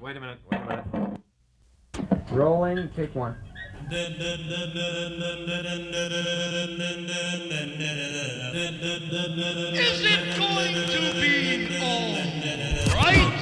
[0.00, 0.38] Wait a minute.
[0.48, 0.84] Wait a minute.
[2.30, 3.34] Rolling, take one.
[3.90, 4.06] Is
[10.04, 12.14] it going to be all
[12.94, 13.34] right?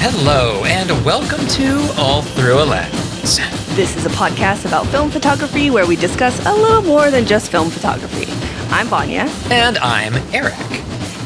[0.00, 3.65] Hello, and welcome to All Through a Lens.
[3.76, 7.50] This is a podcast about film photography where we discuss a little more than just
[7.50, 8.24] film photography.
[8.72, 10.54] I'm Vanya, And I'm Eric.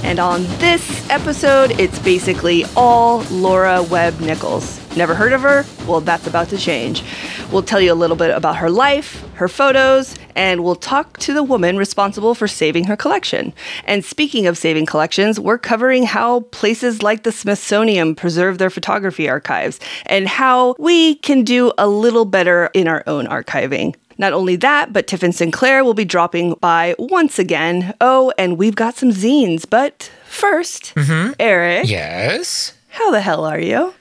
[0.04, 4.79] and on this episode, it's basically all Lora Webb Nichols.
[4.96, 5.64] Never heard of her?
[5.86, 7.04] Well, that's about to change.
[7.52, 11.32] We'll tell you a little bit about her life, her photos, and we'll talk to
[11.32, 13.52] the woman responsible for saving her collection.
[13.84, 19.28] And speaking of saving collections, we're covering how places like the Smithsonian preserve their photography
[19.28, 23.94] archives and how we can do a little better in our own archiving.
[24.18, 27.94] Not only that, but Tiffin Sinclair will be dropping by once again.
[28.00, 29.64] Oh, and we've got some zines.
[29.68, 31.32] But 1st mm-hmm.
[31.38, 32.74] Eric, Yes?
[32.88, 33.94] how the hell are you?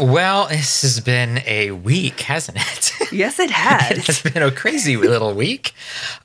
[0.00, 2.92] Well, this has been a week, hasn't it?
[3.12, 3.90] Yes, it has.
[3.90, 4.22] it has.
[4.22, 5.74] been a crazy little week.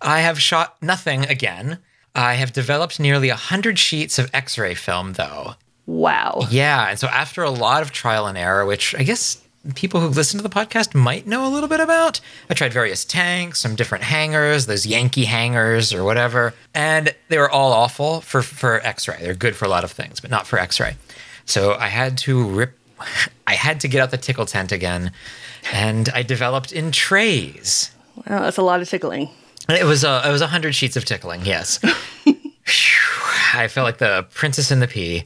[0.03, 1.79] I have shot nothing again.
[2.13, 5.55] I have developed nearly 100 sheets of x ray film, though.
[5.87, 6.43] wow.
[6.51, 9.41] Yeah, and so after a lot of trial and error, which I guess
[9.73, 12.21] people who listen to the podcast might know a little bit about,
[12.51, 17.49] I tried various tanks, some different hangers, those Yankee hangers or whatever, and they were
[17.49, 19.17] all awful for for X-ray.
[19.21, 20.97] They're good for a lot of things, but not for X-ray.
[21.45, 22.77] So I had to rip.
[23.47, 25.11] I had to get out the tickle tent again,
[25.71, 27.91] and I developed in trays.
[28.15, 29.29] Wow, that's a lot of tickling.
[29.69, 31.41] It was uh, it was hundred sheets of tickling.
[31.45, 31.79] Yes,
[33.53, 35.25] I felt like the princess in the pea.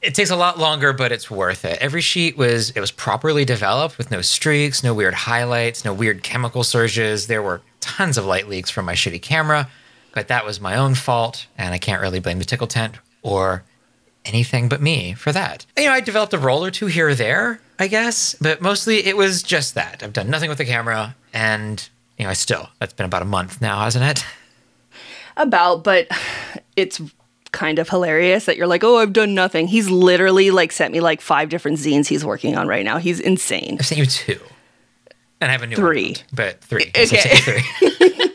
[0.00, 1.76] It takes a lot longer, but it's worth it.
[1.80, 6.22] Every sheet was it was properly developed with no streaks, no weird highlights, no weird
[6.22, 7.26] chemical surges.
[7.26, 9.68] There were tons of light leaks from my shitty camera,
[10.14, 13.64] but that was my own fault, and I can't really blame the tickle tent or
[14.28, 15.66] anything but me for that.
[15.76, 19.06] You know, I developed a role or two here or there, I guess, but mostly
[19.06, 20.02] it was just that.
[20.02, 21.88] I've done nothing with the camera, and
[22.18, 24.24] you know, I still that's been about a month now, hasn't it?
[25.36, 26.08] About, but
[26.76, 27.00] it's
[27.52, 29.68] kind of hilarious that you're like, oh, I've done nothing.
[29.68, 32.98] He's literally like sent me like five different zines he's working on right now.
[32.98, 33.76] He's insane.
[33.80, 34.40] I've sent you two.
[35.40, 36.08] And I have a new Three.
[36.08, 36.16] one.
[36.32, 36.90] But three.
[36.96, 37.16] Okay.
[37.36, 37.62] three.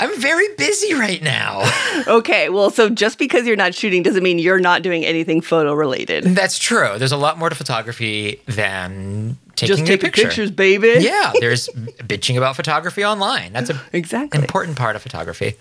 [0.00, 1.62] I'm very busy right now.
[2.06, 5.74] Okay, well, so just because you're not shooting doesn't mean you're not doing anything photo
[5.74, 6.24] related.
[6.24, 6.94] That's true.
[6.98, 10.22] There's a lot more to photography than taking Just a taking picture.
[10.22, 10.94] pictures, baby.
[11.00, 13.52] Yeah, there's bitching about photography online.
[13.52, 14.40] That's an Exactly.
[14.40, 15.54] important part of photography.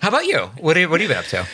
[0.00, 0.50] How about you?
[0.58, 1.46] What, are, what have you been up to?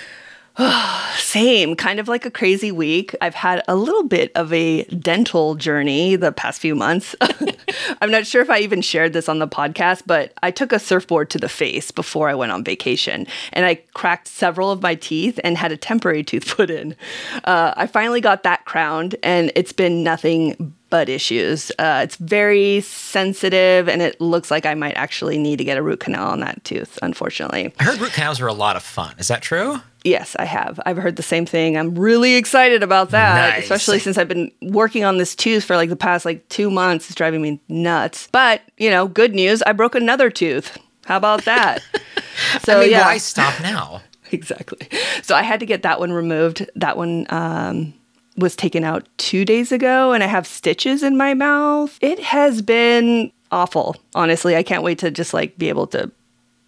[1.18, 3.14] Same, kind of like a crazy week.
[3.20, 7.14] I've had a little bit of a dental journey the past few months.
[8.00, 10.78] I'm not sure if I even shared this on the podcast, but I took a
[10.78, 14.94] surfboard to the face before I went on vacation and I cracked several of my
[14.94, 16.96] teeth and had a temporary tooth put in.
[17.44, 21.70] Uh, I finally got that crowned and it's been nothing but issues.
[21.78, 25.82] Uh, it's very sensitive and it looks like I might actually need to get a
[25.82, 27.72] root canal on that tooth, unfortunately.
[27.80, 29.14] I heard root canals are a lot of fun.
[29.18, 29.80] Is that true?
[30.04, 30.78] Yes, I have.
[30.86, 31.76] I've heard the same thing.
[31.76, 33.64] I'm really excited about that, Nice.
[33.64, 37.06] especially since I've been working on this tooth for like the past like 2 months.
[37.06, 38.28] It's driving me nuts.
[38.30, 40.78] But, you know, good news, I broke another tooth.
[41.06, 41.82] How about that?
[42.62, 43.04] so I mean, yeah.
[43.06, 44.02] why stop now?
[44.30, 44.88] exactly.
[45.22, 46.68] So I had to get that one removed.
[46.76, 47.94] That one um
[48.36, 51.96] was taken out 2 days ago and I have stitches in my mouth.
[52.00, 53.96] It has been awful.
[54.14, 56.10] Honestly, I can't wait to just like be able to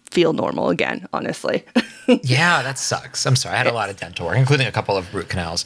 [0.09, 1.63] feel normal again, honestly.
[2.23, 3.23] Yeah, that sucks.
[3.27, 3.53] I'm sorry.
[3.53, 5.63] I had a lot of dental work, including a couple of root canals.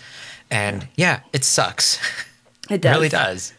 [0.52, 2.00] And yeah, it sucks.
[2.70, 2.96] It It does.
[2.96, 3.54] really does.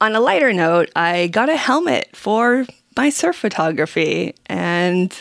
[0.00, 2.64] on a lighter note, I got a helmet for
[2.96, 5.12] my surf photography and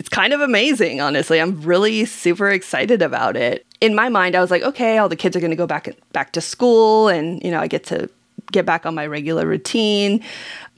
[0.00, 1.40] it's kind of amazing, honestly.
[1.40, 3.64] I'm really super excited about it.
[3.80, 5.88] In my mind, I was like, okay, all the kids are going to go back
[6.12, 8.10] back to school and, you know, I get to
[8.52, 10.22] get back on my regular routine.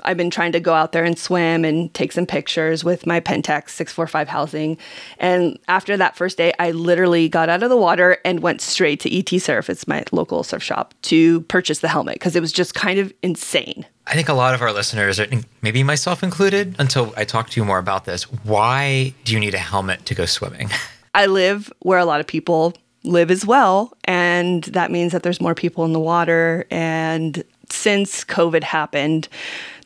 [0.05, 3.21] I've been trying to go out there and swim and take some pictures with my
[3.21, 4.79] Pentax 645 housing.
[5.19, 9.01] And after that first day, I literally got out of the water and went straight
[9.01, 9.71] to ET Surf.
[9.71, 13.13] It's my local surf shop to purchase the helmet because it was just kind of
[13.23, 13.87] insane.
[14.07, 15.21] I think a lot of our listeners,
[15.63, 19.55] maybe myself included, until I talk to you more about this, why do you need
[19.55, 20.71] a helmet to go swimming?
[21.15, 23.93] I live where a lot of people live as well.
[24.05, 26.67] And that means that there's more people in the water.
[26.71, 29.29] And since COVID happened,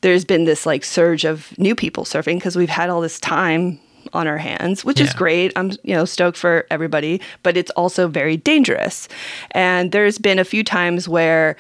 [0.03, 3.81] there's been this like surge of new people surfing because we've had all this time
[4.13, 5.53] on our hands, which is great.
[5.57, 9.09] I'm, you know, stoked for everybody, but it's also very dangerous.
[9.51, 11.57] And there's been a few times where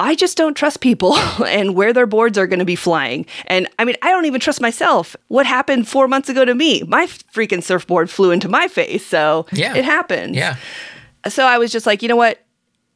[0.00, 1.14] I just don't trust people
[1.46, 3.26] and where their boards are going to be flying.
[3.46, 5.14] And I mean, I don't even trust myself.
[5.28, 6.82] What happened four months ago to me?
[6.88, 9.06] My freaking surfboard flew into my face.
[9.06, 9.76] So Yeah.
[9.76, 10.34] it happened.
[10.34, 10.56] Yeah.
[11.28, 12.40] So I was just like, you know what?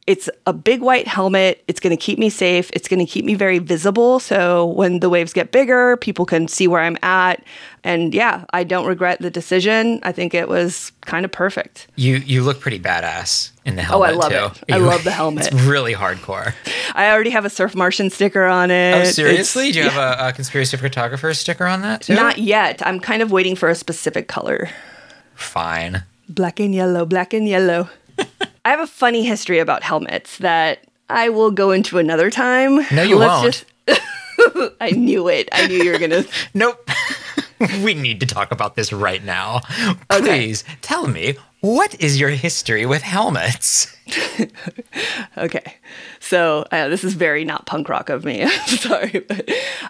[0.07, 1.63] It's a big white helmet.
[1.67, 2.69] It's going to keep me safe.
[2.73, 4.19] It's going to keep me very visible.
[4.19, 7.43] So when the waves get bigger, people can see where I'm at.
[7.83, 9.99] And yeah, I don't regret the decision.
[10.03, 11.87] I think it was kind of perfect.
[11.95, 14.09] You you look pretty badass in the helmet.
[14.09, 14.61] Oh, I love too.
[14.67, 14.73] it.
[14.75, 15.47] I love the helmet.
[15.47, 16.53] It's really hardcore.
[16.93, 18.93] I already have a Surf Martian sticker on it.
[18.93, 19.71] Oh, It's- seriously?
[19.71, 22.13] Do you have a, a conspiracy photographer sticker on that too?
[22.13, 22.85] Not yet.
[22.85, 24.69] I'm kind of waiting for a specific color.
[25.33, 26.03] fine.
[26.29, 27.89] Black and yellow, black and yellow.
[28.65, 32.83] I have a funny history about helmets that I will go into another time.
[32.91, 33.45] No, you won't.
[33.45, 33.65] Just...
[34.81, 35.47] I knew it.
[35.51, 36.25] I knew you were gonna.
[36.55, 36.89] Nope.
[37.83, 39.61] we need to talk about this right now.
[40.09, 43.95] Please tell me what is your history with helmets?
[45.37, 45.75] Okay,
[46.19, 48.47] so uh, this is very not punk rock of me.
[48.65, 49.49] Sorry, but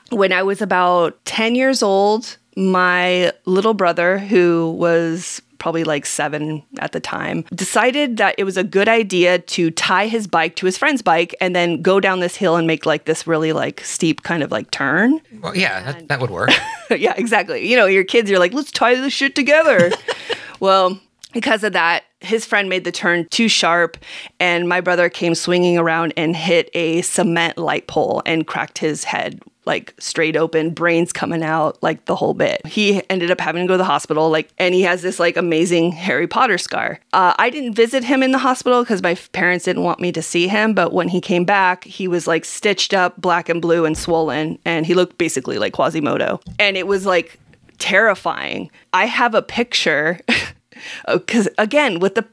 [0.09, 6.63] when I was about ten years old, my little brother, who was probably like seven
[6.79, 10.65] at the time, decided that it was a good idea to tie his bike to
[10.65, 13.81] his friend's bike and then go down this hill and make like this really like
[13.81, 15.19] steep kind of like turn.
[15.41, 16.51] Well, yeah, that, that would work.
[16.89, 17.69] yeah, exactly.
[17.69, 19.91] You know, your kids, you're like, let's tie this shit together.
[20.59, 20.99] well,
[21.35, 23.97] because of that, his friend made the turn too sharp,
[24.39, 29.03] and my brother came swinging around and hit a cement light pole and cracked his
[29.03, 32.65] head like straight open, brains coming out, like the whole bit.
[32.65, 35.35] He ended up having to go to the hospital, like, and he has this like
[35.35, 37.01] amazing Harry Potter scar.
[37.11, 40.21] Uh, I didn't visit him in the hospital because my parents didn't want me to
[40.21, 43.83] see him, but when he came back, he was like stitched up, black and blue,
[43.83, 46.39] and swollen, and he looked basically like Quasimodo.
[46.59, 47.39] And it was like
[47.77, 48.71] terrifying.
[48.93, 50.19] I have a picture.
[51.05, 52.25] Uh, because again with the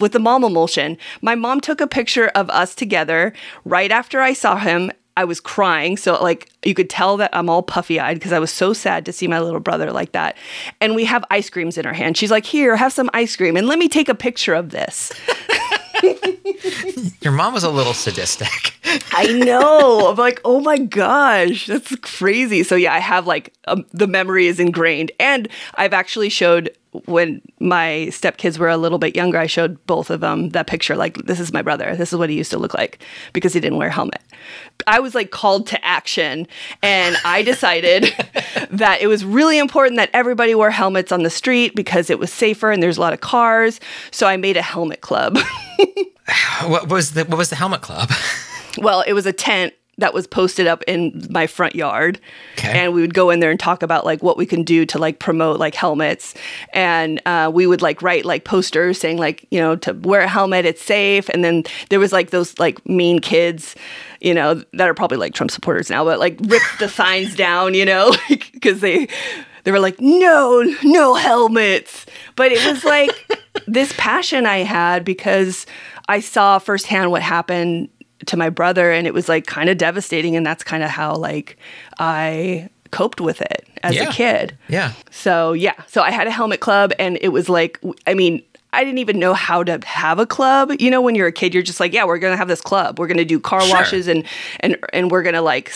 [0.00, 3.32] with the mom emulsion my mom took a picture of us together.
[3.64, 5.96] Right after i saw him i was crying.
[5.96, 9.04] So like you could tell that i'm all puffy eyed because i was so sad
[9.06, 10.36] to see my little brother like that.
[10.80, 12.16] And we have ice creams in her hand.
[12.16, 15.12] She's like here have some ice cream and let me take a picture of this
[17.20, 18.74] Your mom was a little sadistic.
[19.12, 20.10] I know.
[20.10, 22.62] I'm like, oh my gosh, that's crazy.
[22.62, 26.70] So yeah, I have like um, the memory is ingrained, and I've actually showed
[27.06, 29.38] when my stepkids were a little bit younger.
[29.38, 30.96] I showed both of them that picture.
[30.96, 31.94] Like, this is my brother.
[31.94, 33.02] This is what he used to look like
[33.32, 34.22] because he didn't wear a helmet.
[34.86, 36.46] I was like called to action,
[36.82, 38.04] and I decided
[38.70, 42.32] that it was really important that everybody wore helmets on the street because it was
[42.32, 43.80] safer and there's a lot of cars.
[44.10, 45.38] So I made a helmet club.
[46.66, 48.10] what was the what was the helmet club?
[48.78, 52.20] Well, it was a tent that was posted up in my front yard.
[52.58, 52.78] Okay.
[52.78, 54.98] And we would go in there and talk about like what we can do to
[54.98, 56.34] like promote like helmets.
[56.72, 60.28] And uh, we would like write like posters saying like, you know, to wear a
[60.28, 61.28] helmet, it's safe.
[61.28, 63.76] And then there was like those like mean kids,
[64.20, 67.74] you know, that are probably like Trump supporters now, but like ripped the signs down,
[67.74, 68.14] you know,
[68.52, 69.08] because they
[69.64, 72.06] they were like, no, no helmets.
[72.36, 73.10] But it was like
[73.66, 75.66] this passion I had because
[76.08, 77.88] I saw firsthand what happened
[78.26, 81.14] to my brother and it was like kind of devastating and that's kind of how
[81.14, 81.56] like
[81.98, 84.08] I coped with it as Yeah.
[84.08, 84.58] a kid.
[84.68, 84.92] Yeah.
[85.10, 88.84] So yeah, so I had a helmet club and it was like I mean, I
[88.84, 90.72] didn't even know how to have a club.
[90.78, 92.60] You know, when you're a kid, you're just like, yeah, we're going to have this
[92.60, 92.98] club.
[92.98, 93.74] We're going to do car Sure.
[93.74, 94.24] washes and
[94.60, 95.72] and and we're going to like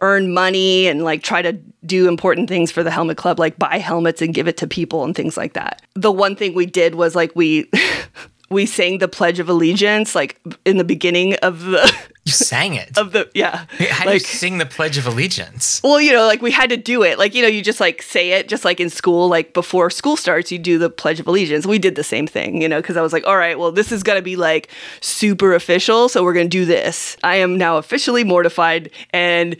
[0.00, 1.52] earn money and like try to
[1.84, 5.04] do important things for the helmet club, like buy helmets and give it to people
[5.04, 5.82] and things like that.
[5.94, 7.70] The one thing we did was like we
[8.48, 11.92] we sang the pledge of allegiance like in the beginning of the
[12.26, 12.98] You sang it.
[12.98, 13.66] of the yeah.
[13.90, 15.80] How do you like sing the Pledge of Allegiance?
[15.84, 17.20] well, you know, like we had to do it.
[17.20, 20.16] Like, you know, you just like say it just like in school, like before school
[20.16, 21.66] starts, you do the Pledge of Allegiance.
[21.68, 23.92] We did the same thing, you know, because I was like, all right, well, this
[23.92, 24.68] is going to be like
[25.00, 26.08] super official.
[26.08, 27.16] So we're going to do this.
[27.22, 28.90] I am now officially mortified.
[29.12, 29.56] And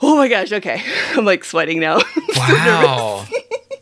[0.00, 0.82] oh my gosh, okay.
[1.16, 2.00] I'm like sweating now.
[2.38, 3.26] Wow.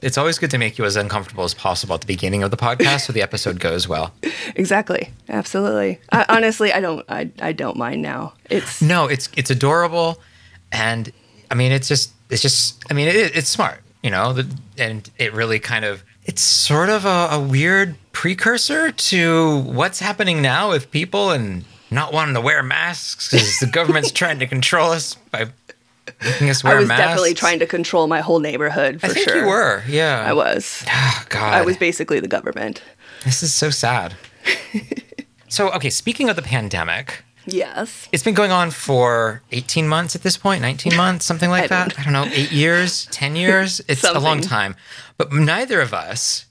[0.06, 2.56] It's always good to make you as uncomfortable as possible at the beginning of the
[2.56, 4.14] podcast so the episode goes well.
[4.54, 5.10] exactly.
[5.28, 6.00] Absolutely.
[6.12, 8.34] I, honestly, I don't, I, I don't mind now.
[8.48, 10.22] It's, No, it's it's adorable,
[10.70, 11.10] and
[11.50, 14.48] I mean, it's just it's just I mean, it, it's smart, you know, the,
[14.78, 20.40] and it really kind of it's sort of a, a weird precursor to what's happening
[20.40, 24.92] now with people and not wanting to wear masks because the government's trying to control
[24.92, 25.46] us by
[26.22, 27.02] making us wear I was masks.
[27.04, 29.38] definitely trying to control my whole neighborhood for I think sure.
[29.40, 30.24] you were, yeah.
[30.26, 30.84] I was.
[30.90, 32.82] Oh, God, I was basically the government.
[33.24, 34.14] This is so sad.
[35.48, 38.08] so, okay, speaking of the pandemic, Yes.
[38.10, 41.66] it's been going on for 18 months at this point, 19 months, something like I
[41.66, 41.98] don't that.
[42.00, 43.80] I don't know, eight years, 10 years.
[43.88, 44.74] It's a long time.
[45.16, 46.46] But neither of us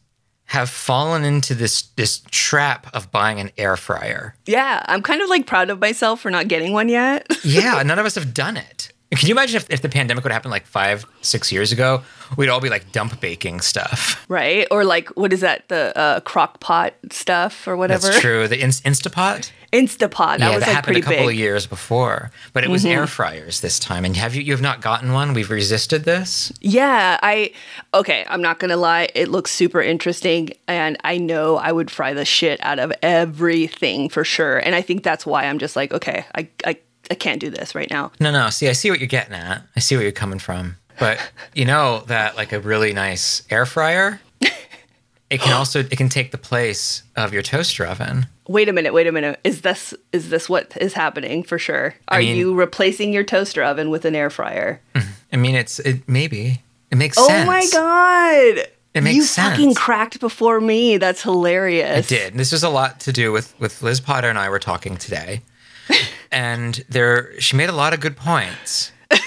[0.50, 4.35] have fallen into this this trap of buying an air fryer.
[4.45, 7.25] Yeah, I'm kind of like proud of myself for not getting one yet.
[7.43, 8.91] Yeah, none of us have done it.
[9.12, 12.01] Can you imagine if, if the pandemic would happen like five, six years ago?
[12.38, 14.25] We'd all be like dump baking stuff.
[14.29, 14.67] right?
[14.71, 15.69] Or like, what is that?
[15.69, 18.07] The uh, crock pot stuff or whatever?
[18.07, 18.47] That's true.
[18.47, 19.51] The in- Instapot.
[19.71, 20.39] Instapot.
[20.39, 21.19] That yeah, was that like happened pretty a couple big.
[21.21, 21.29] Mm-hmm.
[21.29, 24.05] of years before, but it was air fryers this time.
[24.05, 25.33] And have you you have not gotten one?
[25.33, 26.51] We've resisted this.
[26.62, 27.51] Yeah, I
[27.93, 32.13] okay, I'm not gonna lie, it looks super interesting and I know I would fry
[32.13, 34.57] the shit out of everything for sure.
[34.59, 36.77] And I think that's why I'm just like, okay, I I,
[37.12, 38.12] I can't do this right now.
[38.19, 38.50] No, no.
[38.50, 39.62] See, I see what you're getting at.
[39.75, 40.77] I see where you're coming from.
[41.00, 41.19] But
[41.53, 44.21] you know that like a really nice air fryer,
[45.29, 48.27] it can also it can take the place of your toaster oven.
[48.47, 49.39] Wait a minute, wait a minute.
[49.43, 51.95] Is this is this what is happening for sure?
[52.07, 54.79] Are mean- you replacing your toaster oven with an air fryer?
[54.93, 55.09] Mm-hmm.
[55.33, 57.45] I mean, it's it maybe it makes Oh sense.
[57.47, 58.67] my god.
[58.93, 59.50] It makes you sense.
[59.57, 60.95] fucking cracked before me.
[60.97, 62.05] That's hilarious.
[62.05, 62.31] It did.
[62.31, 64.95] And This was a lot to do with with Liz Potter and I were talking
[64.95, 65.41] today,
[66.36, 68.92] and there she made a lot of good points.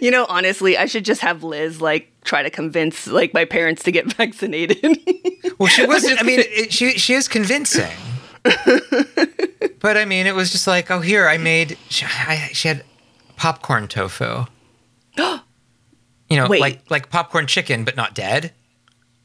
[0.00, 3.82] You know, honestly, I should just have Liz like try to convince like my parents
[3.84, 4.98] to get vaccinated.
[5.58, 6.20] Well, she wasn't.
[6.20, 7.90] I mean, it, she she is convincing.
[8.42, 11.78] but I mean, it was just like, oh, here I made.
[11.88, 12.84] She, I, she had
[13.36, 14.44] popcorn tofu.
[15.16, 15.40] you
[16.32, 16.60] know, Wait.
[16.60, 18.52] like like popcorn chicken, but not dead.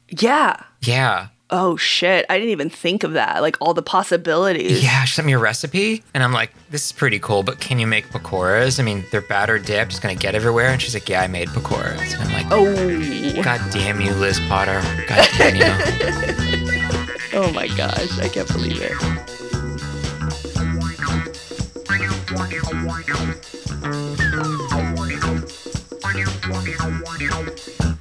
[0.08, 0.62] yeah.
[0.82, 2.26] Yeah, Oh shit!
[2.30, 3.42] I didn't even think of that.
[3.42, 4.82] Like all the possibilities.
[4.82, 5.04] yeah.
[5.04, 7.42] She sent me a recipe, and I'm like, this is pretty cool.
[7.42, 8.78] But can you make pakoras?
[8.78, 9.90] I mean, they're batter dipped.
[9.92, 10.68] It's gonna get everywhere.
[10.68, 12.14] And she's like, yeah, I made pakoras.
[12.14, 13.42] And I'm like, Oh.
[13.42, 14.80] God damn you, Liz Potter.
[15.06, 16.66] God damn you.
[17.32, 18.18] Oh my gosh!
[18.18, 18.92] I can't believe it.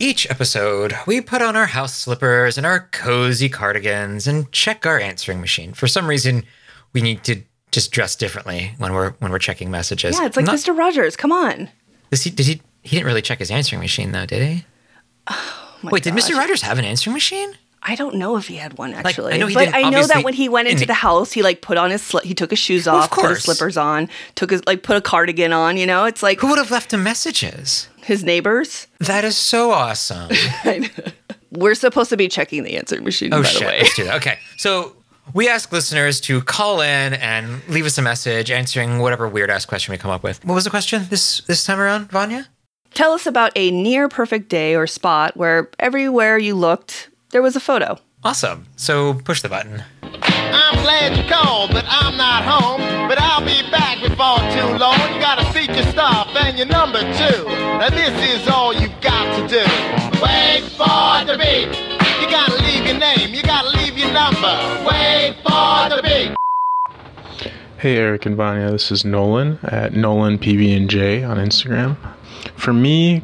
[0.02, 4.98] Each episode, we put on our house slippers and our cozy cardigans and check our
[4.98, 5.74] answering machine.
[5.74, 6.46] For some reason,
[6.94, 7.42] we need to
[7.72, 10.18] just dress differently when we're when we're checking messages.
[10.18, 10.78] Yeah, it's like Not- Mr.
[10.78, 11.18] Rogers.
[11.18, 11.70] Come on.
[12.12, 12.62] Does he, did he?
[12.82, 14.66] He didn't really check his answering machine though, did he?
[15.28, 16.14] Oh my Wait, did.
[16.14, 16.36] Mr.
[16.36, 17.52] Rogers have an answering machine?
[17.84, 20.24] I don't know if he had one actually, I know he but I know that
[20.26, 22.50] when he went into the- the house, he like put on his sli- he took
[22.52, 25.76] his shoes of off, put his slippers on, took his like put a cardigan on.
[25.78, 27.88] You know, it's like Who would have left him messages?
[28.10, 28.88] His neighbors.
[29.00, 30.30] That is so awesome.
[31.52, 33.34] We're supposed to be checking the answering machine.
[33.34, 33.62] Oh by shit!
[33.62, 33.80] the way.
[33.80, 34.16] Let's do that.
[34.18, 34.96] Okay, so
[35.34, 39.66] we ask listeners to call in and leave us a message answering whatever weird ass
[39.66, 40.44] question we come up with.
[40.44, 42.48] What was the question this this time around, Vanya?
[42.94, 47.56] Tell us about a near perfect day or spot where everywhere you looked there was
[47.56, 47.98] a photo.
[48.24, 48.66] Awesome.
[48.76, 49.84] So push the button.
[50.54, 52.82] I'm glad you called, but I'm not home.
[53.08, 54.98] But I'll be back before too long.
[55.14, 57.46] You gotta seat your stuff and your number too.
[57.80, 59.64] Now this is all you've got to do.
[60.22, 61.70] Wait for the beat.
[62.22, 63.34] You gotta leave your name.
[63.34, 64.54] You gotta leave your number.
[64.86, 66.36] Wait for the beat.
[67.78, 71.96] Hey Eric and Vanya, this is Nolan at Nolan PB&J on Instagram.
[72.56, 73.24] For me,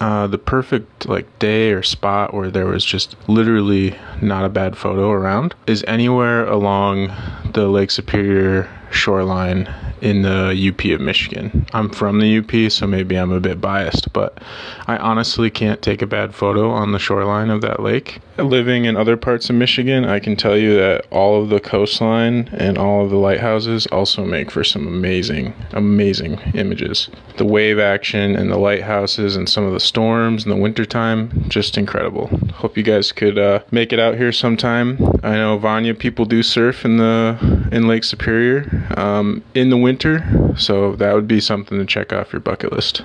[0.00, 4.76] uh, the perfect like day or spot where there was just literally not a bad
[4.76, 7.12] photo around is anywhere along
[7.52, 11.66] the Lake Superior shoreline in the UP of Michigan.
[11.72, 14.38] I'm from the UP, so maybe I'm a bit biased, but
[14.86, 18.20] I honestly can't take a bad photo on the shoreline of that lake.
[18.36, 22.48] Living in other parts of Michigan, I can tell you that all of the coastline
[22.52, 27.08] and all of the lighthouses also make for some amazing, amazing images.
[27.36, 31.78] The wave action and the lighthouses and some of the storms in the wintertime, just
[31.78, 32.26] incredible.
[32.54, 34.98] Hope you guys could uh, make it out here sometime.
[35.22, 37.38] I know Vanya people do surf in the
[37.70, 42.32] in Lake Superior um, in the winter, so that would be something to check off
[42.32, 43.02] your bucket list.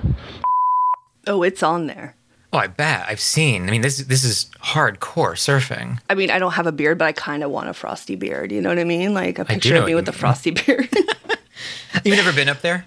[1.28, 2.16] Oh, it's on there.
[2.52, 3.68] Oh, I bet I've seen.
[3.68, 6.00] I mean, this this is hardcore surfing.
[6.10, 8.50] I mean, I don't have a beard, but I kind of want a frosty beard.
[8.50, 9.14] You know what I mean?
[9.14, 10.88] Like a picture of me with you a frosty beard.
[12.04, 12.86] You've never been up there?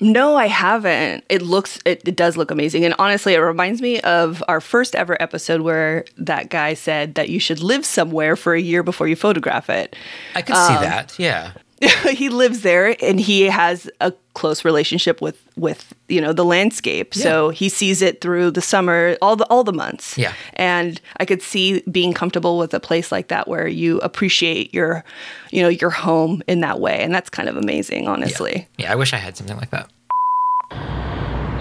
[0.00, 1.22] no, I haven't.
[1.28, 2.84] It looks, it, it does look amazing.
[2.84, 7.28] And honestly, it reminds me of our first ever episode where that guy said that
[7.28, 9.94] you should live somewhere for a year before you photograph it.
[10.34, 11.16] I could Um, see that.
[11.20, 11.52] Yeah.
[12.10, 17.12] he lives there and he has a close relationship with with you know the landscape.
[17.14, 20.16] So he sees it through the summer all the all the months.
[20.16, 20.32] Yeah.
[20.54, 25.04] and i could see being comfortable with a place like that where you appreciate your
[25.50, 27.02] you know your home in that way.
[27.02, 28.68] And that's kind of amazing honestly.
[28.78, 29.90] Yeah, I wish I had something like that.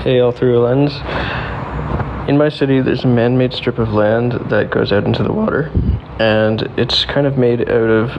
[0.04, 0.94] Hey, all through a lens.
[2.30, 5.34] In my city, there's a man made strip of land that goes out into the
[5.34, 5.72] water,
[6.20, 8.10] and it's kind of made out of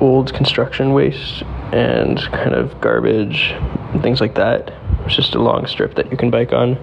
[0.00, 3.52] old construction waste and kind of garbage
[3.92, 4.72] and things like that.
[5.06, 6.76] It's just a long strip that you can bike on.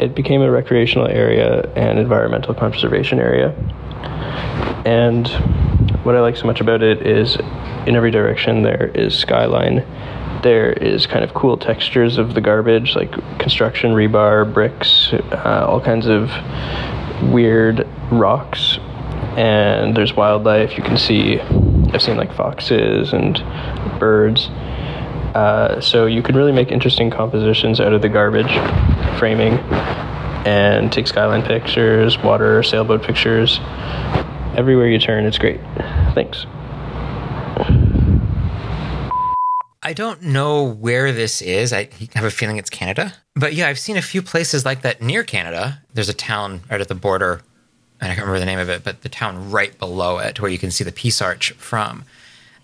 [0.00, 3.50] it became a recreational area and environmental conservation area.
[4.84, 5.28] And
[6.04, 7.36] what I like so much about it is
[7.86, 9.84] in every direction there is skyline.
[10.42, 15.80] There is kind of cool textures of the garbage, like construction rebar, bricks, uh, all
[15.80, 16.30] kinds of
[17.32, 18.78] weird rocks.
[19.36, 20.76] And there's wildlife.
[20.76, 23.42] You can see, I've seen like foxes and
[23.98, 24.48] birds.
[25.34, 28.52] Uh, so you can really make interesting compositions out of the garbage
[29.18, 29.54] framing
[30.44, 33.58] and take skyline pictures, water, sailboat pictures.
[34.56, 35.60] Everywhere you turn, it's great.
[36.14, 36.44] Thanks.
[39.84, 41.72] I don't know where this is.
[41.72, 43.14] I have a feeling it's Canada.
[43.34, 45.82] But yeah, I've seen a few places like that near Canada.
[45.92, 47.40] There's a town right at the border,
[48.02, 50.50] and I can't remember the name of it, but the town right below it, where
[50.50, 52.04] you can see the Peace Arch from.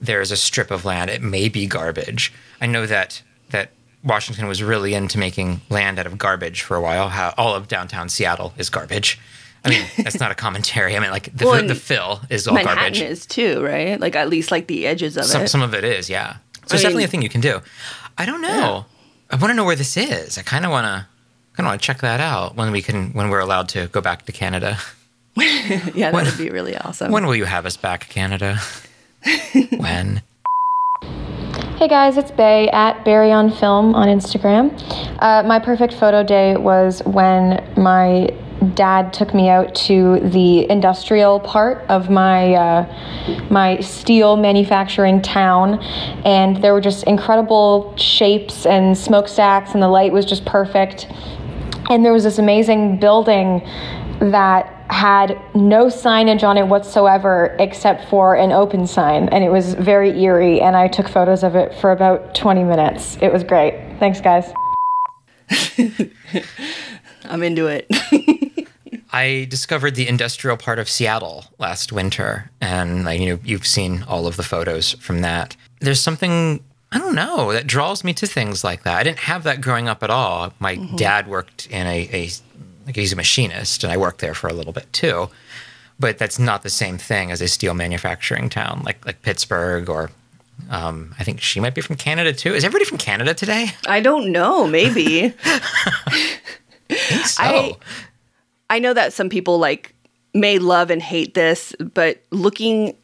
[0.01, 1.11] There's a strip of land.
[1.11, 2.33] It may be garbage.
[2.61, 3.71] I know that that
[4.05, 7.09] Washington was really into making land out of garbage for a while.
[7.09, 9.19] How all of downtown Seattle is garbage.
[9.65, 10.97] I mean, that's not a commentary.
[10.97, 13.01] I mean, like the, Well, the, fill is all Manhattan garbage.
[13.01, 13.99] is too, right?
[13.99, 15.49] Like at least like the edges of Some it.
[15.49, 16.37] some of it is, yeah.
[16.67, 17.61] So I it's definitely a thing you can do.
[18.17, 18.87] I don't know.
[19.31, 20.37] I want to know where this is.
[20.39, 21.07] I kind of want to
[21.55, 24.01] kind of want to check that out when we can when we're allowed to go
[24.01, 24.79] back to Canada.
[25.95, 27.13] yeah, that would be really awesome.
[27.13, 28.59] When will you have us back, Canada?
[29.77, 30.23] when?
[31.77, 34.73] Hey guys, it's Bay at Barry on Film on Instagram.
[35.23, 38.35] Uh, my perfect photo day was when my
[38.75, 45.79] dad took me out to the industrial part of my uh, my steel manufacturing town,
[46.25, 51.07] and there were just incredible shapes and smokestacks, and the light was just perfect.
[51.91, 53.61] And there was this amazing building
[54.19, 59.75] that had no signage on it whatsoever except for an open sign and it was
[59.75, 63.19] very eerie and I took photos of it for about 20 minutes.
[63.21, 63.75] It was great.
[63.99, 64.53] Thanks guys.
[67.25, 67.87] I'm into it.
[69.13, 74.05] I discovered the industrial part of Seattle last winter, and like, you know you've seen
[74.07, 75.57] all of the photos from that.
[75.81, 78.97] There's something I don't know that draws me to things like that.
[78.97, 80.53] I didn't have that growing up at all.
[80.59, 80.97] My mm-hmm.
[80.97, 82.31] dad worked in a, a
[82.89, 85.29] like he's a machinist, and I worked there for a little bit too.
[86.01, 90.11] But that's not the same thing as a steel manufacturing town like like Pittsburgh or
[90.71, 92.55] um, I think she might be from Canada too.
[92.55, 93.69] Is everybody from Canada today?
[93.87, 94.67] I don't know.
[94.67, 95.35] Maybe.
[95.45, 96.39] I
[96.89, 97.43] think so.
[97.45, 97.77] I-
[98.71, 99.95] I know that some people like
[100.35, 102.97] may love and hate this, but looking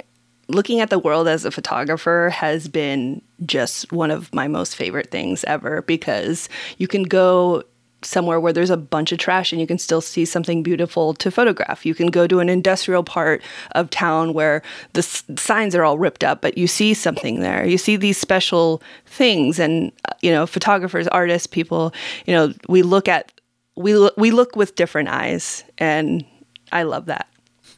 [0.48, 5.10] looking at the world as a photographer has been just one of my most favorite
[5.10, 7.62] things ever because you can go
[8.04, 11.30] somewhere where there's a bunch of trash and you can still see something beautiful to
[11.30, 11.84] photograph.
[11.86, 14.62] You can go to an industrial part of town where
[14.92, 17.66] the s- signs are all ripped up, but you see something there.
[17.66, 21.92] You see these special things and uh, you know, photographers, artists, people,
[22.26, 23.32] you know, we look at
[23.76, 26.24] we look, we look with different eyes and
[26.70, 27.26] I love that.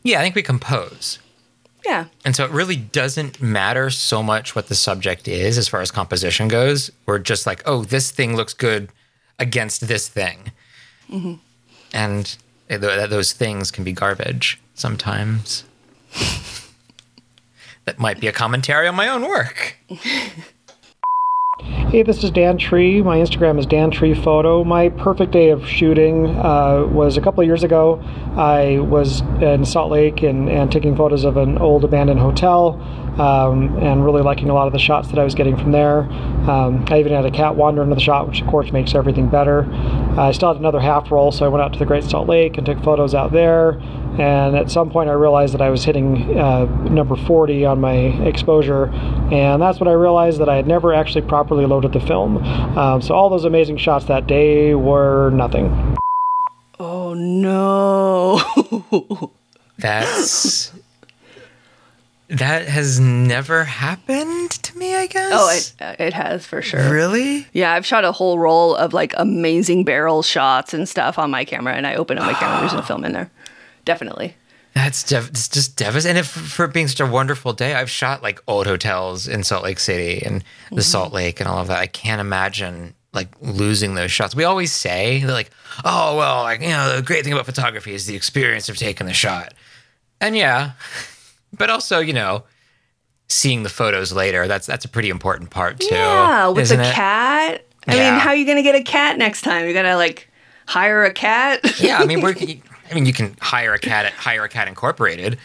[0.03, 1.19] yeah, I think we compose.
[1.85, 2.07] Yeah.
[2.25, 5.91] And so it really doesn't matter so much what the subject is as far as
[5.93, 6.91] composition goes.
[7.07, 8.89] We're just like, oh, this thing looks good
[9.39, 10.53] against this thing.
[11.11, 11.35] Mm-hmm.
[11.93, 12.37] And
[12.69, 15.65] th- th- those things can be garbage sometimes.
[17.85, 19.77] that might be a commentary on my own work.
[21.59, 23.01] Hey, this is Dan Tree.
[23.01, 24.63] My Instagram is Dan Tree Photo.
[24.63, 27.99] My perfect day of shooting uh, was a couple of years ago.
[28.37, 32.75] I was in Salt Lake and, and taking photos of an old abandoned hotel
[33.19, 36.01] um, and really liking a lot of the shots that I was getting from there.
[36.01, 39.31] Um, I even had a cat wander into the shot, which of course makes everything
[39.31, 39.65] better.
[40.19, 42.59] I still had another half roll, so I went out to the Great Salt Lake
[42.59, 43.81] and took photos out there.
[44.19, 47.95] And at some point, I realized that I was hitting uh, number 40 on my
[48.27, 52.39] exposure, and that's when I realized that I had never actually properly loaded the film.
[52.79, 55.97] Um, so all those amazing shots that day were nothing.
[56.79, 58.41] Oh no.
[59.79, 60.73] That's.
[62.29, 65.31] that has never happened to me, I guess.
[65.35, 66.91] oh, it it has for sure.
[66.91, 67.47] Really?
[67.53, 71.45] Yeah, I've shot a whole roll of like amazing barrel shots and stuff on my
[71.45, 73.31] camera, and I open up my camera, and there's no film in there.
[73.87, 74.37] Definitely.
[74.75, 76.19] That's dev- it's just devastating.
[76.19, 79.65] And if, for being such a wonderful day, I've shot like old hotels in Salt
[79.65, 80.81] Lake City and the mm-hmm.
[80.81, 81.79] Salt Lake and all of that.
[81.79, 84.37] I can't imagine like losing those shots.
[84.37, 85.51] We always say they're like,
[85.87, 89.07] oh well, like you know, the great thing about photography is the experience of taking
[89.07, 89.55] the shot.
[90.21, 90.73] And yeah,
[91.57, 92.45] but also you know,
[93.29, 94.47] seeing the photos later.
[94.47, 95.95] That's that's a pretty important part too.
[95.95, 97.65] Yeah, with the cat.
[97.87, 98.11] I Yeah.
[98.11, 99.67] mean, how are you gonna get a cat next time?
[99.67, 100.29] You gotta like
[100.67, 101.81] hire a cat.
[101.81, 102.35] Yeah, I mean, we're,
[102.91, 105.39] I mean, you can hire a cat at Hire a Cat Incorporated,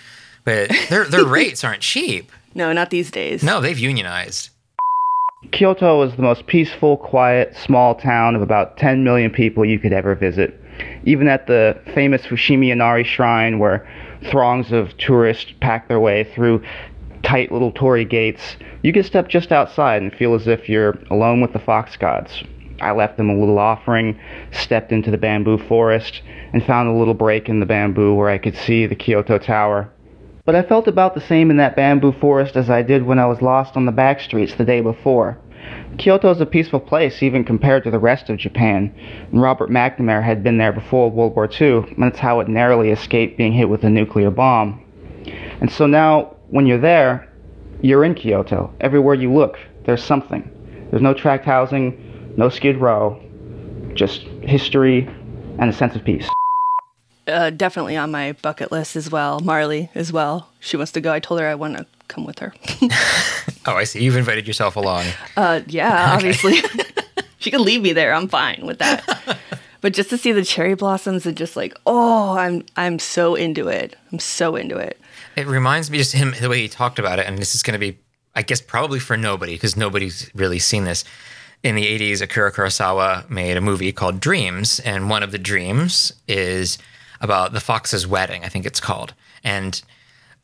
[0.44, 2.32] but their their rates aren't cheap.
[2.54, 3.44] no, not these days.
[3.44, 4.50] No, they've unionized.
[5.52, 9.92] Kyoto is the most peaceful, quiet, small town of about 10 million people you could
[9.92, 10.60] ever visit.
[11.04, 13.88] Even at the famous Fushimi Inari Shrine, where
[14.30, 16.64] throngs of tourists pack their way through
[17.24, 21.42] tight little torii gates, you can step just outside and feel as if you're alone
[21.42, 22.44] with the fox gods.
[22.82, 24.20] I left them a little offering,
[24.52, 26.22] stepped into the bamboo forest,
[26.54, 29.90] and found a little break in the bamboo where I could see the Kyoto Tower.
[30.44, 33.28] But I felt about the same in that bamboo forest as I did when I
[33.28, 35.38] was lost on the back streets the day before.
[35.98, 38.94] Kyoto is a peaceful place even compared to the rest of Japan,
[39.32, 42.90] and Robert McNamara had been there before World War II, and that's how it narrowly
[42.90, 44.84] escaped being hit with a nuclear bomb.
[45.60, 47.32] And so now, when you're there,
[47.82, 48.74] you're in Kyoto.
[48.82, 50.50] Everywhere you look, there's something.
[50.90, 53.22] There's no tract housing, no skid row,
[53.94, 55.08] just history
[55.60, 56.28] and a sense of peace.
[57.28, 59.40] Uh, definitely on my bucket list as well.
[59.40, 60.50] Marley as well.
[60.60, 61.14] She wants to go.
[61.14, 62.54] I told her I want to come with her.
[63.68, 64.04] Oh, I see.
[64.04, 65.06] You've invited yourself along.
[65.38, 66.62] Uh, yeah, obviously.
[67.38, 68.12] she can leave me there.
[68.12, 69.38] I'm fine with that.
[69.82, 73.68] but just to see the cherry blossoms and just like, oh, I'm I'm so into
[73.68, 73.96] it.
[74.12, 75.00] I'm so into it.
[75.36, 77.74] It reminds me just him the way he talked about it, and this is going
[77.74, 78.00] to be,
[78.36, 81.04] I guess, probably for nobody because nobody's really seen this.
[81.64, 86.12] In the '80s, Akira Kurosawa made a movie called Dreams, and one of the dreams
[86.28, 86.78] is
[87.20, 88.44] about the fox's wedding.
[88.44, 89.80] I think it's called, and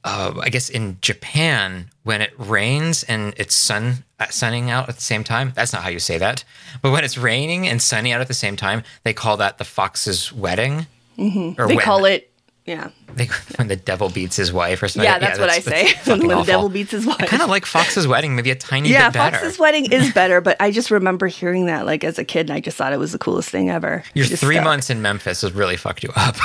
[0.04, 4.96] uh, I guess in Japan, when it rains and it's sun uh, sunning out at
[4.96, 6.44] the same time, that's not how you say that.
[6.84, 9.64] But when it's raining and sunny out at the same time, they call that the
[9.66, 10.86] fox's wedding.
[11.18, 11.60] Mm-hmm.
[11.60, 11.84] Or They when.
[11.84, 12.32] call it,
[12.68, 12.90] yeah.
[13.14, 15.10] They, when the devil beats his wife or something.
[15.10, 15.94] Yeah, that's what I say.
[16.06, 17.22] when the devil beats his wife.
[17.22, 19.38] I kind of like Fox's wedding, maybe a tiny yeah, bit better.
[19.38, 22.50] Yeah, Fox's wedding is better, but I just remember hearing that like as a kid,
[22.50, 24.04] and I just thought it was the coolest thing ever.
[24.14, 24.66] Your Just three stuck.
[24.66, 26.36] months in Memphis has really fucked you up.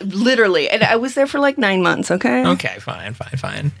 [0.00, 2.10] literally, and I was there for like nine months.
[2.10, 2.46] Okay.
[2.46, 3.72] okay, fine, fine, fine.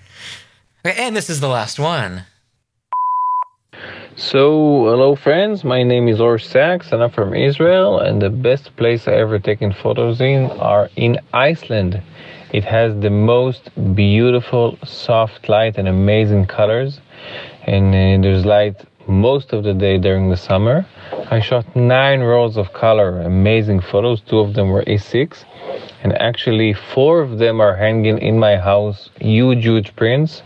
[0.84, 2.24] Okay, and this is the last one.
[4.16, 8.76] So, hello friends, my name is Or Sachs and I'm from Israel and the best
[8.76, 12.00] place I ever taken photos in are in Iceland.
[12.52, 17.00] It has the most beautiful soft light and amazing colors
[17.66, 18.76] and uh, there's light
[19.08, 20.86] most of the day during the summer.
[21.32, 24.20] I shot nine rolls of color, amazing photos.
[24.20, 25.44] Two of them were A6
[26.04, 30.42] and actually four of them are hanging in my house, huge, huge prints.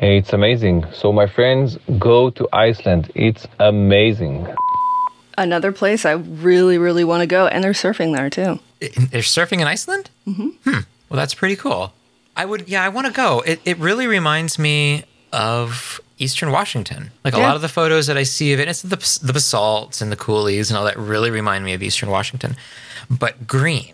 [0.00, 0.86] It's amazing.
[0.94, 3.12] So, my friends, go to Iceland.
[3.14, 4.48] It's amazing.
[5.36, 8.60] Another place I really, really want to go, and they're surfing there too.
[8.80, 10.08] They're surfing in Iceland?
[10.26, 10.48] Mm-hmm.
[10.64, 10.80] Hmm.
[11.10, 11.92] Well, that's pretty cool.
[12.34, 13.40] I would, yeah, I want to go.
[13.40, 17.10] It, it really reminds me of Eastern Washington.
[17.22, 20.00] Like a lot of the photos that I see of it, it's the, the basalts
[20.00, 22.56] and the coulees and all that really remind me of Eastern Washington.
[23.10, 23.92] But green.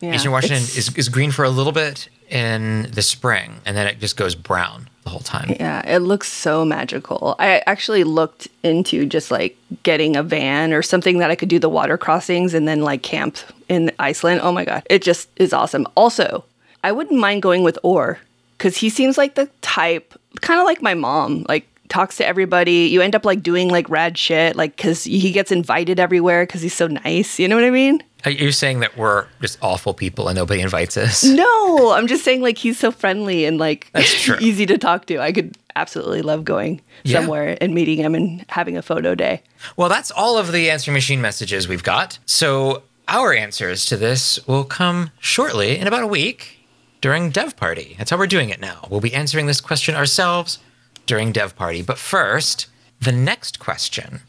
[0.00, 3.86] Yeah, Eastern Washington is, is green for a little bit in the spring, and then
[3.86, 5.54] it just goes brown the whole time.
[5.60, 7.36] Yeah, it looks so magical.
[7.38, 11.58] I actually looked into just like getting a van or something that I could do
[11.58, 13.38] the water crossings and then like camp
[13.68, 14.40] in Iceland.
[14.42, 15.86] Oh my god, it just is awesome.
[15.96, 16.44] Also,
[16.82, 18.18] I wouldn't mind going with Or
[18.58, 22.88] because he seems like the type, kind of like my mom, like talks to everybody.
[22.88, 26.62] You end up like doing like rad shit, like because he gets invited everywhere because
[26.62, 27.38] he's so nice.
[27.38, 28.02] You know what I mean?
[28.24, 31.24] Are you saying that we're just awful people and nobody invites us?
[31.34, 33.90] No, I'm just saying like he's so friendly and like
[34.40, 35.18] easy to talk to.
[35.18, 37.20] I could absolutely love going Yeah.
[37.20, 39.42] somewhere and meeting him and having a photo day.
[39.76, 42.18] Well, that's all of the answering machine messages we've got.
[42.26, 46.58] So our answers to this will come shortly in about a week
[47.00, 47.94] during Dev Party.
[47.98, 48.86] That's how we're doing it now.
[48.88, 50.58] We'll be answering this question ourselves
[51.06, 51.82] during Dev Party.
[51.82, 52.66] But first,
[53.00, 54.20] the next question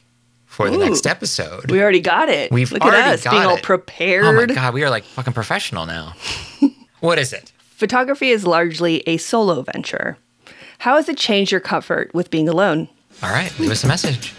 [0.55, 0.85] for the Ooh.
[0.85, 1.69] next episode.
[1.69, 2.49] We already got it.
[2.49, 4.23] We've Look already at us got being all prepared.
[4.23, 6.13] Oh my god, we are like fucking professional now.
[7.01, 7.51] what is it?
[7.59, 10.17] Photography is largely a solo venture.
[10.79, 12.87] How has it changed your comfort with being alone?
[13.21, 14.33] All right, leave us a message.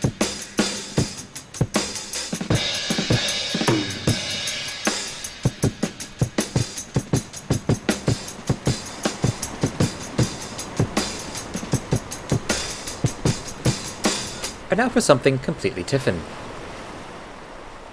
[14.77, 16.21] Now for something completely Tiffin.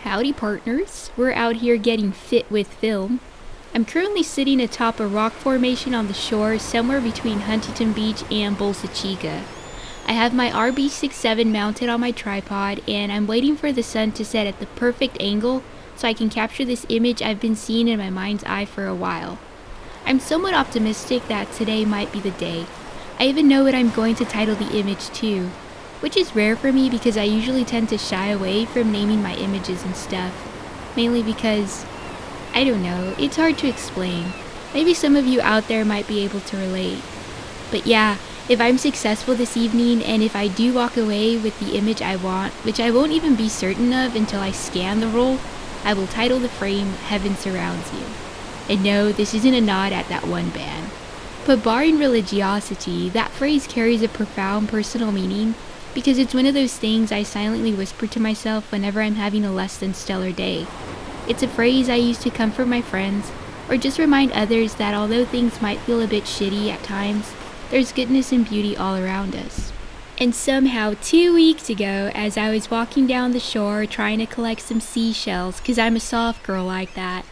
[0.02, 1.12] Howdy, partners.
[1.16, 3.22] We're out here getting fit with film.
[3.74, 8.58] I'm currently sitting atop a rock formation on the shore somewhere between Huntington Beach and
[8.58, 9.46] Bolsa Chica.
[10.06, 14.26] I have my RB67 mounted on my tripod and I'm waiting for the sun to
[14.26, 15.64] set at the perfect angle
[15.96, 18.96] so I can capture this image I've been seeing in my mind's eye for a
[18.96, 19.40] while.
[20.06, 22.66] I'm somewhat optimistic that today might be the day.
[23.18, 25.50] I even know what I'm going to title the image too,
[26.04, 29.36] which is rare for me because I usually tend to shy away from naming my
[29.36, 30.34] images and stuff.
[30.98, 31.86] Mainly because,
[32.54, 34.34] I don't know, it's hard to explain.
[34.74, 37.02] Maybe some of you out there might be able to relate.
[37.72, 38.18] But yeah,
[38.50, 42.18] If I'm successful this evening and if I do walk away with the image I
[42.18, 45.40] want, which I won't even be certain of until I scan the roll,
[45.86, 48.04] I will title the frame Heaven Surrounds You.
[48.68, 50.92] And no, this isn't a nod at that one band.
[51.46, 55.56] But barring religiosity, that phrase carries a profound personal meaning
[55.94, 59.52] because it's one of those things I silently whisper to myself whenever I'm having a
[59.52, 60.68] less than stellar day.
[61.28, 63.32] It's a phrase I use to comfort my friends
[63.70, 67.34] or just remind others that although things might feel a bit shitty at times,
[67.70, 69.72] there's goodness and beauty all around us.
[70.18, 74.62] And somehow, two weeks ago, as I was walking down the shore trying to collect
[74.62, 77.26] some seashells, because I'm a soft girl like that,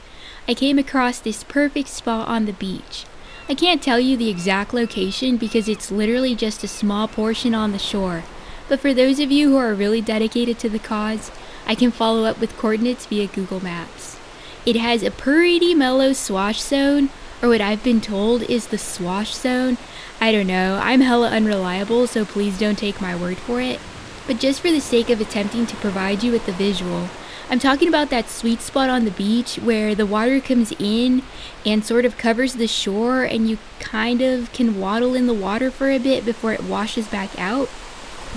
[0.47, 3.05] I came across this perfect spot on the beach.
[3.47, 7.71] I can't tell you the exact location because it's literally just a small portion on
[7.71, 8.23] the shore,
[8.71, 11.29] but for those of you who are really dedicated to the cause,
[11.67, 14.17] I can follow up with coordinates via Google Maps.
[14.65, 17.09] It has a pretty mellow swash zone,
[17.43, 19.77] or what I've been told is the swash zone,
[20.21, 23.81] I don't know, I'm hella unreliable, so please don't take my word for it.
[24.25, 27.09] But just for the sake of attempting to provide you with the visual,
[27.49, 31.23] I'm talking about that sweet spot on the beach where the water comes in
[31.65, 35.69] and sort of covers the shore, and you kind of can waddle in the water
[35.69, 37.67] for a bit before it washes back out.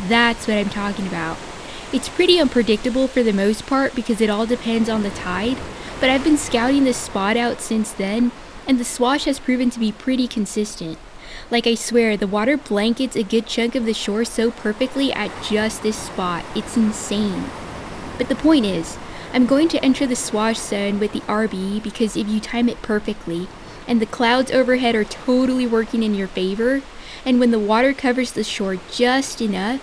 [0.09, 1.39] That's what I'm talking about.
[1.93, 5.57] It's pretty unpredictable for the most part because it all depends on the tide,
[6.01, 8.33] but I've been scouting this spot out since then,
[8.67, 10.99] and the swash has proven to be pretty consistent.
[11.51, 15.31] Like I swear, the water blankets a good chunk of the shore so perfectly at
[15.45, 16.45] just this spot.
[16.57, 17.45] It's insane.
[18.19, 18.99] But the point is,
[19.33, 22.83] I'm going to enter the swash zone with the RB because if you time it
[22.83, 23.49] perfectly,
[23.87, 26.83] and the clouds overhead are totally working in your favor,
[27.25, 29.81] and when the water covers the shore just enough,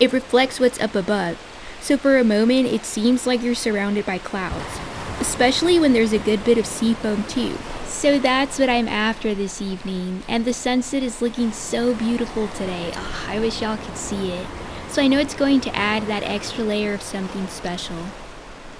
[0.00, 1.38] it reflects what's up above.
[1.80, 4.78] So for a moment, it seems like you're surrounded by clouds,
[5.20, 7.56] especially when there's a good bit of sea foam too.
[7.86, 12.92] So that's what I'm after this evening, and the sunset is looking so beautiful today.
[12.94, 14.46] Oh, I wish y'all could see it.
[14.88, 17.96] So I know it's going to add that extra layer of something special.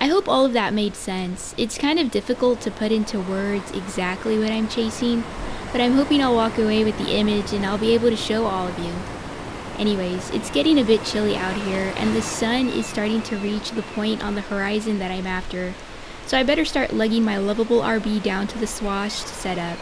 [0.05, 1.55] I hope all of that made sense.
[1.57, 5.25] It's kind of difficult to put into words exactly what I'm chasing,
[5.73, 8.45] but I'm hoping I'll walk away with the image and I'll be able to show
[8.45, 8.93] all of you.
[9.79, 13.71] Anyways, it's getting a bit chilly out here, and the sun is starting to reach
[13.71, 15.73] the point on the horizon that I'm after,
[16.27, 19.79] so I better start lugging my lovable RB down to the swash to set up.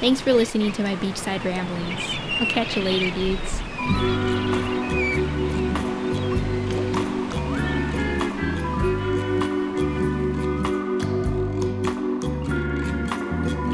[0.00, 2.00] Thanks for listening to my beachside ramblings.
[2.40, 4.71] I'll catch you later, dudes.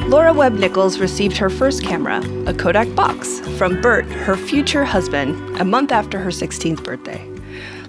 [0.09, 5.61] Lora Webb Nichols received her first camera, a Kodak box, from Bert, her future husband,
[5.61, 7.23] a month after her 16th birthday.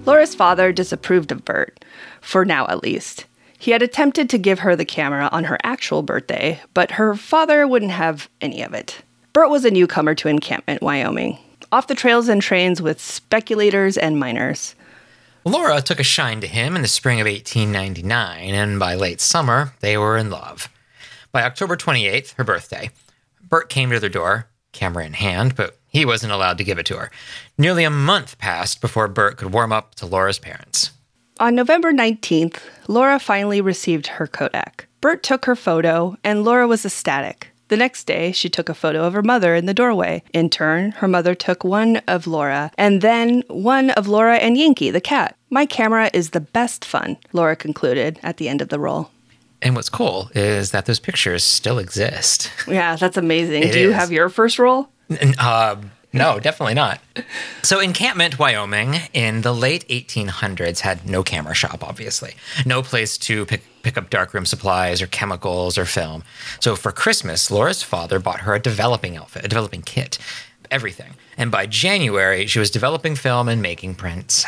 [0.04, 1.82] Lora's father disapproved of Bert,
[2.20, 3.24] for now at least.
[3.58, 7.66] He had attempted to give her the camera on her actual birthday, but her father
[7.66, 9.00] wouldn't have any of it.
[9.32, 11.38] Bert was a newcomer to Encampment, Wyoming,
[11.72, 14.74] off the trails and trains with speculators and miners.
[15.46, 19.72] Lora took a shine to him in the spring of 1899, and by late summer,
[19.80, 20.68] they were in love.
[21.32, 22.90] By October 28th, her birthday,
[23.40, 26.86] Bert came to their door, camera in hand, but he wasn't allowed to give it
[26.86, 27.10] to her.
[27.56, 30.90] Nearly a month passed before Bert could warm up to Lora's parents.
[31.38, 34.86] On November 19th, Lora finally received her Kodak.
[35.00, 37.48] Bert took her photo, and Lora was ecstatic.
[37.68, 40.24] The next day, she took a photo of her mother in the doorway.
[40.34, 44.90] In turn, her mother took one of Lora, and then one of Lora and Yankee,
[44.90, 45.36] the cat.
[45.48, 49.10] My camera is the best fun, Lora concluded at the end of the roll.
[49.62, 52.50] And what's cool is that those pictures still exist.
[52.66, 53.62] Yeah, that's amazing.
[53.64, 53.94] It Do you is.
[53.94, 54.88] have your first roll?
[55.38, 55.76] Uh,
[56.12, 57.00] no, definitely not.
[57.62, 62.34] So, Encampment, Wyoming, in the late 1800s, had no camera shop, obviously.
[62.64, 66.24] No place to pick, pick up darkroom supplies or chemicals or film.
[66.60, 70.18] So, for Christmas, Lora's father bought her a developing outfit, a developing kit,
[70.70, 71.14] everything.
[71.36, 74.44] And by January, she was developing film and making prints.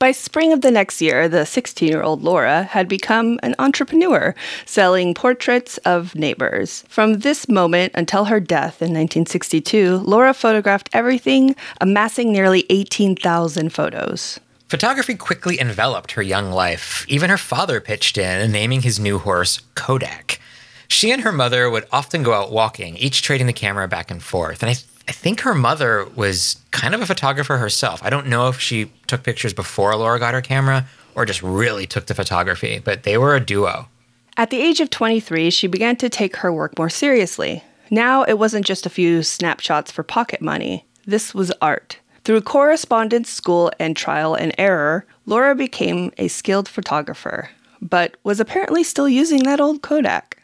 [0.00, 4.34] By spring of the next year, the 16 year old Lora had become an entrepreneur,
[4.64, 6.84] selling portraits of neighbors.
[6.88, 14.40] From this moment until her death in 1962, Lora photographed everything, amassing nearly 18,000 photos.
[14.70, 17.04] Photography quickly enveloped her young life.
[17.06, 20.40] Even her father pitched in, naming his new horse Kodak.
[20.88, 24.22] She and her mother would often go out walking, each trading the camera back and
[24.22, 24.62] forth.
[24.62, 24.76] And I,
[25.10, 28.00] I think her mother was kind of a photographer herself.
[28.04, 31.84] I don't know if she took pictures before Lora got her camera or just really
[31.84, 33.88] took to photography, but they were a duo.
[34.36, 37.64] At the age of 23, she began to take her work more seriously.
[37.90, 41.98] Now it wasn't just a few snapshots for pocket money, this was art.
[42.22, 47.50] Through correspondence, school, and trial and error, Lora became a skilled photographer,
[47.82, 50.39] but was apparently still using that old Kodak.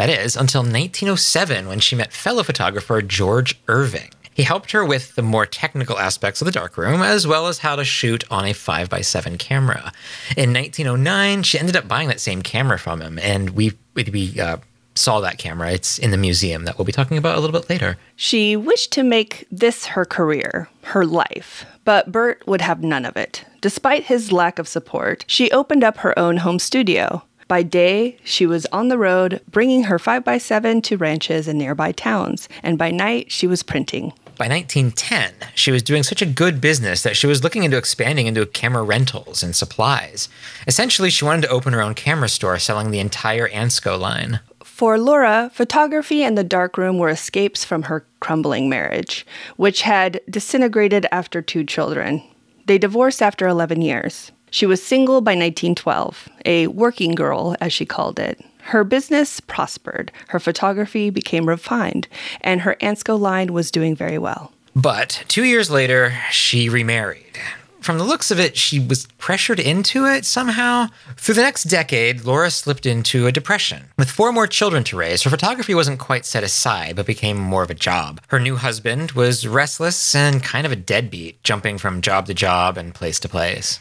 [0.00, 4.08] That is, until 1907 when she met fellow photographer George Irving.
[4.32, 7.76] He helped her with the more technical aspects of the darkroom, as well as how
[7.76, 9.92] to shoot on a 5x7 camera.
[10.38, 14.56] In 1909, she ended up buying that same camera from him, and we, we uh,
[14.94, 15.70] saw that camera.
[15.70, 17.98] It's in the museum that we'll be talking about a little bit later.
[18.16, 23.18] She wished to make this her career, her life, but Bert would have none of
[23.18, 23.44] it.
[23.60, 27.22] Despite his lack of support, she opened up her own home studio.
[27.50, 32.48] By day, she was on the road, bringing her 5x7 to ranches and nearby towns,
[32.62, 34.12] and by night, she was printing.
[34.38, 38.28] By 1910, she was doing such a good business that she was looking into expanding
[38.28, 40.28] into camera rentals and supplies.
[40.68, 44.38] Essentially, she wanted to open her own camera store selling the entire Ansco line.
[44.62, 51.04] For Lora, photography and the darkroom were escapes from her crumbling marriage, which had disintegrated
[51.10, 52.22] after two children.
[52.66, 54.30] They divorced after 11 years.
[54.50, 58.44] She was single by 1912, a working girl, as she called it.
[58.62, 62.08] Her business prospered, her photography became refined,
[62.40, 64.52] and her Ansco line was doing very well.
[64.76, 67.38] But two years later, she remarried.
[67.80, 70.88] From the looks of it, she was pressured into it somehow.
[71.16, 73.84] Through the next decade, Lora slipped into a depression.
[73.96, 77.62] With four more children to raise, her photography wasn't quite set aside, but became more
[77.62, 78.20] of a job.
[78.28, 82.76] Her new husband was restless and kind of a deadbeat, jumping from job to job
[82.76, 83.80] and place to place.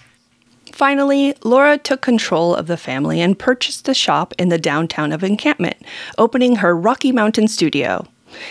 [0.79, 5.25] Finally, Lora took control of the family and purchased a shop in the downtown of
[5.25, 5.75] Encampment,
[6.17, 8.07] opening her Rocky Mountain studio.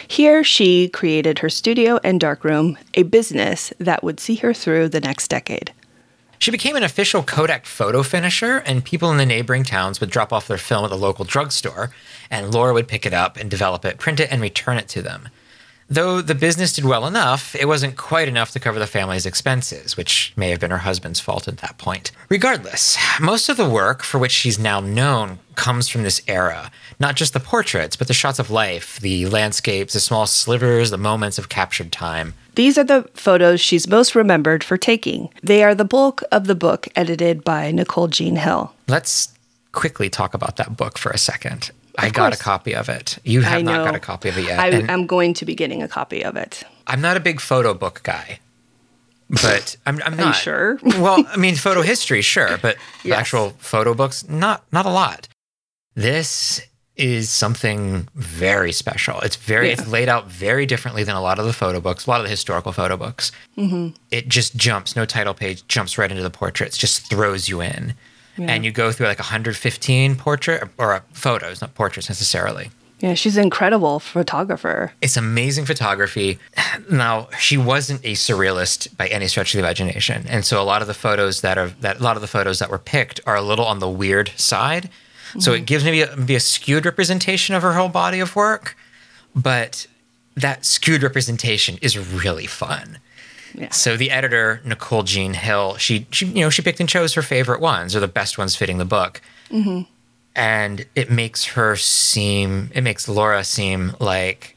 [0.08, 5.00] Here, she created her studio and darkroom, a business that would see her through the
[5.00, 5.72] next decade.
[6.38, 10.30] She became an official Kodak photo finisher, and people in the neighboring towns would drop
[10.30, 11.94] off their film at the local drugstore,
[12.30, 15.00] and Lora would pick it up and develop it, print it, and return it to
[15.00, 15.30] them.
[15.90, 19.96] Though the business did well enough, it wasn't quite enough to cover the family's expenses,
[19.96, 22.10] which may have been her husband's fault at that point.
[22.28, 26.70] Regardless, most of the work for which she's now known comes from this era.
[27.00, 30.98] Not just the portraits, but the shots of life, the landscapes, the small slivers, the
[30.98, 32.34] moments of captured time.
[32.54, 35.30] These are the photos she's most remembered for taking.
[35.42, 38.74] They are the bulk of the book edited by Nicole Jean Hill.
[38.88, 39.32] Let's
[39.72, 41.70] quickly talk about that book for a second.
[41.98, 43.18] I got a copy of it.
[43.24, 44.58] You have not got a copy of it yet.
[44.58, 46.62] I, I'm going to be getting a copy of it.
[46.86, 48.38] I'm not a big photo book guy,
[49.28, 50.78] but I'm, I'm not sure?
[50.82, 53.18] well, I mean, photo history, sure, but Yes.
[53.18, 55.28] actual photo books, not not a lot.
[55.94, 56.60] This
[56.96, 59.20] is something very special.
[59.20, 59.74] It's very Yeah.
[59.74, 62.24] it's laid out very differently than a lot of the photo books, a lot of
[62.24, 63.30] the historical photo books.
[63.56, 63.90] Mm-hmm.
[64.10, 67.94] It just jumps, no title page, jumps right into the portraits, just throws you in.
[68.38, 68.50] Yeah.
[68.50, 72.70] And you go through like 115 portrait or uh, photos, not portraits necessarily.
[73.00, 74.92] Yeah, she's an incredible photographer.
[75.00, 76.38] It's amazing photography.
[76.90, 80.82] Now, she wasn't a surrealist by any stretch of the imagination, and so a lot
[80.82, 83.36] of the photos that are that a lot of the photos that were picked are
[83.36, 84.90] a little on the weird side.
[85.38, 88.76] So it gives maybe a, maybe a skewed representation of her whole body of work,
[89.34, 89.86] but
[90.34, 92.98] that skewed representation is really fun.
[93.58, 93.70] Yeah.
[93.72, 97.22] So the editor Nicole Jean Hill, she she you know she picked and chose her
[97.22, 99.82] favorite ones or the best ones fitting the book Mm-hmm.
[100.36, 104.56] and it makes her seem it makes Lora seem like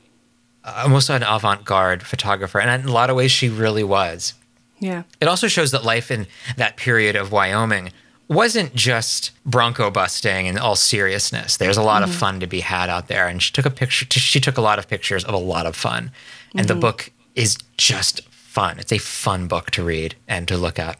[0.63, 4.33] almost an avant-garde photographer and in a lot of ways she really was
[4.79, 5.03] Yeah.
[5.19, 7.91] it also shows that life in that period of wyoming
[8.27, 12.15] wasn't just bronco busting and all seriousness there's a lot of Mhm.
[12.15, 14.77] fun to be had out there and she took a picture she took a lot
[14.77, 16.11] of pictures of a lot of fun
[16.55, 16.81] and the Mhm.
[16.81, 20.99] book is just fun it's a fun book to read and to look at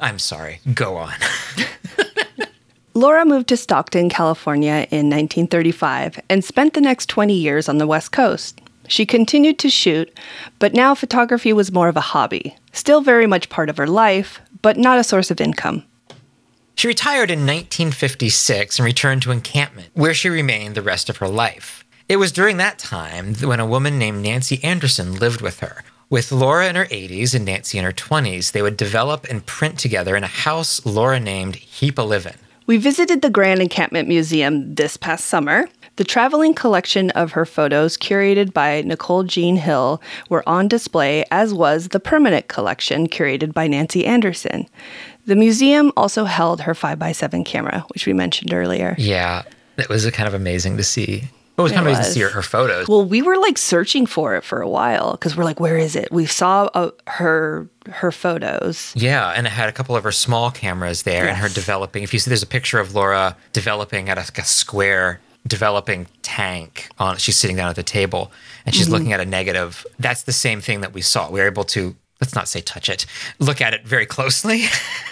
[0.00, 1.14] i'm sorry go on
[2.94, 7.86] Lora moved to Stockton, California in 1935 and spent the next 20 years on the
[7.86, 8.60] West Coast.
[8.88, 10.12] She continued to shoot,
[10.58, 14.40] but now photography was more of a hobby, still very much part of her life,
[14.62, 15.84] but not a source of income.
[16.74, 21.28] She retired in 1956 and returned to encampment, where she remained the rest of her
[21.28, 21.84] life.
[22.08, 25.84] It was during that time when a woman named Nancy Anderson lived with her.
[26.10, 29.78] With Lora in her 80s and Nancy in her 20s, they would develop and print
[29.78, 32.38] together in a house Lora named Heap o' Livin'.
[32.66, 35.68] We visited the Grand Encampment Museum this past summer.
[35.96, 41.52] The traveling collection of her photos, curated by Nicole Jean Hill, were on display, as
[41.52, 44.66] was the permanent collection curated by Nancy Anderson.
[45.26, 48.94] The museum also held her 5x7 camera, which we mentioned earlier.
[48.96, 49.42] Yeah,
[49.76, 51.28] it was kind of amazing to see.
[51.58, 52.86] It was It kind of amazing to see her, her photos.
[52.86, 55.96] Well, we were like searching for it for a while because we're like, where is
[55.96, 56.12] it?
[56.12, 58.92] We saw uh, her her photos.
[58.94, 62.04] Yeah, and it had a couple of her small cameras there and her developing.
[62.04, 66.06] If you see, there's a picture of Lora developing at a, like a square developing
[66.22, 67.16] tank on.
[67.16, 68.30] She's sitting down at the table
[68.64, 68.92] and she's Mhm.
[68.92, 69.84] looking at a negative.
[69.98, 71.28] That's the same thing that we saw.
[71.30, 73.06] We were able to let's not say touch it,
[73.38, 74.64] look at it very closely.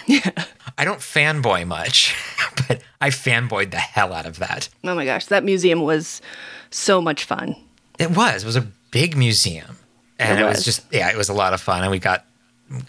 [0.77, 2.15] I don't fanboy much,
[2.67, 4.69] but I fanboyed the hell out of that.
[4.83, 6.21] Oh my gosh, that museum was
[6.69, 7.55] so much fun.
[7.99, 8.43] It was.
[8.43, 9.77] It was a big museum.
[10.19, 10.57] and It it was.
[10.57, 10.65] was.
[10.65, 12.25] just yeah, it was a lot of fun, and we got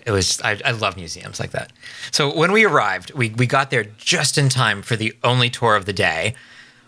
[0.04, 1.72] it was I, I love museums like that.
[2.10, 5.76] So when we arrived, we we got there just in time for the only tour
[5.76, 6.34] of the day,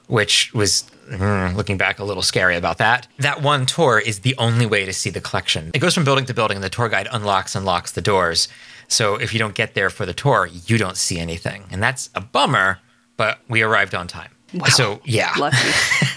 [0.08, 3.06] which was mm, looking back a little scary about that.
[3.18, 5.70] That one tour is the only way to see the collection.
[5.72, 8.48] It goes from building to building, and the tour guide unlocks and locks the doors.
[8.90, 12.10] So if you don't get there for the tour, you don't see anything, and that's
[12.14, 12.80] a bummer.
[13.16, 14.30] But we arrived on time.
[14.68, 15.68] So yeah, Lucky.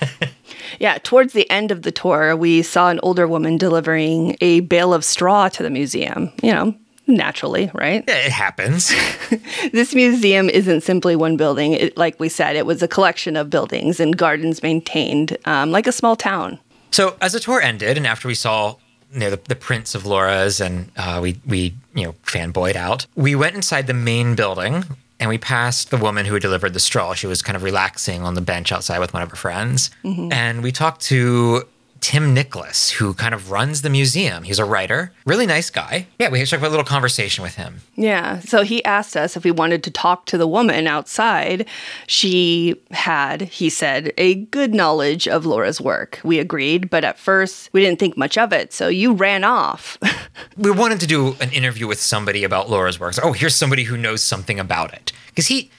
[0.80, 4.94] yeah, towards the end of the tour, we saw an older woman delivering a bale
[4.94, 6.32] of straw to the museum.
[6.42, 8.04] You know, naturally, right?
[8.08, 8.92] It happens.
[9.72, 11.74] this museum isn't simply one building.
[11.74, 15.88] It, like we said, it was a collection of buildings and gardens maintained um, like
[15.88, 16.60] a small town.
[16.92, 18.76] So as the tour ended, and after we saw
[19.14, 23.06] you know, the, the prints of Lora's, and uh, we we you know fanboyed out,
[23.16, 24.84] we went inside the main building,
[25.20, 27.14] and we passed the woman who had delivered the straw.
[27.14, 30.34] She was kind of relaxing on the bench outside with one of her friends, Mhm.
[30.34, 31.68] and we talked to
[32.04, 34.44] Tim Nicholas, who kind of runs the museum.
[34.44, 36.06] He's a writer, really nice guy.
[36.20, 37.80] Yeah, we up a little conversation with him.
[37.96, 38.40] Yeah.
[38.40, 41.66] So he asked us if we wanted to talk to the woman outside.
[42.06, 46.20] She had, he said, a good knowledge of Lora's work.
[46.26, 48.74] We agreed, but at first we didn't think much of it.
[48.74, 49.98] So you ran off.
[50.58, 53.18] we wanted to do an interview with somebody about Lora's works.
[53.24, 55.14] Oh, here's somebody who knows something about it.
[55.28, 55.72] Because he,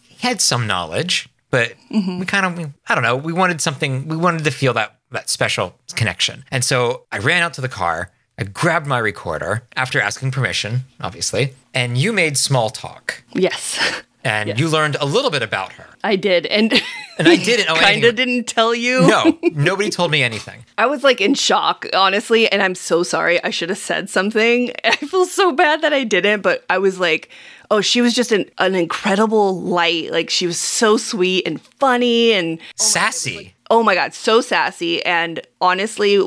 [0.00, 2.20] he had some knowledge, but mm-hmm.
[2.20, 5.28] we kind of, I don't know, we wanted something, we wanted to feel that, that
[5.30, 6.44] special connection.
[6.50, 8.10] And so I ran out to the car.
[8.38, 13.22] I grabbed my recorder after asking permission, obviously, and you made small talk.
[13.32, 13.78] yes,
[14.24, 15.86] And you learned a little bit about her.
[16.04, 16.44] I did.
[16.46, 16.72] And,
[17.18, 19.06] And I didn't know kind of didn't tell you.
[19.06, 20.64] No, nobody told me anything.
[20.76, 23.42] I was like in shock, honestly, and I'm so sorry.
[23.42, 24.70] I should have said something.
[24.84, 27.30] I feel so bad that I didn't, but I was like,
[27.70, 30.12] oh, she was just an, an incredible light.
[30.12, 33.54] Like she was so sweet and funny and oh sassy.
[33.70, 35.04] Oh my God, so sassy.
[35.04, 36.18] And honestly,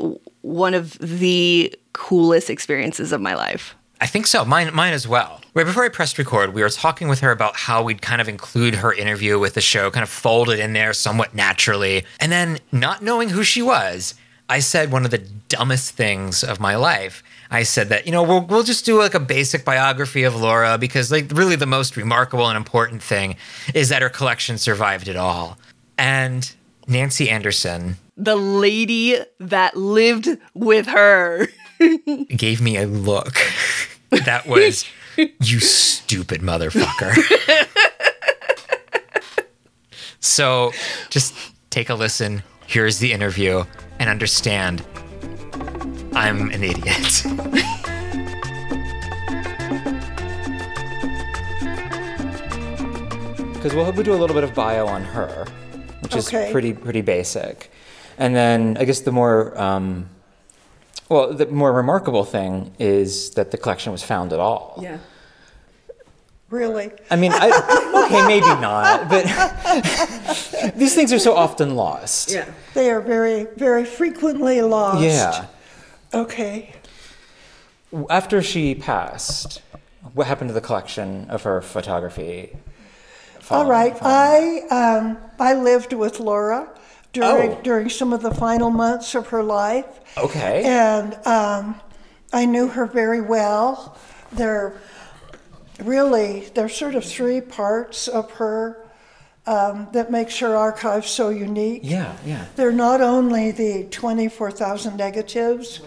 [0.42, 3.74] one of the coolest experiences of my life.
[4.00, 4.44] I think so.
[4.44, 5.40] Mine, mine as well.
[5.52, 8.28] Right before I pressed record, we were talking with her about how we'd kind of
[8.28, 12.04] include her interview with the show, kind of fold it in there somewhat naturally.
[12.18, 14.14] And then, not knowing who she was,
[14.48, 17.22] I said one of the dumbest things of my life.
[17.50, 20.78] I said that, you know, we'll, we'll just do like a basic biography of Lora
[20.78, 23.36] because, like, really the most remarkable and important thing
[23.74, 25.58] is that her collection survived it all.
[25.98, 26.50] And
[26.86, 31.48] Nancy Anderson The lady that lived with her.
[32.36, 33.38] gave me a look
[34.10, 34.84] that was,
[35.16, 37.16] you stupid motherfucker.
[40.20, 40.72] so
[41.10, 41.34] just
[41.70, 42.42] take a listen.
[42.66, 43.64] Here's the interview
[43.98, 44.84] and understand
[46.12, 47.24] I'm an idiot.
[53.54, 55.46] Because we'll, we'll do a little bit of bio on her,
[56.14, 56.46] which Okay.
[56.46, 57.70] is pretty pretty basic,
[58.18, 60.08] and then I guess the more um,
[61.08, 64.78] well, the more remarkable thing is that the collection was found at all.
[64.80, 64.98] Yeah.
[66.50, 66.90] Really?
[67.10, 67.48] I mean, I,
[68.06, 69.24] okay, maybe not, but
[70.76, 72.32] these things are so often lost.
[72.32, 72.44] Yeah.
[72.74, 75.00] They are very, very frequently lost.
[75.00, 75.46] Yeah.
[76.12, 76.72] Okay.
[78.08, 79.62] After she passed,
[80.12, 82.56] what happened to the collection of her photography?
[83.50, 83.96] All right.
[84.02, 86.68] I um, I lived with Lora
[87.12, 87.60] during Oh.
[87.62, 89.86] during some of the final months of her life.
[90.16, 90.62] Okay.
[90.64, 91.80] And um,
[92.32, 93.96] I knew her very well.
[94.32, 94.74] There,
[95.82, 98.86] really, there's sort of three parts of her
[99.46, 101.82] um, that makes her archive so unique.
[101.84, 102.44] Yeah, yeah.
[102.56, 105.80] They're not only the 24,000 negatives,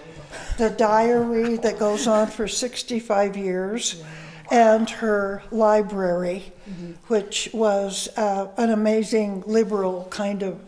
[0.58, 4.04] the diary that goes on for 65 years,
[4.52, 6.52] and her library,
[7.08, 10.60] which was uh, an amazing liberal kind of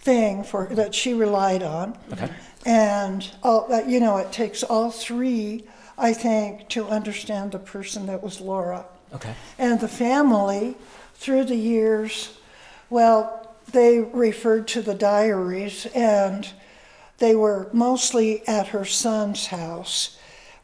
[0.00, 1.96] thing for that she relied on.
[2.12, 2.30] Okay.
[2.66, 5.64] And all, uh, you know, it takes all three,
[5.98, 8.86] I think, to understand the person that was Lora.
[9.14, 9.34] Okay.
[9.58, 10.76] And the family,
[11.14, 12.38] through the years,
[12.90, 16.48] well, they referred to the diaries, and
[17.18, 20.18] they were mostly at her son's house.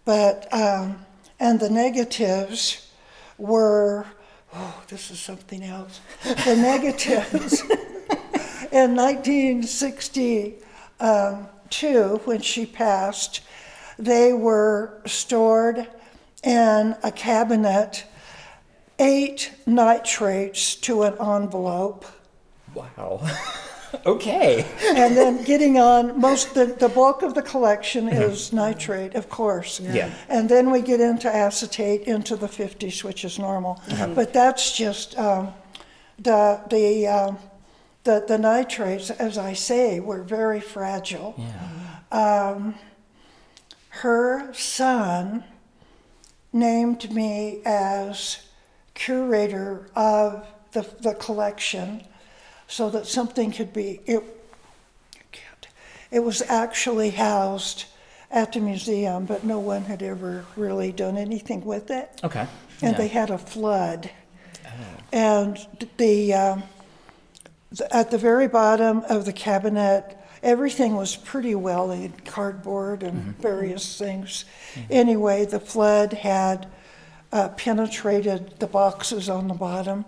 [0.05, 1.05] But, um,
[1.38, 2.91] and the negatives
[3.38, 4.07] were,
[4.55, 6.01] oh, this is something else.
[6.23, 7.63] The negatives
[8.73, 10.55] in 1962,
[11.01, 11.49] um,
[12.25, 13.41] when she passed,
[13.99, 15.87] they were stored
[16.43, 18.05] in a cabinet,
[18.99, 22.07] eight nitrates to an envelope.
[22.75, 23.21] Wow.
[24.07, 24.64] okay.
[24.97, 29.80] and then getting on most the, the bulk of the collection is nitrate of course.
[29.80, 30.11] Yeah.
[30.28, 33.80] and then we get into acetate into the 50s which is normal.
[33.88, 34.14] Mhm.
[34.14, 35.53] but that's just um,
[36.18, 37.38] the the um,
[38.05, 41.34] the the nitrates as i say were very fragile.
[42.12, 42.74] Um,
[43.91, 45.45] her son
[46.53, 48.47] named me as
[48.95, 52.05] curator of the, the collection
[52.71, 54.23] so that something could be it,
[56.11, 57.85] it was actually housed
[58.31, 62.21] at the museum but no one had ever really done anything with it.
[62.23, 62.47] Okay.
[62.81, 62.99] and Yeah.
[62.99, 64.11] they had a flood.
[65.12, 65.59] And
[65.99, 66.62] the, um,
[67.73, 73.37] the at the very bottom of the cabinet everything was pretty well in cardboard and
[73.39, 74.45] various things.
[74.89, 76.68] Anyway the flood had
[77.33, 80.05] uh, penetrated the boxes on the bottom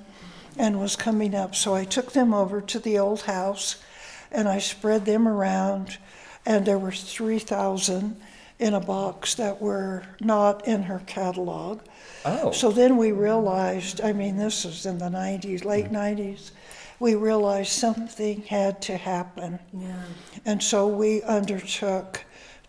[0.59, 3.83] and was coming up so i took them over to the old house
[4.31, 5.99] and i spread them around
[6.45, 8.21] and there were 3000
[8.59, 11.81] in a box that were not in her catalog
[12.25, 12.53] Oh.
[12.53, 16.21] so then we realized, I mean, this is in the 90s, late mm-hmm.
[16.21, 16.53] 90s,
[17.01, 19.59] we realized something had to happen.
[19.73, 20.05] Yeah.
[20.45, 22.25] And so we undertook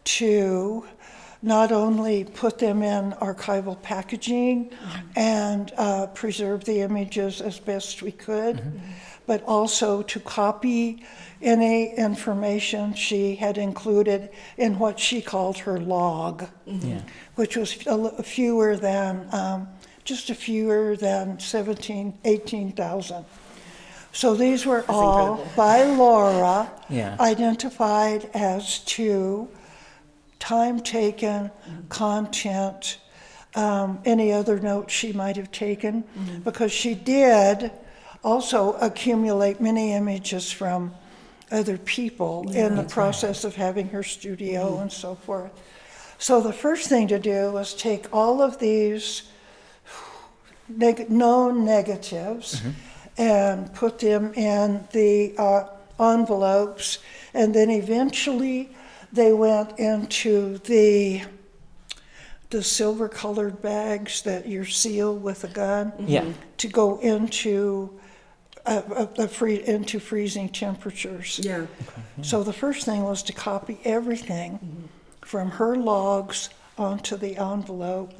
[0.06, 0.86] to
[1.44, 4.72] not only put them in archival packaging
[5.16, 8.82] and uh, preserve the images as best we could,
[9.28, 11.04] but also to copy
[11.42, 17.02] any information she had included in what she called her log Yeah.
[17.36, 19.68] which was a l- fewer than, um,
[20.06, 23.26] just a fewer than 17, 18,000.
[24.14, 27.18] So these were all by Lora, Yeah.
[27.20, 29.50] identified as to
[30.44, 31.50] time taken,
[31.88, 32.98] content,
[33.56, 36.04] um, any other notes she might have taken,
[36.44, 37.72] because she did
[38.24, 40.94] also accumulate many images from
[41.50, 43.04] other people Yeah, in the that's right.
[43.04, 45.52] process of having her studio and so forth.
[46.18, 49.24] So the first thing to do was take all of these
[50.68, 52.62] neg- known negatives
[53.18, 55.64] and put them in the uh,
[56.00, 57.00] envelopes,
[57.34, 58.76] and then eventually
[59.14, 61.24] they went into the
[62.50, 66.26] the silver colored bags that you seal with a gun Yeah.
[66.58, 68.00] to go into
[68.66, 71.40] uh, uh, the free, into freezing temperatures.
[71.44, 71.66] Yeah.
[72.22, 74.88] So the first thing was to copy everything
[75.22, 78.14] from her logs onto the envelope,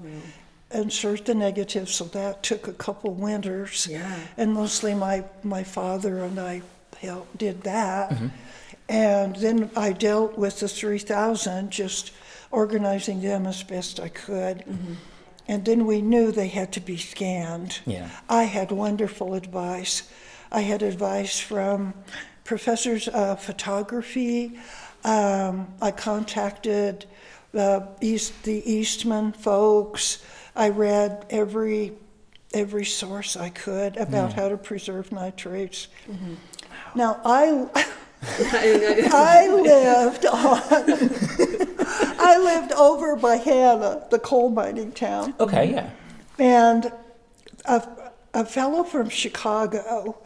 [0.74, 1.88] insert the negative.
[1.90, 4.20] So that took a couple winters, Yeah.
[4.36, 6.62] and mostly my my father and I
[7.00, 8.10] helped did that.
[8.10, 8.28] Mm-hmm.
[8.94, 12.12] And then I dealt with the 3,000, just
[12.52, 14.60] organizing them as best I could.
[14.60, 14.94] Mm-hmm.
[15.48, 17.80] And then we knew they had to be scanned.
[17.86, 18.08] Yeah.
[18.30, 20.04] I had wonderful advice.
[20.52, 21.94] I had advice from
[22.44, 24.60] professors of photography.
[25.04, 27.06] Um, I contacted
[27.52, 30.24] the East, the Eastman folks.
[30.56, 31.94] I read every
[32.54, 34.36] every source I could about Yeah.
[34.36, 35.88] how to preserve nitrates.
[36.08, 36.36] Mm-hmm.
[36.96, 37.68] Now I
[38.26, 40.62] I lived on
[42.20, 45.34] I lived over by Hanna, the coal mining town.
[45.40, 45.90] Okay, yeah.
[46.40, 46.92] And
[47.66, 47.88] a,
[48.34, 50.18] a fellow from Chicago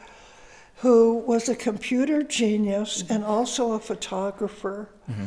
[0.77, 5.25] who was a computer genius and also a photographer mm-hmm.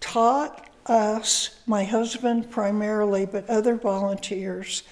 [0.00, 4.82] taught us, my husband primarily, but other volunteers,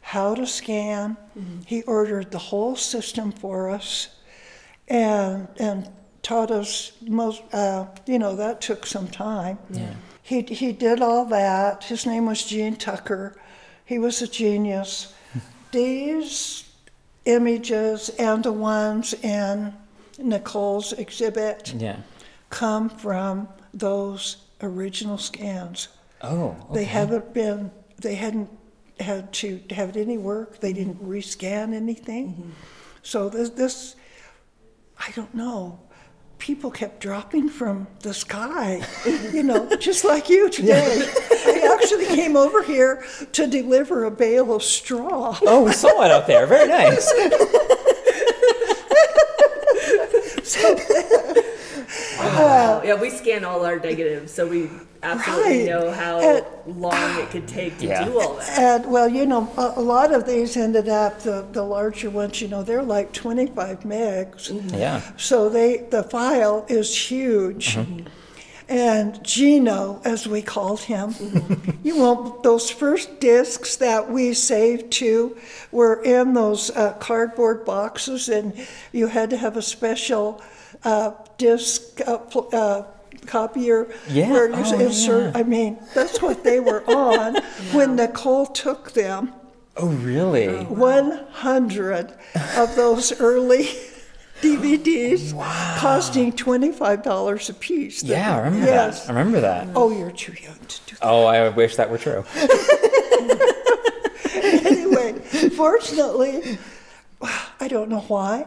[0.00, 1.16] how to scan.
[1.38, 1.60] Mm-hmm.
[1.66, 4.08] He ordered the whole system for us
[4.88, 5.88] and, and
[6.22, 9.58] taught us most, uh, you know, that took some time.
[9.70, 9.94] Yeah.
[10.22, 11.84] He, he did all that.
[11.84, 13.36] His name was Gene Tucker.
[13.84, 15.12] He was a genius.
[15.72, 16.64] These
[17.24, 19.74] images and the ones in
[20.18, 21.96] Nicole's exhibit Yeah.
[22.50, 25.88] come from those original scans.
[26.22, 26.54] Oh.
[26.74, 28.50] They haven't been, they hadn't
[29.00, 32.52] had to have any work, they didn't rescan anything.
[33.02, 33.96] So this, this,
[34.98, 35.78] I don't know,
[36.40, 38.82] people kept dropping from the sky,
[39.32, 41.08] you know, just like you today.
[41.46, 45.38] I actually came over here to deliver a bale of straw.
[45.42, 46.46] Oh, we saw it up there.
[46.46, 47.12] Very nice.
[52.24, 52.82] Wow.
[52.84, 54.68] yeah, we scan all our negatives, so we
[55.02, 55.66] absolutely Right.
[55.66, 58.04] know how And- long it could take to Yeah.
[58.04, 58.58] do all that.
[58.58, 62.40] And well, you know, a, a lot of these ended up the, the larger ones.
[62.42, 64.50] You know, they're like 25 megs.
[64.50, 64.74] Mm-hmm.
[64.74, 65.00] Yeah.
[65.16, 67.76] So they the file is huge.
[67.76, 68.06] Mm-hmm.
[68.68, 71.70] And Gino, as we called him, mm-hmm.
[71.82, 75.36] you know, those first discs that we saved to
[75.72, 78.52] were in those uh, cardboard boxes, and
[78.92, 80.40] you had to have a special
[80.84, 82.82] uh, disc uh, pl- uh,
[83.26, 84.30] copier Yeah.
[84.30, 85.34] where you Oh, insert.
[85.34, 85.40] yeah.
[85.40, 87.36] I mean, that's what they were on
[87.72, 89.32] when Nicole took them.
[89.76, 90.48] Oh, really?
[90.64, 92.12] 100
[92.56, 93.68] of those early
[94.42, 95.32] DVDs
[95.78, 98.02] costing $25 a piece.
[98.02, 99.02] Yeah, I remember yes.
[99.06, 99.12] that.
[99.12, 99.68] I remember that.
[99.76, 102.24] Oh, you're too young to do Oh, I wish that were true.
[104.34, 105.12] anyway,
[105.50, 106.58] fortunately,
[107.60, 108.46] I don't know why.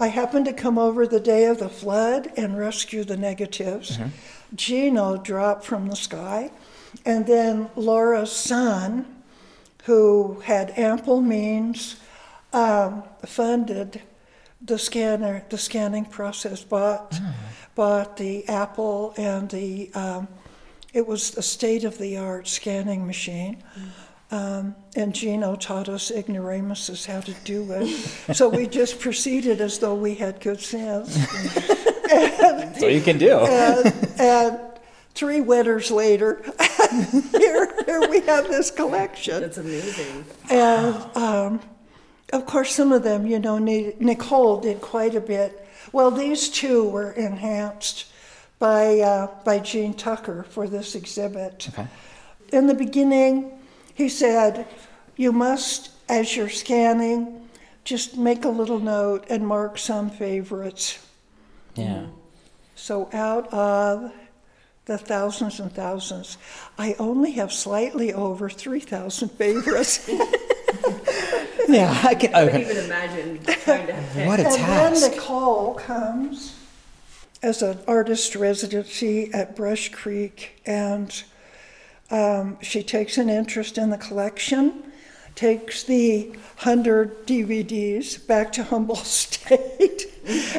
[0.00, 3.98] I happened to come over the day of the flood and rescue the negatives.
[4.54, 6.50] Gino dropped from the sky,
[7.04, 9.04] and then Lora's son,
[9.84, 11.96] who had ample means,
[12.52, 14.00] um, funded
[14.62, 16.64] the scanner, the scanning process.
[16.64, 17.20] Bought,
[17.74, 19.90] bought the Apple and the.
[19.94, 20.28] Um,
[20.92, 23.62] it was a state-of-the-art scanning machine.
[24.32, 27.88] Um, and Gino taught us ignoramuses how to do it.
[28.34, 31.16] so we just proceeded as though we had good sense.
[32.06, 33.38] That's all you can do.
[33.38, 34.60] And, and
[35.14, 36.42] three winters later,
[37.32, 39.40] here, here we have this collection.
[39.40, 40.24] That's amazing.
[40.48, 41.60] And um,
[42.32, 45.66] of course, some of them, you know, Nicole did quite a bit.
[45.92, 48.06] Well, these two were enhanced
[48.60, 51.68] by, uh, by Gene Tucker for this exhibit.
[51.72, 51.88] Okay.
[52.52, 53.59] In the beginning,
[54.00, 54.66] he said,
[55.16, 57.48] You must, as you're scanning,
[57.84, 60.98] just make a little note and mark some favorites.
[61.74, 62.06] Yeah.
[62.74, 64.10] So out of
[64.86, 66.38] the thousands and thousands,
[66.78, 70.08] I only have slightly over 3,000 favorites.
[71.68, 72.34] Yeah, I can.
[72.34, 72.50] I Okay.
[72.52, 75.00] can even imagine trying to have What a and task.
[75.02, 76.56] then Nicole comes
[77.44, 81.22] as an artist residency at Brush Creek, and
[82.10, 84.82] um, she takes an interest in the collection,
[85.34, 90.06] takes the 100 DVDs back to Humboldt State,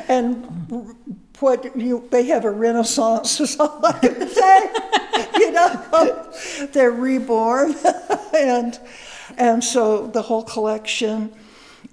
[0.08, 0.96] and
[1.40, 4.72] what you, they have a renaissance, is all I can say.
[5.40, 6.34] you know,
[6.72, 7.76] they're reborn.
[8.36, 8.80] and,
[9.38, 11.34] and so the whole collection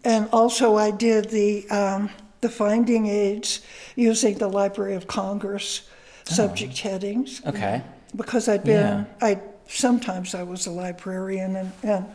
[0.05, 3.61] and also, I did the um, the finding aids
[3.97, 5.89] using the Library of Congress
[6.25, 7.43] subject headings.
[7.45, 7.83] Okay.
[8.17, 9.27] Because I'd been, Yeah.
[9.27, 12.07] I sometimes I was a librarian, and, and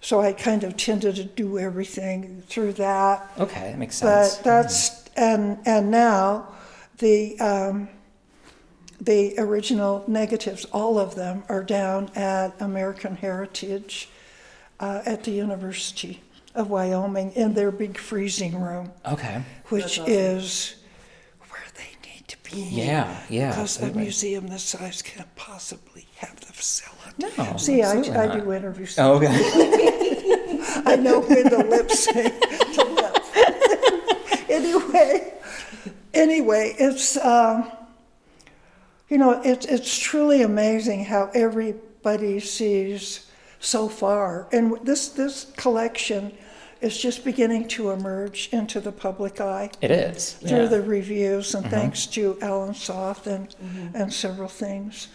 [0.00, 3.30] so I kind of tended to do everything through that.
[3.38, 4.36] Okay, that makes sense.
[4.36, 6.48] But that's and and now
[6.98, 7.88] the um,
[9.00, 14.08] the original negatives, all of them are down at American Heritage
[14.80, 16.22] uh, at the University
[16.54, 19.42] of Wyoming in their big freezing room, Okay.
[19.70, 20.76] which is
[21.48, 22.41] where they need to be.
[22.54, 24.02] Yeah, yeah, Because a absolutely.
[24.02, 26.98] museum this size can't possibly have the facility.
[27.18, 28.44] No, See, I, absolutely I not.
[28.44, 28.94] do interviews.
[28.98, 29.28] Oh, okay.
[30.86, 32.28] I know when the lips say
[32.74, 33.16] to lip.
[34.48, 35.32] anyway,
[36.14, 37.70] anyway, it's um,
[39.08, 43.30] you know it's it's truly amazing how everybody sees
[43.60, 46.32] so far, and this this collection
[46.82, 49.70] is just beginning to emerge into the public eye.
[49.80, 50.66] It is, through yeah.
[50.66, 51.70] the reviews, and Mhm.
[51.70, 53.54] thanks to Alec Soth and
[53.94, 55.08] and several things.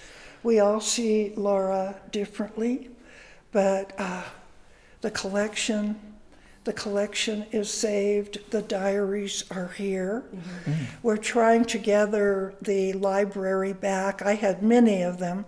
[0.44, 2.90] We all see Lora differently,
[3.52, 4.24] but uh,
[5.02, 6.00] the collection,
[6.64, 8.40] the collection is saved.
[8.52, 10.24] The diaries are here.
[11.04, 14.22] We're trying to gather the library back.
[14.22, 15.46] I had many of them,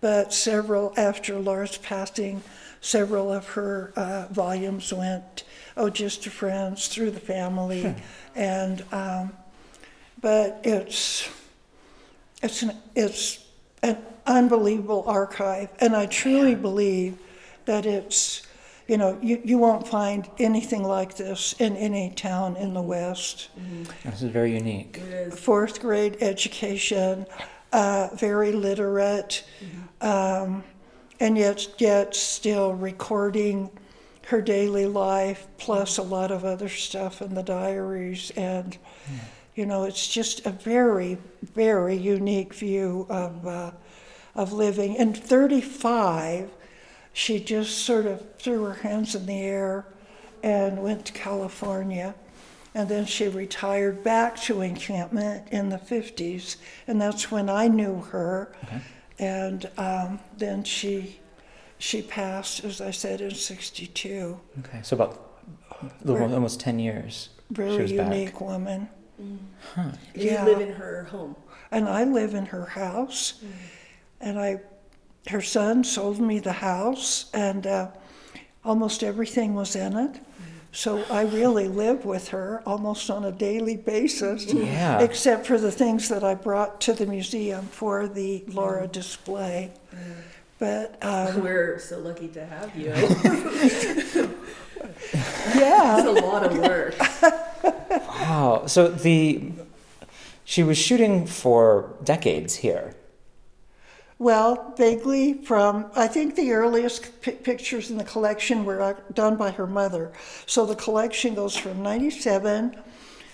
[0.00, 2.42] but several after Lora's passing,
[2.80, 5.42] several of her uh, volumes went,
[5.78, 7.94] oh, just to friends through the family,
[8.34, 9.32] and um,
[10.20, 11.28] but it's
[12.42, 13.44] it's an it's
[13.82, 17.16] an unbelievable archive, and I truly believe
[17.64, 18.46] that it's
[18.88, 23.50] you know you, you won't find anything like this in any town in the West.
[24.04, 25.00] This is very unique.
[25.32, 27.24] Fourth grade education,
[27.72, 29.44] uh, very literate,
[30.00, 30.64] um,
[31.20, 33.70] and yet yet still recording
[34.28, 38.30] her daily life plus a lot of other stuff in the diaries.
[38.36, 38.76] And
[39.54, 43.70] you know it's just a very very unique view of uh,
[44.34, 44.94] of living.
[44.96, 46.50] In 35
[47.14, 49.86] she just sort of threw her hands in the air
[50.42, 52.14] and went to California.
[52.74, 56.56] And then she retired back to encampment in the 50s
[56.86, 58.54] and that's when I knew her.
[59.18, 61.18] And um, then she
[61.78, 65.20] she passed as I said in 62 Okay, so about
[65.80, 67.28] a little- almost 10 years.
[67.48, 68.12] she very was back.
[68.12, 68.88] unique woman.
[69.16, 69.36] Hmm.
[69.74, 69.90] Huh.
[70.14, 71.36] Do you live in her home?
[71.70, 73.34] And I live in her house.
[73.44, 73.50] Mm.
[74.20, 74.60] And I,
[75.28, 77.88] her son sold me the house, and uh,
[78.64, 80.12] almost everything was in it.
[80.14, 80.20] Mm.
[80.72, 85.00] So I really live with her almost on a daily basis, Yeah.
[85.00, 89.72] except for the things that I brought to the museum for the Lora display.
[89.94, 89.98] Mm.
[90.58, 92.86] But um, We're so lucky to have you.
[95.54, 96.94] yeah, It's a lot of work.
[97.90, 98.64] wow.
[98.66, 99.52] So the
[100.44, 102.94] she was shooting for decades here.
[104.18, 109.36] Well, vaguely from, I think the earliest pi pictures in the collection were uh, done
[109.36, 110.10] by her mother.
[110.46, 112.74] So the collection goes from 97,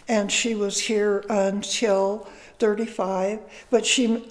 [0.09, 3.41] and she was here until 35.
[3.71, 4.31] But she,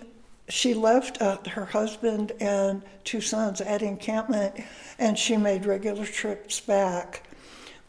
[0.49, 4.55] she left uh, her husband and two sons at encampment,
[4.99, 7.23] and she made regular trips back.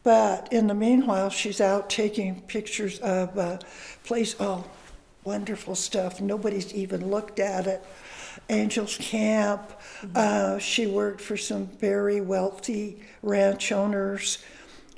[0.03, 3.59] But in the meanwhile, she's out taking pictures of uh,
[4.05, 4.65] place, oh,
[5.25, 6.21] wonderful stuff.
[6.21, 7.83] Nobody's even looked at it.
[8.51, 9.73] Angels Camp.
[10.15, 14.39] Uh, she worked for some very wealthy ranch owners.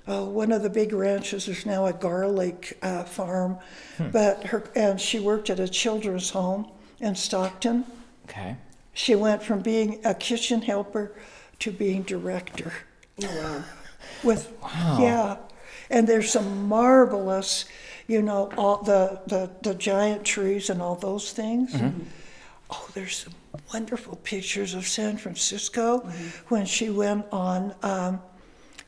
[0.08, 3.58] Uh, one of the big ranches is now a garlic uh, farm,
[3.96, 4.10] Hmm.
[4.10, 7.84] but her and she worked at a children's home in Stockton.
[8.28, 8.56] Okay.
[8.92, 11.12] She went from being a kitchen helper
[11.60, 12.72] to being director.
[14.22, 14.98] With Wow.
[15.00, 15.36] yeah,
[15.90, 17.64] and there's some marvelous,
[18.06, 21.72] you know, all the the, the giant trees and all those things.
[21.72, 22.04] Mhm.
[22.70, 23.34] Oh, there's some
[23.72, 26.00] wonderful pictures of San Francisco
[26.48, 28.20] when she went on, um,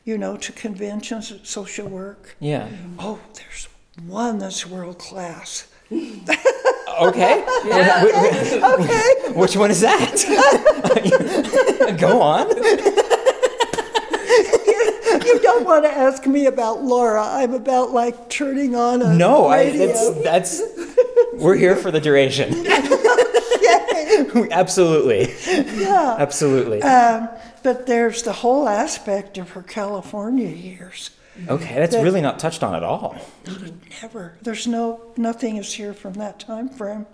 [0.03, 2.35] you know, to conventions, social work.
[2.39, 2.67] Yeah.
[2.97, 3.67] Oh, there's
[4.05, 5.67] one that's world class.
[7.01, 7.45] Okay.
[7.65, 9.31] Yeah, okay, okay.
[9.33, 10.15] Which one is that?
[11.99, 12.49] Go on.
[15.25, 17.23] you don't want to ask me about Lora.
[17.25, 20.61] I'm about like turning on a No, I, that's that's.
[21.33, 22.65] We're here for the duration.
[24.51, 25.33] Absolutely.
[25.81, 26.15] Yeah.
[26.19, 26.81] Absolutely.
[26.81, 27.29] Um,
[27.63, 31.11] but there's the whole aspect of her California years.
[31.47, 33.15] Okay, that's that- really not touched on at all.
[34.01, 34.33] Never.
[34.41, 37.05] There's no nothing is here from that time frame.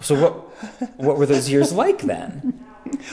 [0.00, 0.32] So what
[0.98, 2.58] what were those years like then?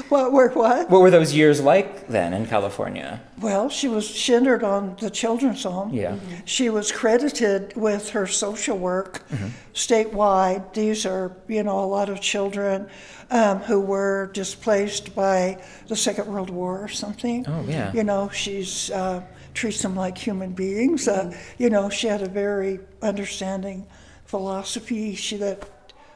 [0.10, 0.90] What were what?
[0.90, 3.22] What were those years like then in California?
[3.40, 5.94] Well, she was centered on the children's home.
[5.94, 6.18] Yeah.
[6.46, 9.52] She was credited with her social work Mhm.
[9.74, 10.74] statewide.
[10.74, 12.88] These are, you know, a lot of children
[13.32, 17.46] um, who were displaced by the Second World War or something.
[17.48, 17.94] Oh, yeah.
[17.94, 19.22] You know, she's uh,
[19.60, 21.06] treats them like human beings.
[21.08, 23.86] Uh, you know, she had a very understanding
[24.26, 25.68] philosophy she that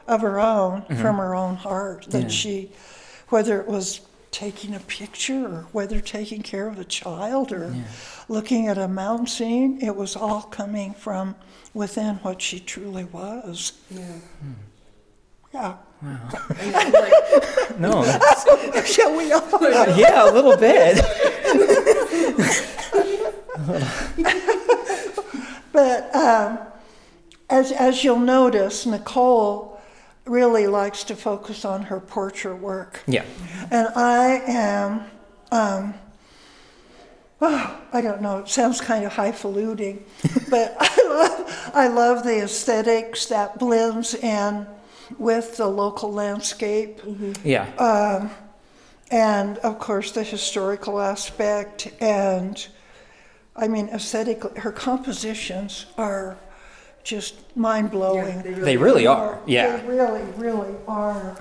[0.08, 1.00] of her own Mhm.
[1.00, 2.28] from her own heart that Yeah.
[2.28, 2.70] she,
[3.28, 7.72] whether it was taking a picture or whether taking care of a child or
[8.28, 11.34] looking at a mountain scene, it was all coming from
[11.74, 13.72] within what she truly was.
[13.90, 14.02] Yeah.
[15.52, 15.74] Yeah.
[17.78, 18.04] No.
[18.04, 18.46] that's-
[18.94, 19.42] Shall we all?
[19.96, 20.96] yeah, a little bit.
[25.74, 26.60] But um,
[27.50, 29.80] as, as you'll notice, Nicole
[30.24, 33.02] really likes to focus on her portrait work.
[33.08, 33.24] Yeah.
[33.72, 35.04] And I am,
[35.50, 35.94] um,
[37.40, 40.04] oh, I don't know, it sounds kind of highfalutin,
[40.48, 44.68] but I love, I love the aesthetics that blends in
[45.18, 47.00] with the local landscape.
[47.42, 47.68] Yeah.
[47.78, 48.30] Um,
[49.10, 51.88] and of course, the historical aspect.
[52.00, 52.64] And
[53.56, 56.36] I mean, aesthetically, her compositions are
[57.04, 58.42] just mind blowing.
[58.42, 59.76] they really They really are, yeah.
[59.76, 61.36] They really, really are.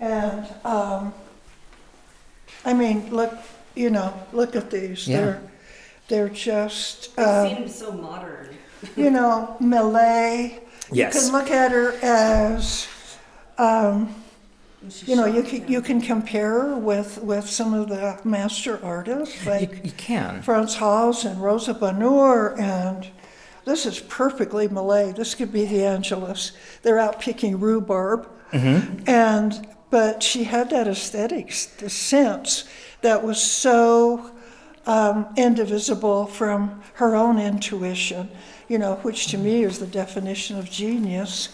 [0.00, 1.12] And um,
[2.64, 3.34] I mean, look,
[3.74, 5.06] you know, look at these.
[5.06, 5.16] Yeah.
[5.20, 5.42] They're,
[6.08, 7.14] they're just.
[7.16, 8.56] They um, seem so modern.
[8.96, 10.66] you know, Millet.
[10.90, 11.14] Yes.
[11.14, 12.88] You can look at her as,
[13.58, 14.14] um,
[15.06, 19.84] you know, you can, you can compare with, with some of the master artists like
[19.84, 20.42] You can.
[20.42, 23.08] Frans Hals and Rosa Bonheur, and
[23.64, 25.16] this is perfectly Millet.
[25.16, 26.52] This could be the Angelus.
[26.82, 28.28] They're out picking rhubarb.
[28.52, 29.02] Mm-hmm.
[29.08, 32.68] And but she had that aesthetics, the sense
[33.00, 34.32] that was so
[34.86, 38.28] um, indivisible from her own intuition,
[38.68, 41.50] you know, which to me is the definition of genius.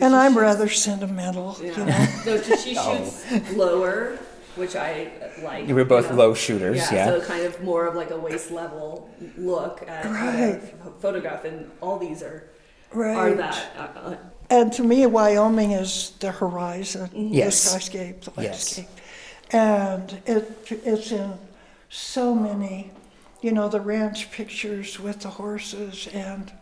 [0.00, 1.84] And I'm rather sentimental, you know.
[2.26, 2.96] No, so she Oh.
[3.28, 4.18] shoots lower,
[4.56, 5.10] which I
[5.42, 5.68] like.
[5.68, 6.16] You were both know.
[6.16, 7.06] low shooters, yeah.
[7.06, 10.60] So kind of more of like a waist level look at Right.
[10.84, 12.48] uh, photograph, and all these are
[12.92, 13.16] right.
[13.16, 13.36] are Right.
[13.36, 13.66] that.
[13.76, 14.16] Uh, uh,
[14.50, 17.72] And to me, Wyoming is the horizon, Yes.
[17.72, 18.78] the skyscape, the Yes.
[18.78, 18.88] landscape.
[19.50, 20.44] And it,
[20.84, 21.34] it's in
[21.90, 22.90] so many,
[23.42, 26.08] you know, the ranch pictures with the horses.
[26.14, 26.52] And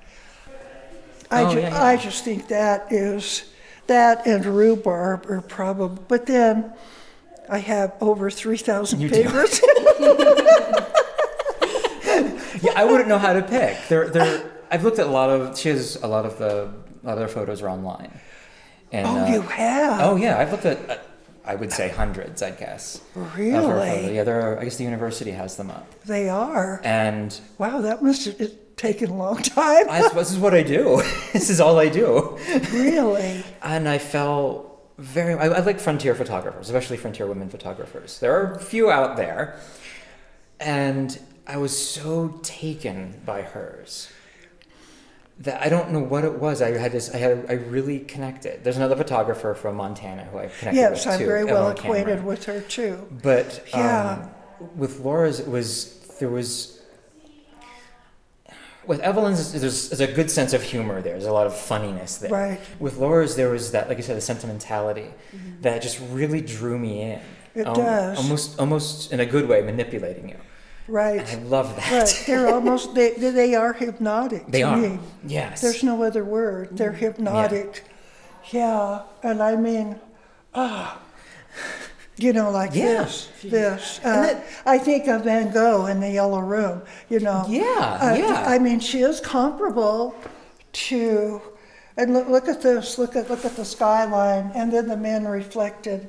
[1.31, 1.85] I, Oh, ju- yeah, yeah.
[1.85, 3.45] I just think that is,
[3.87, 6.73] that and rhubarb are probably, but then
[7.49, 9.15] I have over 3,000 You do.
[9.23, 9.61] favorites.
[12.63, 13.77] yeah, I wouldn't know how to pick.
[13.89, 14.51] There, there.
[14.71, 15.59] I've looked at a lot of.
[15.59, 16.73] She has a lot of the
[17.05, 18.19] other photos are online.
[18.93, 20.01] And, Oh, uh, you have?
[20.01, 20.91] Oh yeah, I've looked at.
[20.91, 20.97] Uh,
[21.45, 22.43] I would say hundreds.
[22.43, 23.01] I guess.
[23.17, 24.15] of her Really?
[24.15, 24.61] Yeah, there are.
[24.61, 25.87] I guess the university has them up.
[26.05, 26.81] they are.
[26.85, 29.89] And Wow, that must have, it, taken a long time.
[29.89, 31.03] I, this is what I do.
[31.33, 32.39] this is all I do.
[32.73, 33.45] Really?
[33.63, 35.35] And I felt very.
[35.35, 38.19] I, I like frontier photographers, especially frontier women photographers.
[38.19, 39.59] There are a few out there,
[40.59, 44.11] and I was so taken by hers
[45.41, 46.61] that I don't know what it was.
[46.63, 47.15] I had this.
[47.15, 47.47] I had.
[47.49, 48.65] I really connected.
[48.65, 51.69] There's another photographer from Montana who I connected Yes, with Yes, I'm too, very well
[51.69, 53.07] acquainted with her too.
[53.23, 54.31] But Yeah.
[54.61, 56.80] um, with Lora's, it was there was
[58.87, 61.13] with Evelyn's, there's, there's a good sense of humor there.
[61.13, 62.31] There's a lot of funniness there.
[62.31, 62.61] Right.
[62.79, 65.07] With Lora's, there was that, like you said, the sentimentality
[65.61, 67.21] that just really drew me in.
[67.55, 68.19] It Al- does.
[68.19, 70.37] Almost, almost in a good way, manipulating you.
[70.89, 71.21] Right.
[71.21, 71.93] I love that.
[71.93, 72.25] Right.
[72.27, 74.47] They're almost they they are hypnotic.
[74.49, 74.77] They are.
[74.77, 74.99] Me.
[75.25, 75.61] Yes.
[75.61, 76.77] There's no other word.
[76.77, 77.85] They're hypnotic.
[78.51, 79.03] Yeah.
[79.23, 80.01] And I mean,
[80.53, 81.01] ah,
[82.23, 83.05] you know, like Yeah.
[83.05, 84.01] this, this.
[84.05, 86.83] Uh, I think of Van Gogh in the Yellow Room.
[87.09, 87.45] You know.
[87.49, 88.45] Yeah, Uh, yeah.
[88.47, 90.15] I mean, she is comparable
[90.73, 91.41] to.
[91.97, 92.99] And look, look at this.
[92.99, 96.09] Look at look at the skyline, and then the men reflected.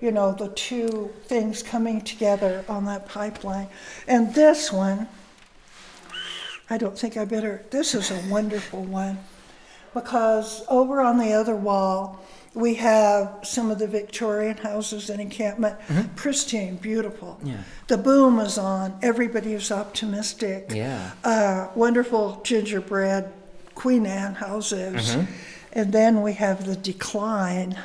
[0.00, 3.68] You know, the two things coming together on that pipeline.
[4.06, 5.08] And this one,
[6.70, 7.64] I don't think I better.
[7.70, 9.18] This is a wonderful one
[9.94, 12.20] because over on the other wall,
[12.58, 15.76] we have some of the Victorian houses and encampment.
[16.16, 17.36] Pristine, beautiful.
[17.38, 17.50] Mm-hmm.
[17.50, 17.62] Yeah.
[17.86, 18.98] The boom is on.
[19.00, 20.72] Everybody is optimistic.
[20.74, 21.12] Yeah.
[21.22, 23.32] Uh, wonderful gingerbread
[23.76, 25.14] Queen Anne houses.
[25.14, 25.26] Mhm.
[25.72, 27.78] And then we have the decline.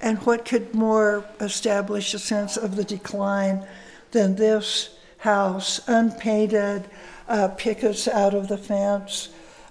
[0.00, 3.66] And what could more establish a sense of the decline
[4.12, 6.84] than this house, unpainted,
[7.28, 9.30] uh, pickets out of the fence,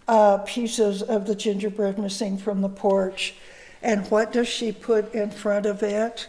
[0.09, 3.35] uh, pieces of the gingerbread missing from the porch.
[3.81, 6.27] And what does she put in front of it?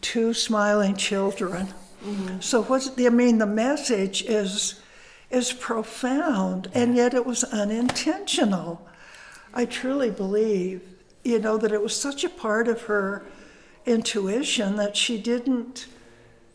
[0.00, 1.68] Two smiling children.
[2.04, 2.40] Mm-hmm.
[2.40, 4.80] So what's the, I mean, the message is
[5.30, 8.86] is profound, and yet it was unintentional.
[9.54, 10.82] I truly believe,
[11.24, 13.24] you know, that it was such a part of her
[13.86, 15.86] intuition that she didn't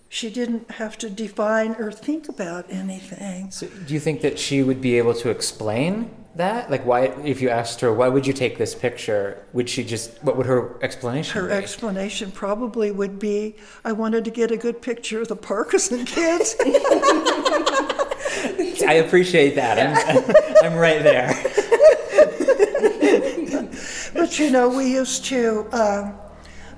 [0.10, 3.52] she didn't have to define or think about anything.
[3.52, 6.70] So do you think that she would be able to explain that?
[6.72, 9.46] Like, why, if you asked her, why would you take this picture?
[9.54, 11.54] Would she just, what would her explanation Her be?
[11.54, 16.56] explanation probably would be, I wanted to get a good picture of the Parkinson kids.
[18.88, 19.80] I appreciate that.
[19.80, 21.34] I'm, I'm right there.
[24.14, 26.16] But you know, we used to, um,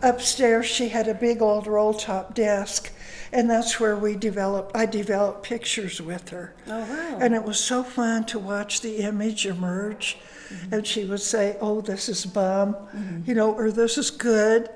[0.01, 2.91] upstairs, she had a big old roll top desk,
[3.31, 6.53] and that's where we developed, I developed pictures with her.
[6.67, 7.17] Oh, wow.
[7.21, 10.17] And it was so fun to watch the image emerge.
[10.49, 10.73] Mm-hmm.
[10.73, 13.21] And she would say, Oh, this is bum, mm-hmm.
[13.25, 14.69] you know, or this is good,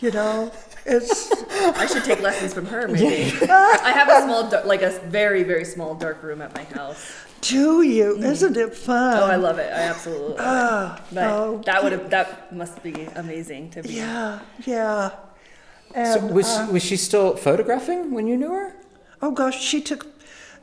[0.00, 0.52] you know.
[0.84, 1.32] It's.
[1.50, 3.32] I should take lessons from her, maybe.
[3.50, 7.10] I have a small, dar- like a very, very small dark room at my house.
[7.40, 8.14] Do you?
[8.14, 8.24] Mm-hmm.
[8.24, 9.16] Isn't it fun?
[9.22, 9.72] Oh, I love it.
[9.72, 11.02] I absolutely love Ah, it.
[11.14, 13.94] But oh, that would have, that must be amazing to be.
[13.94, 15.12] Yeah, yeah.
[15.94, 18.76] So was, uh, was she still photographing when you knew her?
[19.20, 20.06] Oh gosh, she took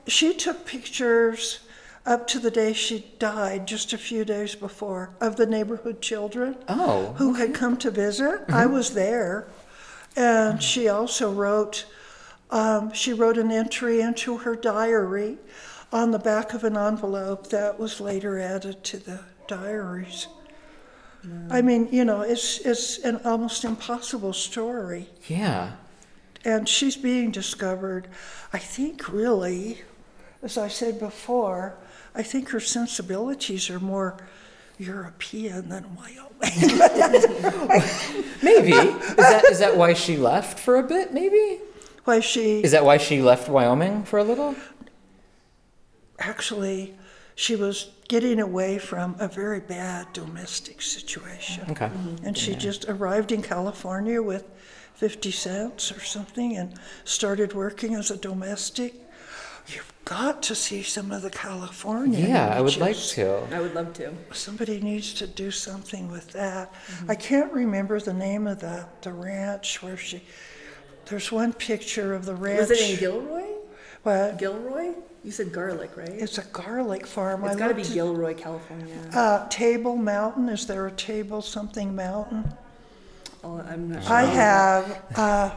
[0.07, 1.59] she took pictures
[2.05, 6.55] up to the day she died, just a few days before, of the neighborhood children
[6.69, 7.15] Oh.
[7.17, 8.41] who had come to visit.
[8.47, 9.47] I was there,
[10.15, 11.85] and she also wrote.
[12.51, 15.39] Um, she wrote an entry into her diary
[15.91, 20.27] on the back of an envelope that was later added to the diaries.
[21.49, 25.71] I mean, you know, it's it's an almost impossible story Yeah.
[26.43, 28.07] and she's being discovered.
[28.53, 29.81] I think, really,
[30.43, 31.75] as I said before,
[32.13, 34.17] I think her sensibilities are more
[34.77, 36.41] European than Wyoming.
[38.43, 38.71] Maybe.
[38.73, 41.59] Is that, is that why she left for a bit, maybe?
[42.03, 42.61] Why she.
[42.61, 44.55] Is that why she left Wyoming for a little?
[46.19, 46.93] Actually,
[47.35, 51.65] she was getting away from a very bad domestic situation.
[51.69, 51.87] Okay.
[51.87, 52.25] Mm-hmm.
[52.25, 52.57] And she Yeah.
[52.57, 54.45] just arrived in California with
[54.95, 56.73] 50 cents or something and
[57.03, 58.93] started working as a domestic.
[59.67, 62.19] You've got to see some of the California.
[62.27, 63.39] Yeah, I would like to.
[63.51, 64.13] I would love to.
[64.31, 66.71] Somebody needs to do something with that.
[66.71, 67.11] Mm-hmm.
[67.11, 70.21] I can't remember the name of the, the ranch where she.
[71.07, 72.69] There's one picture of the ranch.
[72.69, 73.49] Was it in Gilroy?
[74.03, 74.37] What?
[74.37, 74.93] Gilroy?
[75.25, 76.07] You said garlic, right?
[76.07, 77.43] It's a garlic farm.
[77.45, 78.95] It's got to be looked Gilroy, California.
[79.11, 80.49] Uh, Table Mountain.
[80.49, 82.53] Is there a Table something mountain?
[83.43, 84.13] Oh, I'm not sure.
[84.13, 85.03] I have.
[85.15, 85.51] Uh,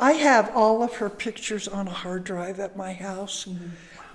[0.00, 3.46] I have all of her pictures on a hard drive at my house,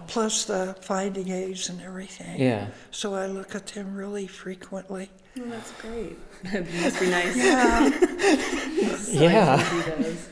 [0.08, 2.42] plus the finding aids and everything.
[2.42, 2.68] Yeah.
[2.90, 5.12] So I look at them really frequently.
[5.40, 6.18] Oh, that's great.
[6.44, 7.38] it must be nice.
[7.38, 7.90] Yeah.
[8.98, 9.56] So Yeah.
[9.58, 10.30] nice does.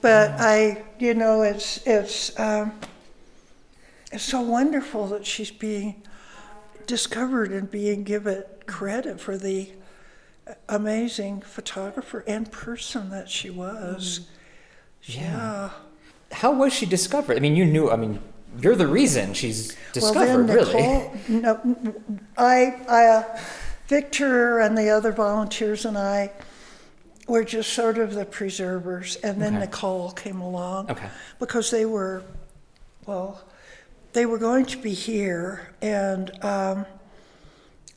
[0.00, 2.72] But I, you know, it's it's um,
[4.12, 6.02] it's so wonderful that she's being
[6.86, 9.70] discovered and being given credit for the
[10.68, 14.28] amazing photographer and person that she was.
[15.02, 15.70] Yeah.
[16.32, 17.36] How was she discovered?
[17.36, 17.90] I mean, you knew.
[17.90, 18.20] I mean,
[18.60, 20.18] you're the reason she's discovered.
[20.18, 20.74] well, then really.
[20.74, 21.94] Nicole, no,
[22.36, 23.38] I, I, uh,
[23.86, 26.32] Victor and the other volunteers and I
[27.26, 29.64] were just sort of the preservers, and then Okay.
[29.66, 30.90] Nicole came along.
[30.90, 31.08] Okay.
[31.38, 32.22] Because they were,
[33.06, 33.42] well,
[34.18, 36.84] they were going to be here, and um,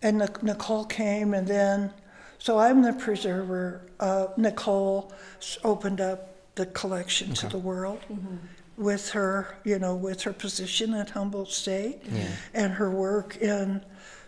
[0.03, 1.91] and Nicole came, and then,
[2.37, 3.81] so I'm the preserver.
[3.99, 5.11] Uh, Nicole
[5.63, 8.01] opened up the collection to the world
[8.77, 12.27] with her, you know, with her position at Humboldt State Yeah.
[12.53, 13.83] and her work in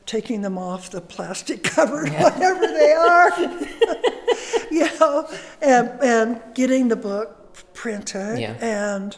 [0.08, 3.40] taking them off the plastic cover, whatever they are,
[4.72, 5.30] you know,
[5.62, 8.40] and, and getting the book printed.
[8.40, 8.54] Yeah.
[8.62, 9.16] And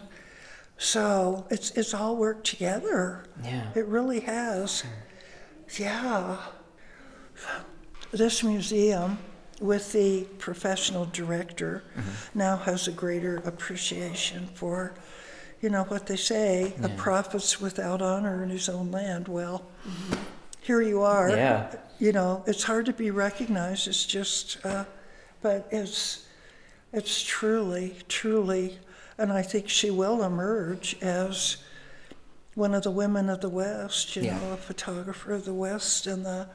[0.77, 3.25] so it's, it's all worked together.
[3.43, 3.67] Yeah.
[3.75, 4.83] It really has.
[5.79, 6.37] Yeah.
[8.11, 9.17] This museum,
[9.61, 11.83] with the professional director,
[12.33, 14.93] now has a greater appreciation for,
[15.61, 16.95] you know, what they say, a Yeah.
[16.97, 19.27] prophet's without honor in his own land.
[19.27, 19.65] Well,
[20.61, 21.29] here you are.
[21.29, 21.73] Yeah.
[21.99, 23.87] You know, it's hard to be recognized.
[23.87, 24.83] It's just, uh,
[25.41, 26.25] but it's,
[26.91, 28.79] it's truly, truly,
[29.17, 31.57] and I think she will emerge as
[32.53, 34.15] one of the women of the West.
[34.15, 34.39] You Yeah.
[34.39, 36.47] know, a photographer of the West, and the.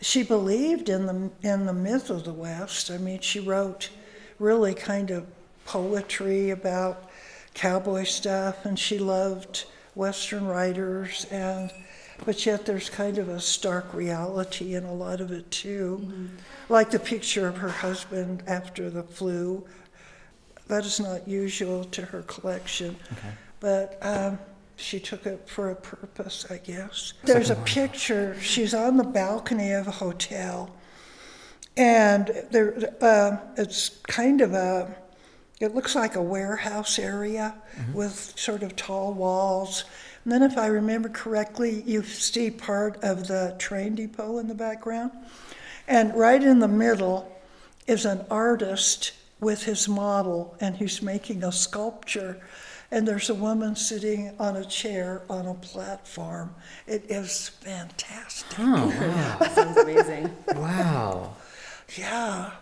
[0.00, 2.90] She believed in the in the myth of the West.
[2.90, 3.90] I mean, she wrote
[4.38, 5.26] really kind of
[5.64, 7.10] poetry about
[7.54, 11.72] cowboy stuff, and she loved Western writers, and
[12.24, 16.26] but yet there's kind of a stark reality in a lot of it too, mm-hmm.
[16.68, 19.64] like the picture of her husband after the flu.
[20.68, 22.96] That is not usual to her collection,
[23.58, 24.38] but um,
[24.76, 27.14] she took it for a purpose, I guess.
[27.24, 28.36] There's a picture.
[28.40, 30.76] She's on the balcony of a hotel,
[31.76, 34.94] and there, uh, it's kind of a.
[35.60, 37.54] It looks like a warehouse area
[37.92, 39.84] with sort of tall walls.
[40.22, 44.54] And then, if I remember correctly, you see part of the train depot in the
[44.54, 45.12] background.
[45.88, 47.34] And right in the middle
[47.86, 52.40] is an artist with his model, and he's making a sculpture.
[52.90, 56.54] And there's a woman sitting on a chair on a platform.
[56.86, 58.58] It is fantastic.
[58.58, 58.86] Oh,
[59.40, 59.48] wow.
[59.48, 60.34] Sounds amazing.
[60.56, 61.34] Wow.
[61.96, 62.52] Yeah.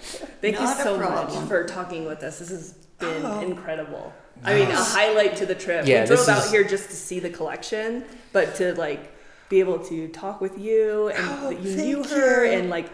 [0.00, 2.40] Thank Not you so much for talking with us.
[2.40, 3.40] This has been Oh.
[3.40, 4.12] incredible.
[4.44, 5.86] I mean, a highlight to the trip.
[5.86, 9.12] Yeah, we drove out is- here just to see the collection, but to like
[9.48, 12.52] be able to talk with you and Oh, that you knew her you.
[12.52, 12.90] and like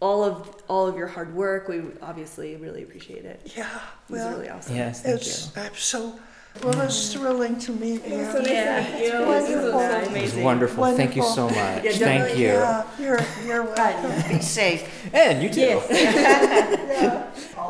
[0.00, 1.68] all of all of your hard work.
[1.68, 3.52] We obviously really appreciate it.
[3.56, 4.76] Yeah, it was well, really awesome.
[4.76, 6.18] Yes, thank It's, I'm so,
[6.64, 8.24] well, it's thrilling to meet you.
[8.24, 9.32] so nice to Yeah, meet you.
[9.32, 9.80] it's This was wonderful.
[9.80, 10.44] so It was amazing.
[10.44, 10.84] wonderful.
[10.96, 11.54] Thank you so much.
[11.84, 12.46] Yeah, Thank you.
[12.46, 14.12] Yeah, you're, you're welcome.
[14.36, 14.82] Be safe.
[15.14, 15.80] And you too.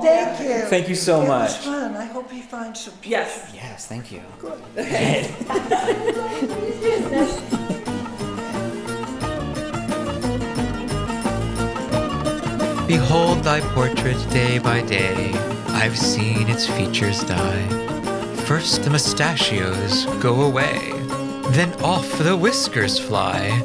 [0.02, 0.60] Thank you.
[0.68, 1.48] Thank you so It much.
[1.50, 1.94] was fun.
[1.96, 3.10] I hope you find some peace.
[3.10, 3.50] Yes.
[3.54, 4.22] Yes, thank you.
[12.90, 15.30] Behold thy portrait day by day,
[15.68, 17.68] I've seen its features die.
[18.46, 20.90] First the mustachios go away,
[21.50, 23.62] then off the whiskers fly.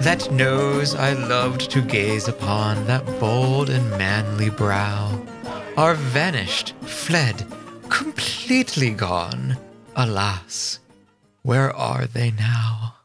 [0.00, 5.20] That nose I loved to gaze upon, that bold and manly brow,
[5.76, 7.46] are vanished, fled,
[7.88, 9.56] completely gone.
[9.96, 10.78] Alas,
[11.42, 12.97] where are they now?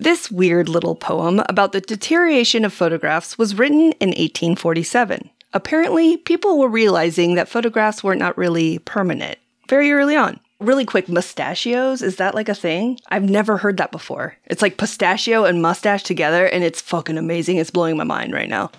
[0.00, 5.28] This weird little poem about the deterioration of photographs was written in 1847.
[5.52, 9.36] Apparently, people were realizing that photographs were not really permanent
[9.68, 10.40] very early on.
[10.58, 12.98] Really quick, mustachios, is that like a thing?
[13.10, 14.38] I've never heard that before.
[14.46, 17.58] It's like pistachio and mustache together, and it's fucking amazing.
[17.58, 18.70] It's blowing my mind right now.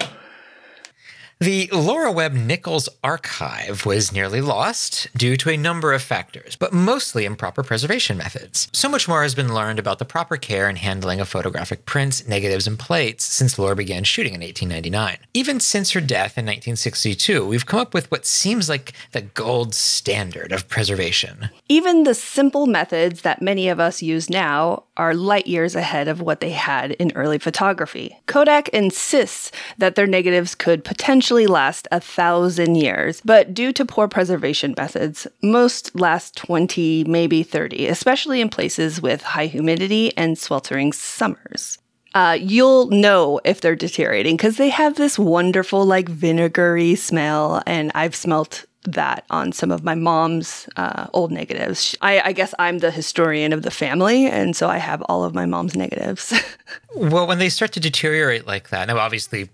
[1.42, 6.72] The Lora Webb Nichols archive was nearly lost due to a number of factors, but
[6.72, 8.68] mostly improper preservation methods.
[8.74, 12.28] So much more has been learned about the proper care and handling of photographic prints,
[12.28, 15.18] negatives, and plates since Lora began shooting in 1899.
[15.34, 19.74] Even since her death in 1962, we've come up with what seems like the gold
[19.74, 21.50] standard of preservation.
[21.68, 26.22] Even the simple methods that many of us use now are light years ahead of
[26.22, 28.18] what they had in early photography.
[28.26, 34.08] Kodak insists that their negatives could potentially last a thousand years, but due to poor
[34.08, 40.92] preservation methods, most last 20, maybe 30, especially in places with high humidity and sweltering
[40.94, 41.78] summers.
[42.14, 47.92] Uh, you'll know if they're deteriorating because they have this wonderful, like vinegary smell, and
[47.96, 51.95] I've smelt that on some of my mom's uh, old negatives.
[52.01, 55.34] I, I guess I'm the historian of the family, and so I have all of
[55.36, 56.34] my mom's negatives.
[56.93, 59.47] Well, when they start to deteriorate like that, now obviously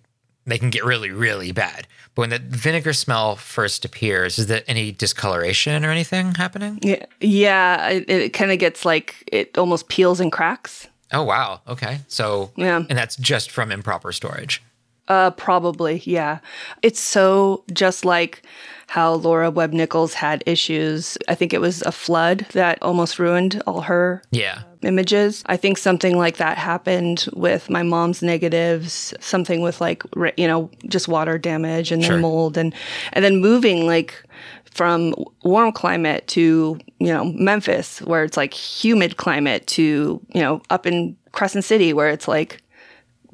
[0.46, 1.88] they can get really, really bad.
[2.16, 6.80] But when the vinegar smell first appears, is there any discoloration or anything happening?
[6.82, 10.88] yeah, yeah, it, it kind of gets like it almost peels and cracks.
[11.14, 11.62] Oh wow.
[11.68, 12.00] Okay.
[12.08, 12.78] So Yeah.
[12.90, 14.64] and that's just from improper storage.
[15.08, 16.40] Uh, probably, yeah.
[16.82, 18.42] It's so just like
[18.88, 21.18] how Lora Webb Nichols had issues.
[21.28, 24.60] I think it was a flood that almost ruined all her Yeah.
[24.82, 25.44] images.
[25.48, 30.04] I think something like that happened with my mom's negatives, something with like
[30.38, 32.20] you know just water damage and then Sure.
[32.20, 32.74] mold and
[33.14, 34.24] and then moving like
[34.64, 40.62] from warm climate to you know Memphis where it's like humid climate to you know
[40.70, 42.62] up in Crescent City where it's like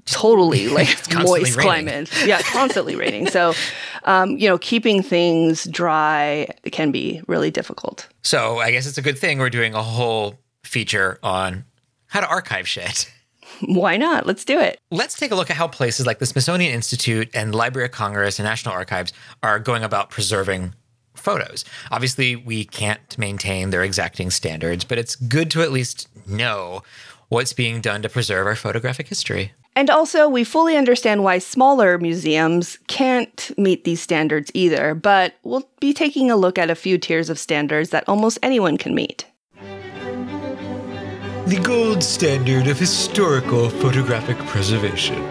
[0.05, 1.69] totally like moist raining.
[1.69, 2.25] climate.
[2.25, 3.27] Yeah, constantly raining.
[3.27, 3.53] So,
[4.03, 8.07] um, you know, keeping things dry can be really difficult.
[8.21, 11.65] So I guess it's a good thing we're doing a whole feature on
[12.07, 13.11] how to archive shit.
[13.61, 14.25] Why not?
[14.25, 14.79] Let's do it.
[14.91, 18.39] Let's take a look at how places like the Smithsonian Institute and Library of Congress
[18.39, 20.73] and National Archives are going about preserving
[21.15, 21.63] photos.
[21.91, 26.81] Obviously, we can't maintain their exacting standards, but it's good to at least know
[27.29, 29.53] what's being done to preserve our photographic history.
[29.75, 35.67] And also, we fully understand why smaller museums can't meet these standards either, but we'll
[35.79, 39.25] be taking a look at a few tiers of standards that almost anyone can meet.
[41.45, 45.21] The gold standard of historical photographic preservation.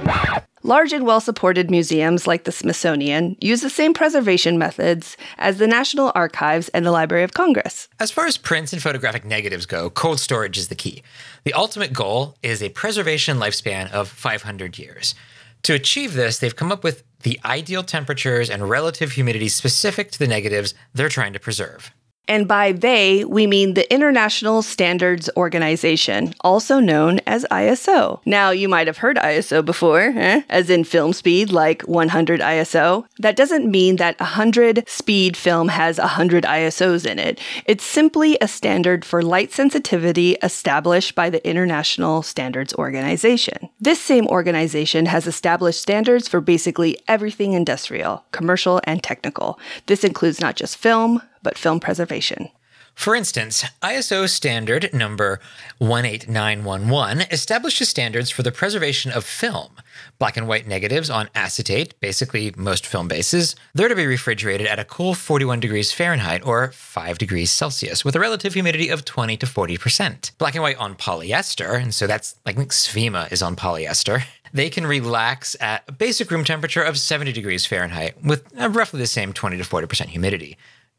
[0.64, 5.66] Large and well supported museums like the Smithsonian use the same preservation methods as the
[5.66, 7.88] National Archives and the Library of Congress.
[7.98, 11.02] As far as prints and photographic negatives go, cold storage is the key.
[11.42, 15.16] The ultimate goal is a preservation lifespan of 500 years.
[15.64, 20.18] To achieve this, they've come up with the ideal temperatures and relative humidity specific to
[20.20, 21.92] the negatives they're trying to preserve.
[22.28, 28.20] And by they, we mean the International Standards Organization, also known as ISO.
[28.24, 30.42] Now, you might have heard ISO before, eh?
[30.48, 33.06] as in film speed, like 100 ISO.
[33.18, 37.40] That doesn't mean that 100 speed film has 100 ISOs in it.
[37.66, 43.68] It's simply a standard for light sensitivity established by the International Standards Organization.
[43.80, 49.58] This same organization has established standards for basically everything industrial, commercial, and technical.
[49.86, 52.50] This includes not just film, but film preservation.
[52.94, 55.40] For instance, ISO standard number
[55.80, 59.76] 18911 establishes standards for the preservation of film.
[60.18, 64.78] Black and white negatives on acetate, basically most film bases, they're to be refrigerated at
[64.78, 69.36] a cool 41 degrees Fahrenheit or 5 degrees Celsius with a relative humidity of 20
[69.38, 70.36] to 40%.
[70.38, 74.22] Black and white on polyester, and so that's like Svema is on polyester.
[74.54, 79.00] They can relax at a basic room temperature of 70 degrees Fahrenheit with uh, roughly
[79.00, 80.58] the same 20 to 40% humidity.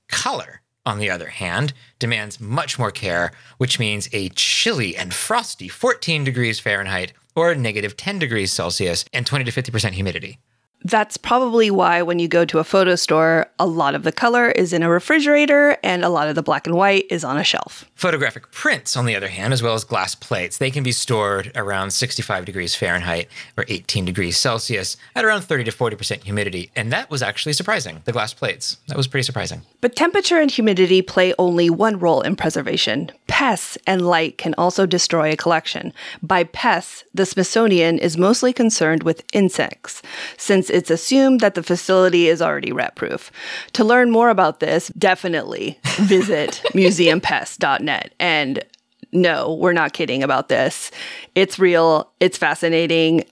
[0.09, 5.67] Color, on the other hand, demands much more care, which means a chilly and frosty
[5.67, 10.39] 14 degrees Fahrenheit or negative 10 degrees Celsius and 20 to 50% humidity.
[10.85, 14.49] That's probably why when you go to a photo store, a lot of the color
[14.51, 17.43] is in a refrigerator and a lot of the black and white is on a
[17.43, 17.85] shelf.
[17.95, 21.51] Photographic prints, on the other hand, as well as glass plates, they can be stored
[21.55, 26.69] around 65 degrees Fahrenheit or 18 degrees Celsius at around 30 to 40% humidity.
[26.75, 28.77] And that was actually surprising, the glass plates.
[28.87, 29.61] That was pretty surprising.
[29.79, 33.11] But temperature and humidity play only one role in preservation.
[33.27, 35.93] Pests and light can also destroy a collection.
[36.21, 40.01] By pests, the Smithsonian is mostly concerned with insects,
[40.37, 43.31] since it's assumed that the facility is already rat proof.
[43.73, 48.13] To learn more about this, definitely visit museumpest.net.
[48.19, 48.63] And
[49.11, 50.91] no, we're not kidding about this.
[51.35, 53.25] It's real, it's fascinating.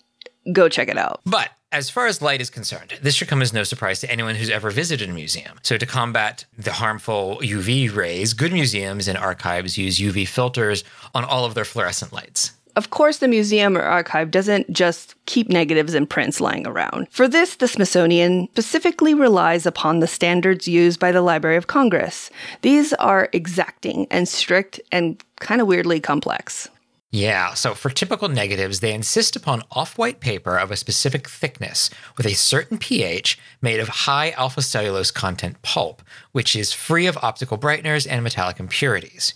[0.52, 1.22] Go check it out.
[1.26, 4.36] But as far as light is concerned, this should come as no surprise to anyone
[4.36, 5.58] who's ever visited a museum.
[5.63, 10.84] So, to combat the harmful UV rays, good museums and archives use UV filters
[11.16, 12.51] on all of their fluorescent lights.
[12.76, 17.08] Of course, the museum or archive doesn't just keep negatives and prints lying around.
[17.12, 22.30] For this, the Smithsonian specifically relies upon the standards used by the Library of Congress.
[22.62, 26.70] These are exacting and strict and kind of weirdly complex.
[27.14, 31.89] Yeah, so for typical negatives, they insist upon off white paper of a specific thickness
[32.16, 37.18] with a certain pH made of high alpha cellulose content pulp, which is free of
[37.22, 39.34] optical brighteners and metallic impurities.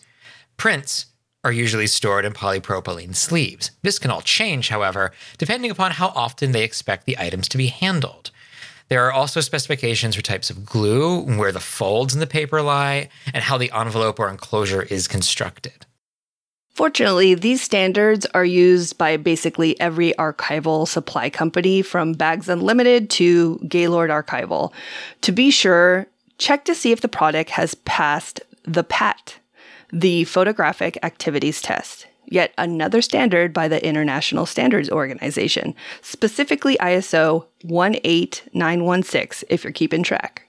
[0.55, 1.07] Prints
[1.45, 3.69] are usually stored in polypropylene sleeves.
[3.83, 7.67] This can all change, however, depending upon how often they expect the items to be
[7.67, 8.31] handled.
[8.89, 13.09] There are also specifications for types of glue, where the folds in the paper lie,
[13.31, 15.85] and how the envelope or enclosure is constructed.
[16.73, 23.59] Fortunately, these standards are used by basically every archival supply company from Bags Unlimited to
[23.67, 24.73] Gaylord Archival.
[25.21, 26.07] To be sure,
[26.37, 29.37] check to see if the product has passed the PAT,
[29.91, 39.47] the Photographic Activities Test, yet another standard by the International Standards Organization, specifically ISO 18916,
[39.49, 40.47] if you're keeping track.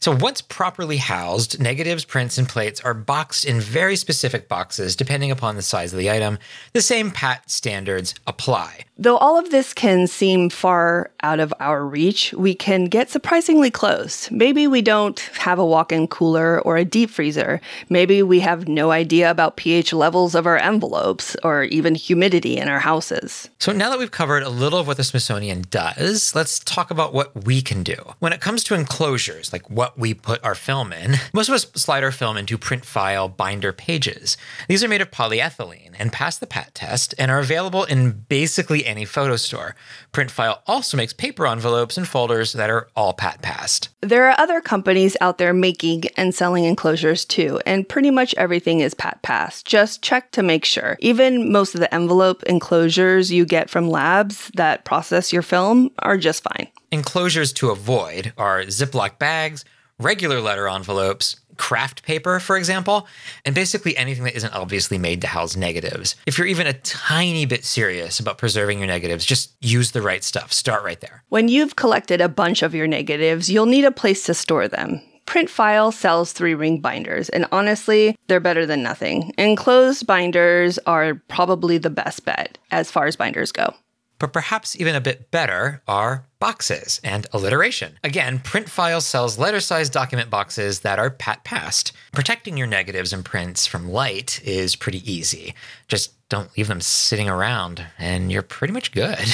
[0.00, 5.30] So, once properly housed, negatives, prints, and plates are boxed in very specific boxes depending
[5.30, 6.38] upon the size of the item.
[6.72, 8.84] The same PAT standards apply.
[9.00, 13.70] Though all of this can seem far out of our reach, we can get surprisingly
[13.70, 14.28] close.
[14.30, 17.60] Maybe we don't have a walk in cooler or a deep freezer.
[17.88, 22.68] Maybe we have no idea about pH levels of our envelopes or even humidity in
[22.68, 23.48] our houses.
[23.60, 27.12] So, now that we've covered a little of what the Smithsonian does, let's talk about
[27.14, 28.14] what we can do.
[28.18, 31.66] When it comes to enclosures, like what we put our film in, most of us
[31.74, 34.36] slide our film into print file binder pages.
[34.68, 38.86] These are made of polyethylene and pass the PAT test and are available in basically
[38.86, 39.74] any photo store.
[40.12, 43.88] Printfile also makes paper envelopes and folders that are all PAT passed.
[44.00, 48.80] There are other companies out there making and selling enclosures too, and pretty much everything
[48.80, 49.66] is PAT passed.
[49.66, 50.96] Just check to make sure.
[51.00, 56.16] Even most of the envelope enclosures you get from labs that process your film are
[56.16, 56.68] just fine.
[56.90, 59.64] Enclosures to avoid are Ziploc bags,
[59.98, 63.06] regular letter envelopes, kraft paper, for example,
[63.44, 66.16] and basically anything that isn't obviously made to house negatives.
[66.26, 70.24] If you're even a tiny bit serious about preserving your negatives, just use the right
[70.24, 70.52] stuff.
[70.52, 71.24] Start right there.
[71.28, 75.02] When you've collected a bunch of your negatives, you'll need a place to store them.
[75.26, 79.34] Printfile sells three ring binders, and honestly, they're better than nothing.
[79.36, 83.74] Enclosed binders are probably the best bet as far as binders go.
[84.18, 87.98] But perhaps even a bit better are boxes and alliteration.
[88.02, 91.92] Again, Printfile sells letter sized document boxes that are pat passed.
[92.12, 95.54] Protecting your negatives and prints from light is pretty easy.
[95.86, 99.18] Just don't leave them sitting around, and you're pretty much good.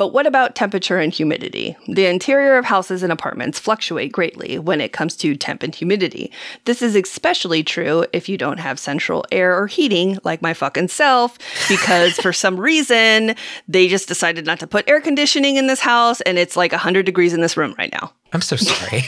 [0.00, 1.76] But what about temperature and humidity?
[1.86, 6.32] The interior of houses and apartments fluctuate greatly when it comes to temp and humidity.
[6.64, 10.88] This is especially true if you don't have central air or heating, like my fucking
[10.88, 11.36] self,
[11.68, 13.34] because for some reason
[13.68, 17.04] they just decided not to put air conditioning in this house and it's like 100
[17.04, 18.10] degrees in this room right now.
[18.32, 19.02] I'm so sorry.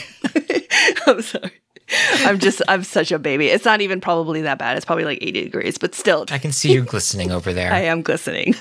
[1.07, 1.59] I'm sorry.
[2.17, 3.47] I'm just, I'm such a baby.
[3.47, 4.77] It's not even probably that bad.
[4.77, 6.25] It's probably like 80 degrees, but still.
[6.29, 7.73] I can see you glistening over there.
[7.73, 8.53] I am glistening.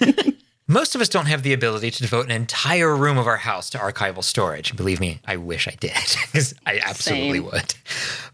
[0.73, 3.69] Most of us don't have the ability to devote an entire room of our house
[3.69, 4.75] to archival storage.
[4.75, 5.93] Believe me, I wish I did,
[6.33, 7.45] because I absolutely Same.
[7.45, 7.75] would.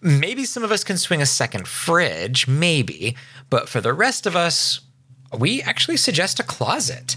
[0.00, 3.16] Maybe some of us can swing a second fridge, maybe,
[3.50, 4.82] but for the rest of us,
[5.36, 7.16] we actually suggest a closet.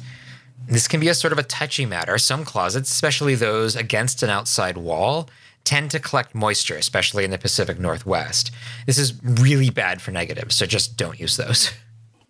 [0.68, 2.18] This can be a sort of a touchy matter.
[2.18, 5.30] Some closets, especially those against an outside wall,
[5.64, 8.50] tend to collect moisture, especially in the Pacific Northwest.
[8.88, 11.72] This is really bad for negatives, so just don't use those.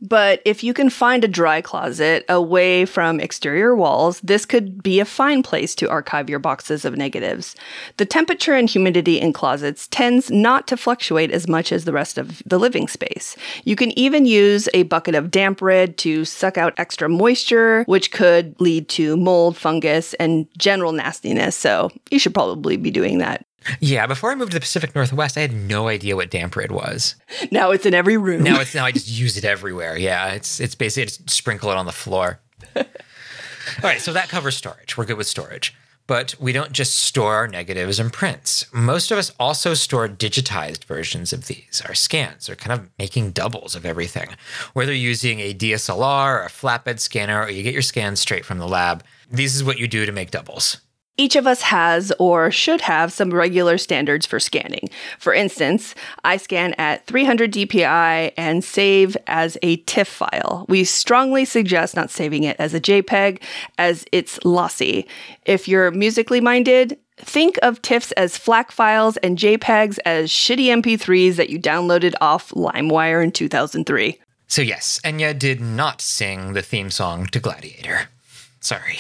[0.02, 5.00] But if you can find a dry closet away from exterior walls, this could be
[5.00, 7.56] a fine place to archive your boxes of negatives.
[7.98, 12.18] The temperature and humidity in closets tends not to fluctuate as much as the rest
[12.18, 13.36] of the living space.
[13.64, 18.60] You can even use a bucket of DampRid to suck out extra moisture, which could
[18.60, 21.56] lead to mold, fungus, and general nastiness.
[21.56, 23.46] So you should probably be doing that.
[23.80, 27.16] Yeah, before I moved to the Pacific Northwest, I had no idea what DampRid was.
[27.52, 28.44] Now it's in every room.
[28.44, 29.98] Now it's now I just use it everywhere.
[29.98, 32.40] Yeah, it's it's basically just sprinkle it on the floor.
[32.76, 32.84] All
[33.84, 34.98] right, so that covers storage.
[34.98, 35.76] We're good with storage.
[36.08, 38.66] But we don't just store our negatives and prints.
[38.74, 41.82] Most of us also store digitized versions of these.
[41.88, 44.30] Our scans are kind of making doubles of everything.
[44.74, 48.44] Whether you're using a DSLR or a flatbed scanner or you get your scans straight
[48.44, 50.82] from the lab, this is what you do to make doubles.
[51.22, 54.90] Each of us has or should have some regular standards for scanning.
[55.20, 55.94] For instance,
[56.24, 60.66] I scan at 300 dpi and save as a TIFF file.
[60.68, 63.40] We strongly suggest not saving it as a JPEG
[63.78, 65.08] as it's lossy.
[65.46, 71.36] If you're musically minded, think of TIFFs as FLAC files and JPEGs as shitty MP3s
[71.36, 74.20] that you downloaded off LimeWire in 2003.
[74.48, 78.10] So, yes, Enya did not sing the theme song to Gladiator.
[78.60, 78.98] Sorry.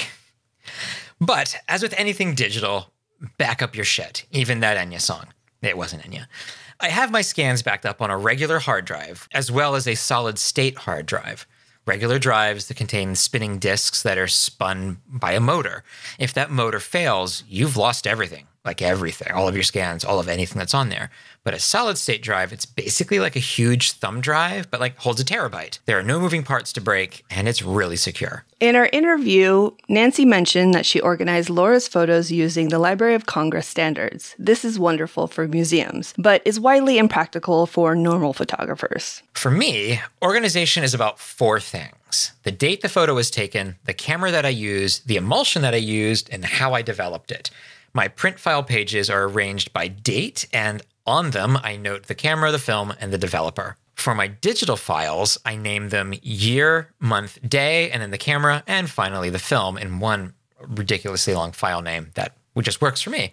[1.21, 2.91] But as with anything digital,
[3.37, 5.27] back up your shit, even that Enya song.
[5.61, 6.25] It wasn't Enya.
[6.79, 9.93] I have my scans backed up on a regular hard drive, as well as a
[9.93, 11.45] solid state hard drive.
[11.85, 15.83] Regular drives that contain spinning disks that are spun by a motor.
[16.17, 20.27] If that motor fails, you've lost everything like everything, all of your scans, all of
[20.27, 21.09] anything that's on there.
[21.43, 25.19] But a solid state drive, it's basically like a huge thumb drive, but like holds
[25.19, 25.79] a terabyte.
[25.85, 28.45] There are no moving parts to break, and it's really secure.
[28.59, 33.67] In our interview, Nancy mentioned that she organized Lora's photos using the Library of Congress
[33.67, 34.35] standards.
[34.37, 39.23] This is wonderful for museums, but is widely impractical for normal photographers.
[39.33, 44.31] For me, organization is about four things the date the photo was taken, the camera
[44.31, 47.49] that I used, the emulsion that I used, and how I developed it.
[47.93, 52.51] My print file pages are arranged by date, and on them, I note the camera,
[52.51, 53.77] the film, and the developer.
[53.95, 58.89] For my digital files, I name them year, month, day, and then the camera, and
[58.89, 63.31] finally the film in one ridiculously long file name that just works for me.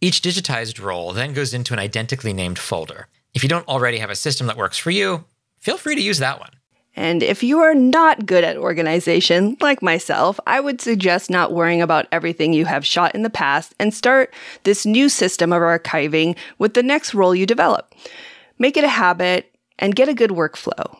[0.00, 3.08] Each digitized roll then goes into an identically named folder.
[3.32, 5.24] If you don't already have a system that works for you,
[5.60, 6.50] feel free to use that one.
[6.96, 11.82] And if you are not good at organization, like myself, I would suggest not worrying
[11.82, 16.36] about everything you have shot in the past and start this new system of archiving
[16.58, 17.92] with the next roll you develop.
[18.58, 20.96] Make it a habit and get a good workflow.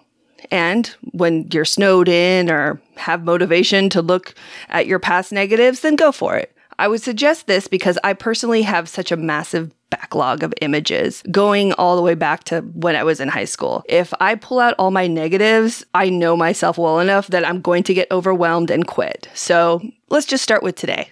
[0.50, 4.34] And when you're snowed in or have motivation to look
[4.68, 6.53] at your past negatives, then go for it.
[6.78, 11.72] I would suggest this because I personally have such a massive backlog of images going
[11.74, 13.84] all the way back to when I was in high school.
[13.88, 17.84] If I pull out all my negatives, I know myself well enough that I'm going
[17.84, 19.28] to get overwhelmed and quit.
[19.34, 21.08] So let's just start with today.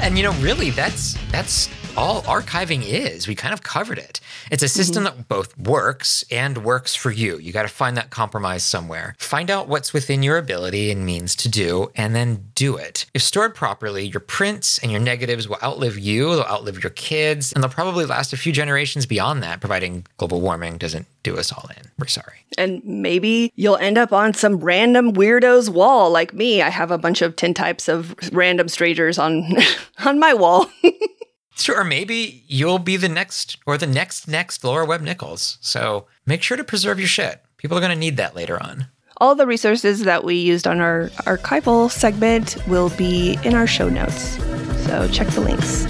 [0.00, 3.28] And you know, really, that's that's all archiving is.
[3.28, 4.20] We kind of covered it.
[4.50, 5.16] It's a system mm-hmm.
[5.18, 7.38] that both works and works for you.
[7.38, 9.14] You got to find that compromise somewhere.
[9.18, 13.06] Find out what's within your ability and means to do, and then do it.
[13.14, 17.52] If stored properly, your prints and your negatives will outlive you, they'll outlive your kids,
[17.52, 21.52] and they'll probably last a few generations beyond that, providing global warming doesn't do us
[21.52, 21.90] all in.
[21.98, 22.44] We're sorry.
[22.58, 26.62] And maybe you'll end up on some random weirdo's wall like me.
[26.62, 29.44] I have a bunch of tintypes of random strangers on
[30.04, 30.66] on my wall.
[31.56, 35.58] Sure, or maybe you'll be the next or the next next Lora Webb Nichols.
[35.60, 37.42] So make sure to preserve your shit.
[37.56, 38.86] People are going to need that later on.
[39.18, 43.88] All the resources that we used on our archival segment will be in our show
[43.88, 44.36] notes.
[44.84, 45.86] So check the links.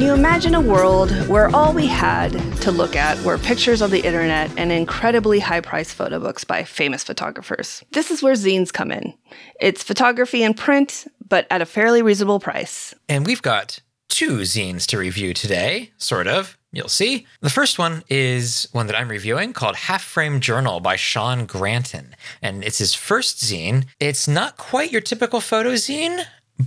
[0.00, 2.32] Can you imagine a world where all we had
[2.62, 6.64] to look at were pictures on the internet and incredibly high priced photo books by
[6.64, 7.84] famous photographers?
[7.92, 9.12] This is where zines come in.
[9.60, 12.94] It's photography in print, but at a fairly reasonable price.
[13.10, 16.56] And we've got two zines to review today, sort of.
[16.72, 17.26] You'll see.
[17.42, 22.14] The first one is one that I'm reviewing called Half Frame Journal by Sean Granton.
[22.40, 23.84] And it's his first zine.
[23.98, 26.24] It's not quite your typical photo zine,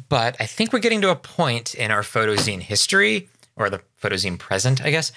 [0.10, 4.40] but I think we're getting to a point in our photozine history, or the photozine
[4.40, 5.12] present, I guess,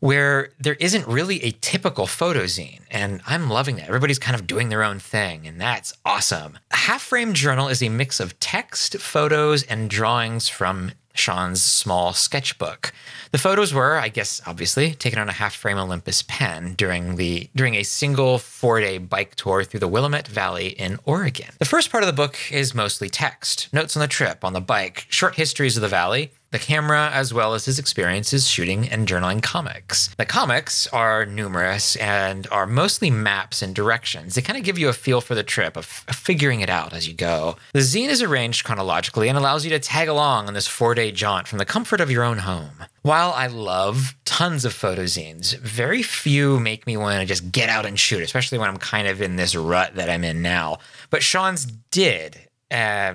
[0.00, 2.80] where there isn't really a typical photozine.
[2.90, 3.88] And I'm loving that.
[3.88, 6.58] Everybody's kind of doing their own thing, and that's awesome.
[6.70, 12.12] A half frame journal is a mix of text, photos, and drawings from Sean's small
[12.12, 12.92] sketchbook.
[13.32, 17.74] The photos were, I guess, obviously taken on a half-frame Olympus pen during the during
[17.74, 21.50] a single four-day bike tour through the Willamette Valley in Oregon.
[21.58, 24.60] The first part of the book is mostly text, notes on the trip, on the
[24.60, 29.06] bike, short histories of the valley, the camera, as well as his experiences shooting and
[29.06, 30.08] journaling comics.
[30.16, 34.34] The comics are numerous and are mostly maps and directions.
[34.34, 37.06] They kind of give you a feel for the trip, of, figuring it out as
[37.06, 37.56] you go.
[37.72, 41.12] The zine is arranged chronologically and allows you to tag along on this four day
[41.12, 42.84] jaunt from the comfort of your own home.
[43.02, 47.68] While I love tons of photo zines, very few make me want to just get
[47.68, 50.78] out and shoot, especially when I'm kind of in this rut that I'm in now.
[51.10, 52.38] But Sean's did.
[52.70, 53.14] Uh,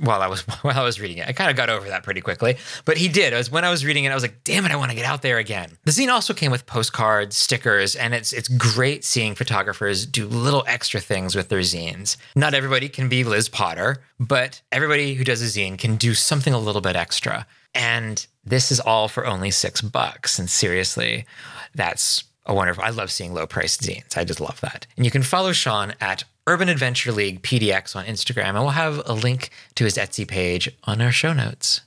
[0.00, 1.28] while I was while I was reading it.
[1.28, 3.32] I kind of got over that pretty quickly, but he did.
[3.32, 4.96] It was when I was reading it, I was like, "Damn it, I want to
[4.96, 9.04] get out there again." The zine also came with postcards, stickers, and it's it's great
[9.04, 12.16] seeing photographers do little extra things with their zines.
[12.34, 16.52] Not everybody can be Liz Potter, but everybody who does a zine can do something
[16.52, 17.46] a little bit extra.
[17.74, 20.38] And this is all for only six bucks.
[20.38, 21.26] And seriously,
[21.74, 22.84] that's a wonderful.
[22.84, 24.16] I love seeing low priced zines.
[24.16, 24.86] I just love that.
[24.96, 29.00] And you can follow Sean at Urban Adventure League PDX on Instagram, and we'll have
[29.06, 31.80] a link to his Etsy page on our show notes.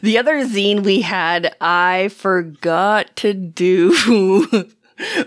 [0.00, 3.90] The other zine we had, I forgot to do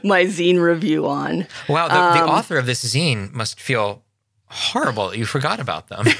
[0.03, 1.47] my zine review on.
[1.67, 4.03] Wow, the, Um, the author of this zine must feel
[4.49, 6.03] horrible that you forgot about them.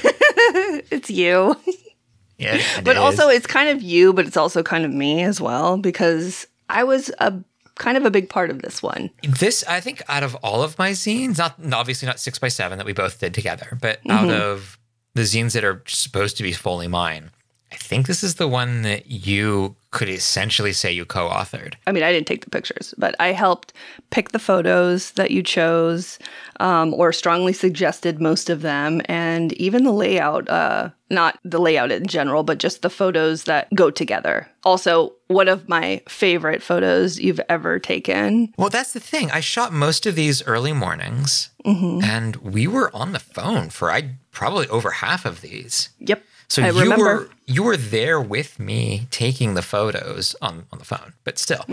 [0.90, 1.56] it's you.
[2.38, 2.98] yeah, it but is.
[3.02, 6.82] also it's kind of you, but it's also kind of me as well because I
[6.84, 7.34] was a
[7.78, 9.10] kind of a big part of this one.
[9.22, 12.78] This, I think, out of all of my zines, not obviously not six by seven
[12.78, 14.38] that we both did together, but out Mhm.
[14.40, 14.78] of
[15.14, 17.30] the zines that are supposed to be fully mine,
[17.72, 21.74] I think this is the one that you could essentially say you co-authored.
[21.86, 23.72] I mean, I didn't take the pictures, but I helped
[24.10, 26.18] pick the photos that you chose,
[26.60, 30.48] um, or strongly suggested most of them, and even the layout.
[30.48, 34.46] Uh, not the layout in general, but just the photos that go together.
[34.64, 38.52] Also, one of my favorite photos you've ever taken.
[38.58, 39.30] Well, that's the thing.
[39.30, 42.02] I shot most of these early mornings, Mhm.
[42.02, 45.88] and we were on the phone for I probably over half of these.
[45.98, 46.22] Yep.
[46.48, 47.04] So I you remember.
[47.04, 51.64] were you were there with me taking the photos on on the phone, but still.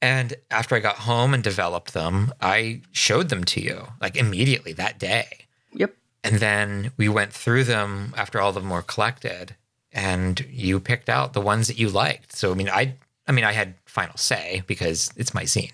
[0.00, 4.72] And after I got home and developed them, I showed them to you like immediately
[4.72, 5.46] that day.
[5.74, 5.94] Yep.
[6.24, 9.54] And then we went through them after all of them were collected
[9.92, 12.34] and you picked out the ones that you liked.
[12.34, 12.94] So I mean I
[13.28, 15.72] I mean I had final say because it's my zine.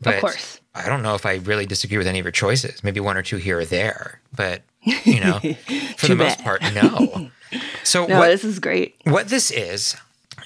[0.00, 0.60] But course.
[0.74, 2.82] I don't know if I really disagree with any of your choices.
[2.82, 4.62] Maybe one or two here or there, but
[5.04, 5.38] you know,
[5.96, 7.30] for the most part, no.
[7.84, 8.96] So No, what, this is great.
[9.04, 9.96] what this is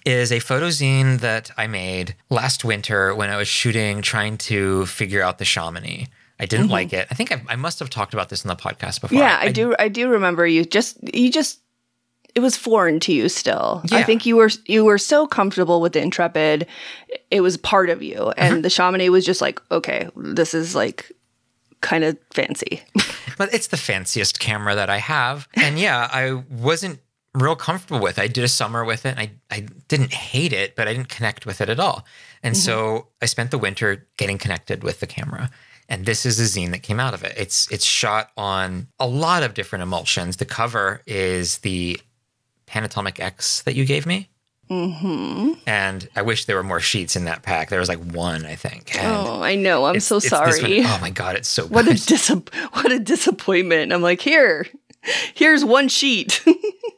[0.05, 4.86] is a photo zine that I made last winter when I was shooting, trying to
[4.86, 6.09] figure out the Chamonix.
[6.40, 6.70] I didn't Mhm.
[6.70, 7.09] like it.
[7.10, 9.19] I think I, I must have talked about this in the podcast before.
[9.19, 9.74] Yeah, I, do.
[9.78, 10.65] I do remember you.
[10.65, 11.60] Just you just.
[12.35, 13.82] It was foreign to you still.
[13.90, 16.66] I think you were you were so comfortable with the Intrepid,
[17.32, 18.62] it was part of you, and Mm-hmm.
[18.62, 21.10] the Chamonix was just like, okay, this is like
[21.80, 22.82] kind of fancy.
[23.38, 25.48] but it's the fanciest camera that I have.
[25.55, 27.00] And yeah, I wasn't
[27.34, 28.18] real comfortable with.
[28.18, 28.22] it.
[28.22, 31.09] I did a summer with it and I, I didn't hate it, but I didn't
[31.09, 32.05] connect with it at all.
[32.42, 33.09] And so mm-hmm.
[33.22, 35.50] I spent the winter getting connected with the camera.
[35.88, 37.32] And this is a zine that came out of it.
[37.36, 40.36] It's it's shot on a lot of different emulsions.
[40.36, 41.98] The cover is the
[42.66, 44.28] Panatomic X that you gave me.
[44.69, 47.70] Hmm And I wish there were more sheets in that pack.
[47.70, 48.95] There was like one, I think.
[48.97, 49.86] And Oh, I know.
[49.86, 50.81] I'm so it's sorry.
[50.85, 52.28] Oh my god, it's so What a dis-
[52.73, 53.93] what a disappointment.
[53.93, 54.66] I'm like, here,
[55.35, 56.45] here's one sheet.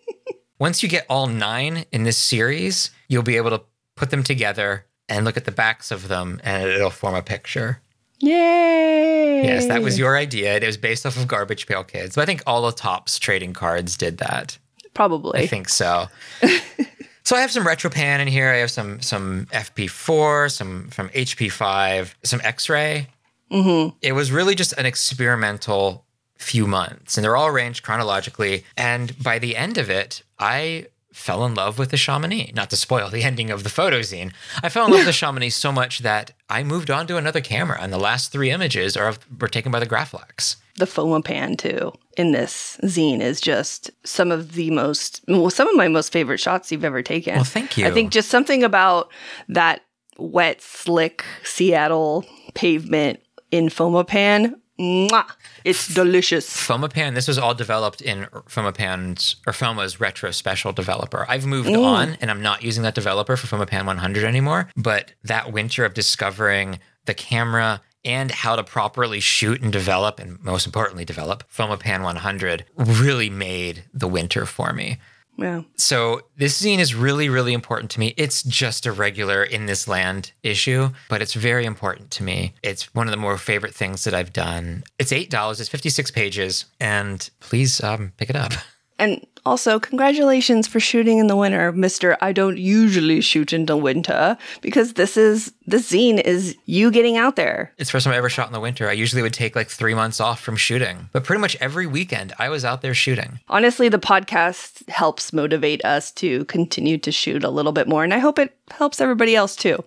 [0.58, 3.62] Once you get all nine in this series, you'll be able to
[3.96, 7.80] put them together and look at the backs of them and it'll form a picture.
[8.18, 9.42] Yay!
[9.44, 10.56] Yes, that was your idea.
[10.56, 12.14] It was based off of Garbage Pail Kids.
[12.14, 14.58] But I think all the Topps trading cards did that.
[14.92, 15.40] probably.
[15.40, 16.08] I think so.
[17.30, 18.48] so I have some RetroPan in here.
[18.48, 23.06] I have some some FP4, some from HP5, some X-ray.
[23.52, 23.96] Mm-hmm.
[24.02, 26.04] It was really just an experimental
[26.38, 28.64] few months, and they're all arranged chronologically.
[28.76, 32.52] And by the end of it, I fell in love with the Chamonix.
[32.54, 34.32] Not to spoil the ending of the photo zine,
[34.62, 37.40] I fell in love with the Chamonix so much that I moved on to another
[37.40, 40.56] camera, and the last three images are were taken by the Graflex.
[40.76, 45.76] The Fomapan too in this zine is just some of the most well, some of
[45.76, 47.34] my most favorite shots you've ever taken.
[47.34, 47.86] Well, thank you.
[47.86, 49.10] I think just something about
[49.48, 49.82] that
[50.18, 52.24] wet, slick Seattle
[52.54, 53.20] pavement
[53.50, 54.54] in Fomapan.
[54.80, 55.26] Mwah,
[55.62, 56.48] it's delicious.
[56.56, 61.26] Fomapan, this was all developed in Fomapan's or Foma's retro special developer.
[61.28, 61.84] I've moved Mm.
[61.84, 64.70] on and I'm not using that developer for Fomapan 100 anymore.
[64.76, 70.42] But that winter of discovering the camera and how to properly shoot and develop, and
[70.42, 74.98] most importantly, develop Fomapan 100 really made the winter for me.
[75.40, 75.62] Yeah.
[75.76, 78.12] So this zine is really, really important to me.
[78.18, 82.54] It's just a regular in this land issue, but it's very important to me.
[82.62, 84.84] It's one of the more favorite things that I've done.
[84.98, 85.58] It's eight dollars.
[85.58, 88.52] It's fifty six pages, and please um, pick it up.
[88.98, 92.16] And also, congratulations for shooting in the winter, Mister.
[92.20, 97.16] I don't usually shoot in the winter because this is this zine is you getting
[97.16, 97.72] out there.
[97.78, 98.88] It's the first time I ever shot in the winter.
[98.88, 102.34] I usually would take like three months off from shooting, but pretty much every weekend
[102.38, 103.40] I was out there shooting.
[103.48, 108.12] Honestly, the podcast helps motivate us to continue to shoot a little bit more, and
[108.12, 109.82] I hope it helps everybody else too.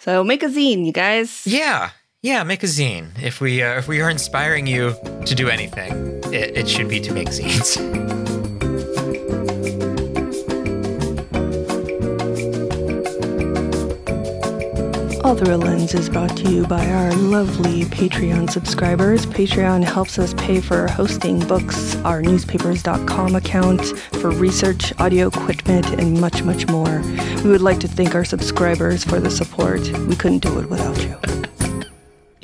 [0.00, 1.46] So make a zine, you guys.
[1.46, 1.90] Yeah,
[2.20, 3.10] yeah, make a zine.
[3.22, 4.94] If we uh, if we are inspiring you
[5.24, 5.92] to do anything,
[6.32, 8.26] it, it should be to make zines.
[15.28, 19.26] All Through a Lens is brought to you by our lovely Patreon subscribers.
[19.26, 23.84] Patreon helps us pay for hosting books, our newspapers.com account,
[24.20, 27.02] for research, audio equipment, and much, much more.
[27.44, 29.80] We would like to thank our subscribers for the support.
[30.06, 31.57] We couldn't do it without you.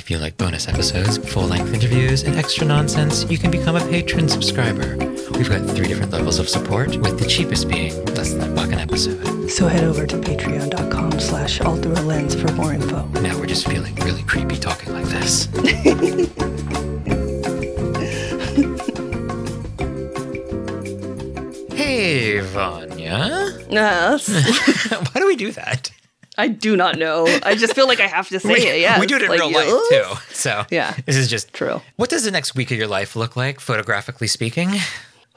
[0.05, 3.81] If you like bonus episodes, full length interviews, and extra nonsense, you can become a
[3.89, 4.98] patron subscriber.
[5.31, 8.70] We've got three different levels of support, with the cheapest being less than a buck
[8.70, 9.48] an episode.
[9.48, 13.06] So head over to patreon.com slash all through a lens for more info.
[13.22, 15.47] Now we're just feeling really creepy talking like this.
[21.72, 23.59] hey, Vanya.
[23.70, 24.28] Yes.
[24.90, 25.90] Why do we do that?
[26.36, 27.27] I do not know.
[27.44, 28.81] I just feel like I have to say we, it.
[28.81, 28.98] Yeah.
[29.01, 30.05] we do it in Like, real life too.
[30.35, 30.94] So Yeah.
[31.06, 31.81] this is just true.
[31.97, 34.70] What does the next week of your life look like, photographically speaking?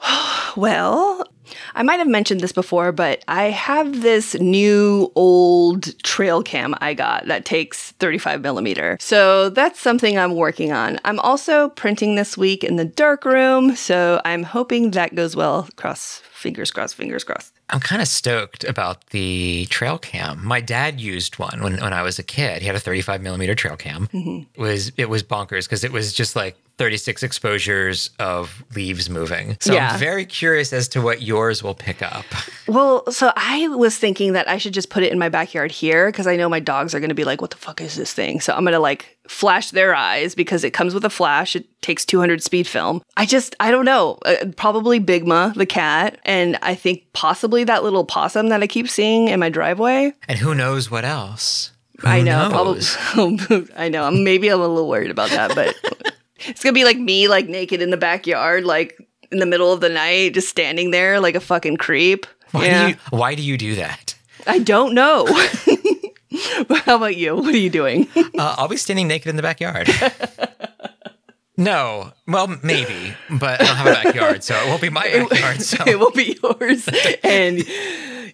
[0.56, 1.24] Well,
[1.74, 6.94] I might have mentioned this before, but I have this new old trail cam I
[6.94, 8.96] got that takes 35 millimeter.
[8.98, 10.98] So that's something I'm working on.
[11.04, 15.68] I'm also printing this week in the dark room, so I'm hoping that goes well.
[15.76, 17.52] Cross fingers crossed, fingers crossed.
[17.70, 20.44] I'm kind of stoked about the trail cam.
[20.44, 22.62] My dad used one when, when I was a kid.
[22.62, 24.08] He had a 35 millimeter trail cam.
[24.08, 24.46] Mhm.
[24.54, 29.56] It was it was bonkers because it was just like 36 exposures of leaves moving.
[29.60, 29.90] So Yeah.
[29.92, 32.24] I'm very curious as to what yours will pick up.
[32.66, 36.06] Well, so I was thinking that I should just put it in my backyard here
[36.10, 38.12] because I know my dogs are going to be like, what the fuck is this
[38.12, 38.40] thing?
[38.40, 41.54] So I'm going to like flash their eyes because it comes with a flash.
[41.56, 43.02] It takes 200 speed film.
[43.16, 44.18] I just, I don't know.
[44.24, 46.18] Uh, probably Bigma, the cat.
[46.24, 50.12] And I think possibly that little possum that I keep seeing in my driveway.
[50.28, 51.72] And who knows what else?
[52.00, 52.94] Who I know, knows?
[52.94, 53.66] probably.
[53.76, 54.04] I know.
[54.04, 55.74] I'm maybe I'm a little worried about that, but
[56.40, 58.96] it's gonna be like me, like naked in the backyard, like
[59.30, 62.26] in the middle of the night, just standing there like a fucking creep.
[62.52, 62.82] Why, yeah.
[62.82, 64.14] do you, why do you do that?
[64.46, 65.26] I don't know.
[66.84, 67.36] How about you?
[67.36, 68.08] What are you doing?
[68.16, 69.88] Uh, I'll be standing naked in the backyard.
[71.56, 75.62] no, well, maybe, but I don't have a backyard, so it won't be my backyard.
[75.62, 76.88] So it will be yours,
[77.22, 77.64] and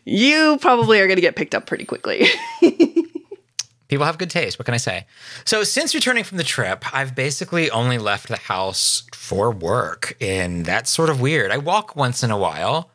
[0.04, 2.26] you probably are gonna get picked up pretty quickly.
[3.94, 4.58] People have good taste.
[4.58, 5.06] What can I say?
[5.44, 10.66] So, since returning from the trip, I've basically only left the house for work, and
[10.66, 11.52] that's sort of weird.
[11.52, 12.90] I walk once in a while,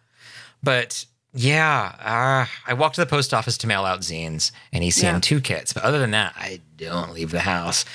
[0.62, 5.04] but yeah, uh, I walk to the post office to mail out zines and ECM
[5.14, 5.20] Yeah.
[5.22, 5.72] two kits.
[5.72, 7.86] But other than that, I don't leave the house.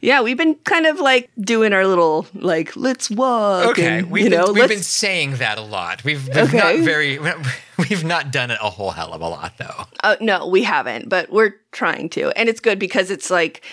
[0.00, 3.68] yeah, we've been kind of like doing our little like let's walk.
[3.72, 6.02] Okay, and, we've, you know, been, we've been saying that a lot.
[6.02, 6.56] We've, we've Okay.
[6.56, 7.18] not very,
[7.90, 9.84] we've not done it a whole hell of a lot though.
[10.02, 12.30] Uh, no, we haven't, but we're trying to.
[12.38, 13.64] And it's good because it's like,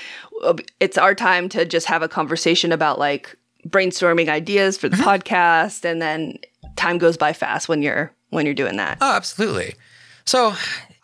[0.44, 3.36] uh, it's our time to just have a conversation about like
[3.68, 5.07] brainstorming ideas for the Mm-hmm.
[5.10, 5.86] podcast.
[5.86, 6.40] And then
[6.76, 8.98] time goes by fast when you're, when you're doing that.
[9.02, 9.76] Oh, absolutely.
[10.26, 10.53] So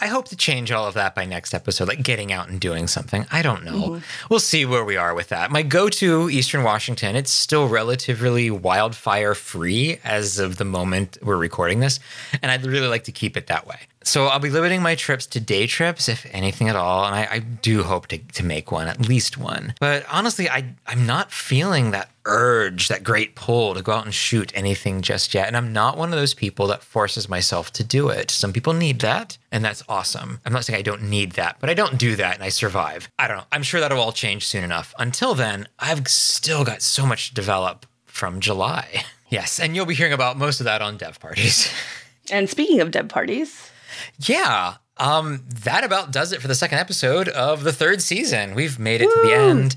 [0.06, 2.86] I hope to change all of that by next episode, like getting out and doing
[2.86, 3.26] something.
[3.32, 3.72] I don't know.
[3.72, 4.27] Mm-hmm.
[4.30, 5.49] We'll see where we are with that.
[5.49, 11.38] My go to Eastern Washington, it's still relatively wildfire free as of the moment we're
[11.38, 11.99] recording this.
[12.44, 13.80] And I'd really like to keep it that way.
[14.06, 17.06] So I'll be limiting my trips to day trips, if anything at all.
[17.06, 19.73] And I, I do hope to, to make one, at least one.
[19.80, 24.14] But honestly, I, I'm not feeling that urge, that great pull to go out and
[24.14, 25.48] shoot anything just yet.
[25.48, 28.30] And I'm not one of those people that forces myself to do it.
[28.30, 30.40] Some people need that, and that's awesome.
[30.45, 33.10] I'm not saying I don't need that, but I don't do that and I survive.
[33.18, 33.45] I don't know.
[33.52, 34.94] I'm sure that'll all change soon enough.
[34.99, 39.03] Until then, I've still got so much to develop from July.
[39.27, 41.68] Yes, and you'll be hearing about most of that on dev parties.
[42.32, 43.72] And speaking of dev parties,
[44.19, 44.76] Yeah.
[44.97, 48.55] Um, that about does it for the second episode of the third season.
[48.55, 49.76] We've made it to the end.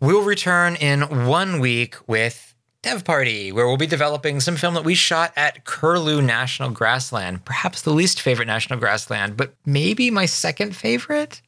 [0.00, 4.84] We'll return in one week with Dev Party, where we'll be developing some film that
[4.84, 10.26] we shot at Curlew National Grassland, perhaps the least favorite national grassland, but maybe my
[10.26, 11.42] second favorite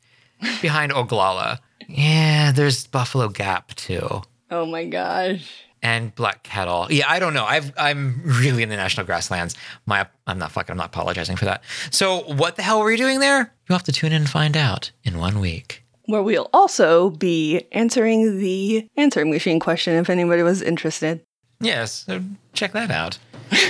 [0.60, 1.58] behind Oglala.
[1.88, 4.22] Yeah, there's Buffalo Gap too.
[4.50, 5.64] oh my gosh.
[5.82, 6.88] And Black Kettle.
[6.90, 7.44] Yeah, I don't know.
[7.44, 9.54] I've I'm really in the national grasslands.
[9.86, 11.62] My I'm not fucking I'm not apologizing for that.
[11.90, 13.54] So what the hell were you doing there?
[13.68, 15.82] You'll have to tune in and find out in one week.
[16.04, 21.22] Where we'll also be answering the answering machine question if anybody was interested.
[21.60, 23.18] Yes, so check that out.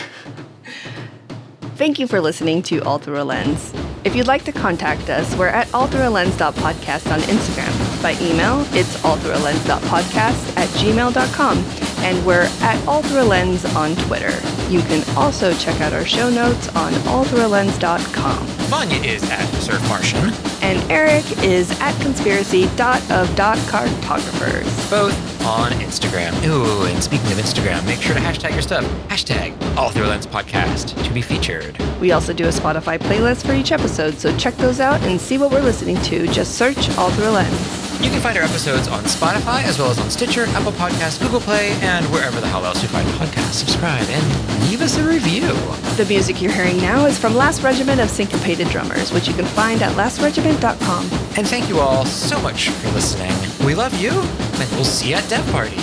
[1.77, 3.73] Thank you for listening to All Through a Lens.
[4.05, 8.03] If you'd like to contact us, we're at allthroughalens.podcast on Instagram.
[8.03, 11.90] By email, it's allthroughalens.podcast at gmail.com.
[12.02, 14.32] And we're at All Through a Lens on Twitter.
[14.68, 18.47] You can also check out our show notes on allthroughalens.com.
[18.70, 20.32] Vanya is at Surf Martian.
[20.62, 24.90] And Eric is at conspiracy.of.cartographers.
[24.90, 25.14] Both
[25.44, 26.32] on Instagram.
[26.47, 28.85] Ooh, and speaking of Instagram, make sure to hashtag your stuff.
[29.09, 31.77] Hashtag All Through a Lens Podcast to be featured.
[32.01, 35.36] We also do a Spotify playlist for each episode, so check those out and see
[35.39, 36.27] what we're listening to.
[36.28, 37.86] Just search All Through a Lens.
[38.01, 41.40] You can find our episodes on Spotify as well as on Stitcher, Apple Podcasts, Google
[41.40, 41.82] Play, and
[42.12, 43.55] wherever the hell else you find podcasts.
[43.55, 45.49] Subscribe and leave us a review.
[45.97, 49.45] The music you're hearing now is from Last Regiment of Syncopated Drummers, which you can
[49.45, 51.05] find at lastregiment.com.
[51.37, 53.33] And thank you all so much for listening.
[53.67, 55.77] We love you, and we'll see you at Dev Party.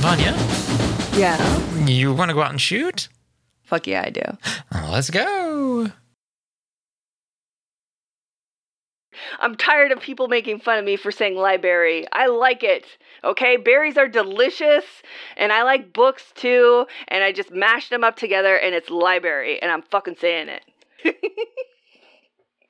[0.00, 0.34] Vanya,
[1.16, 1.38] Yeah.
[1.86, 3.08] you want to go out and shoot?
[3.62, 4.22] Fuck yeah, I do.
[4.90, 5.90] Let's go.
[9.40, 12.06] I'm tired of people making fun of me for saying library.
[12.12, 12.84] I like it.
[13.24, 14.84] Okay, berries are delicious,
[15.36, 19.60] and I like books too, and I just mashed them up together, and it's library,
[19.60, 21.16] and I'm fucking saying it.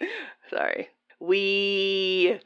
[0.50, 0.88] Sorry.
[1.20, 2.40] We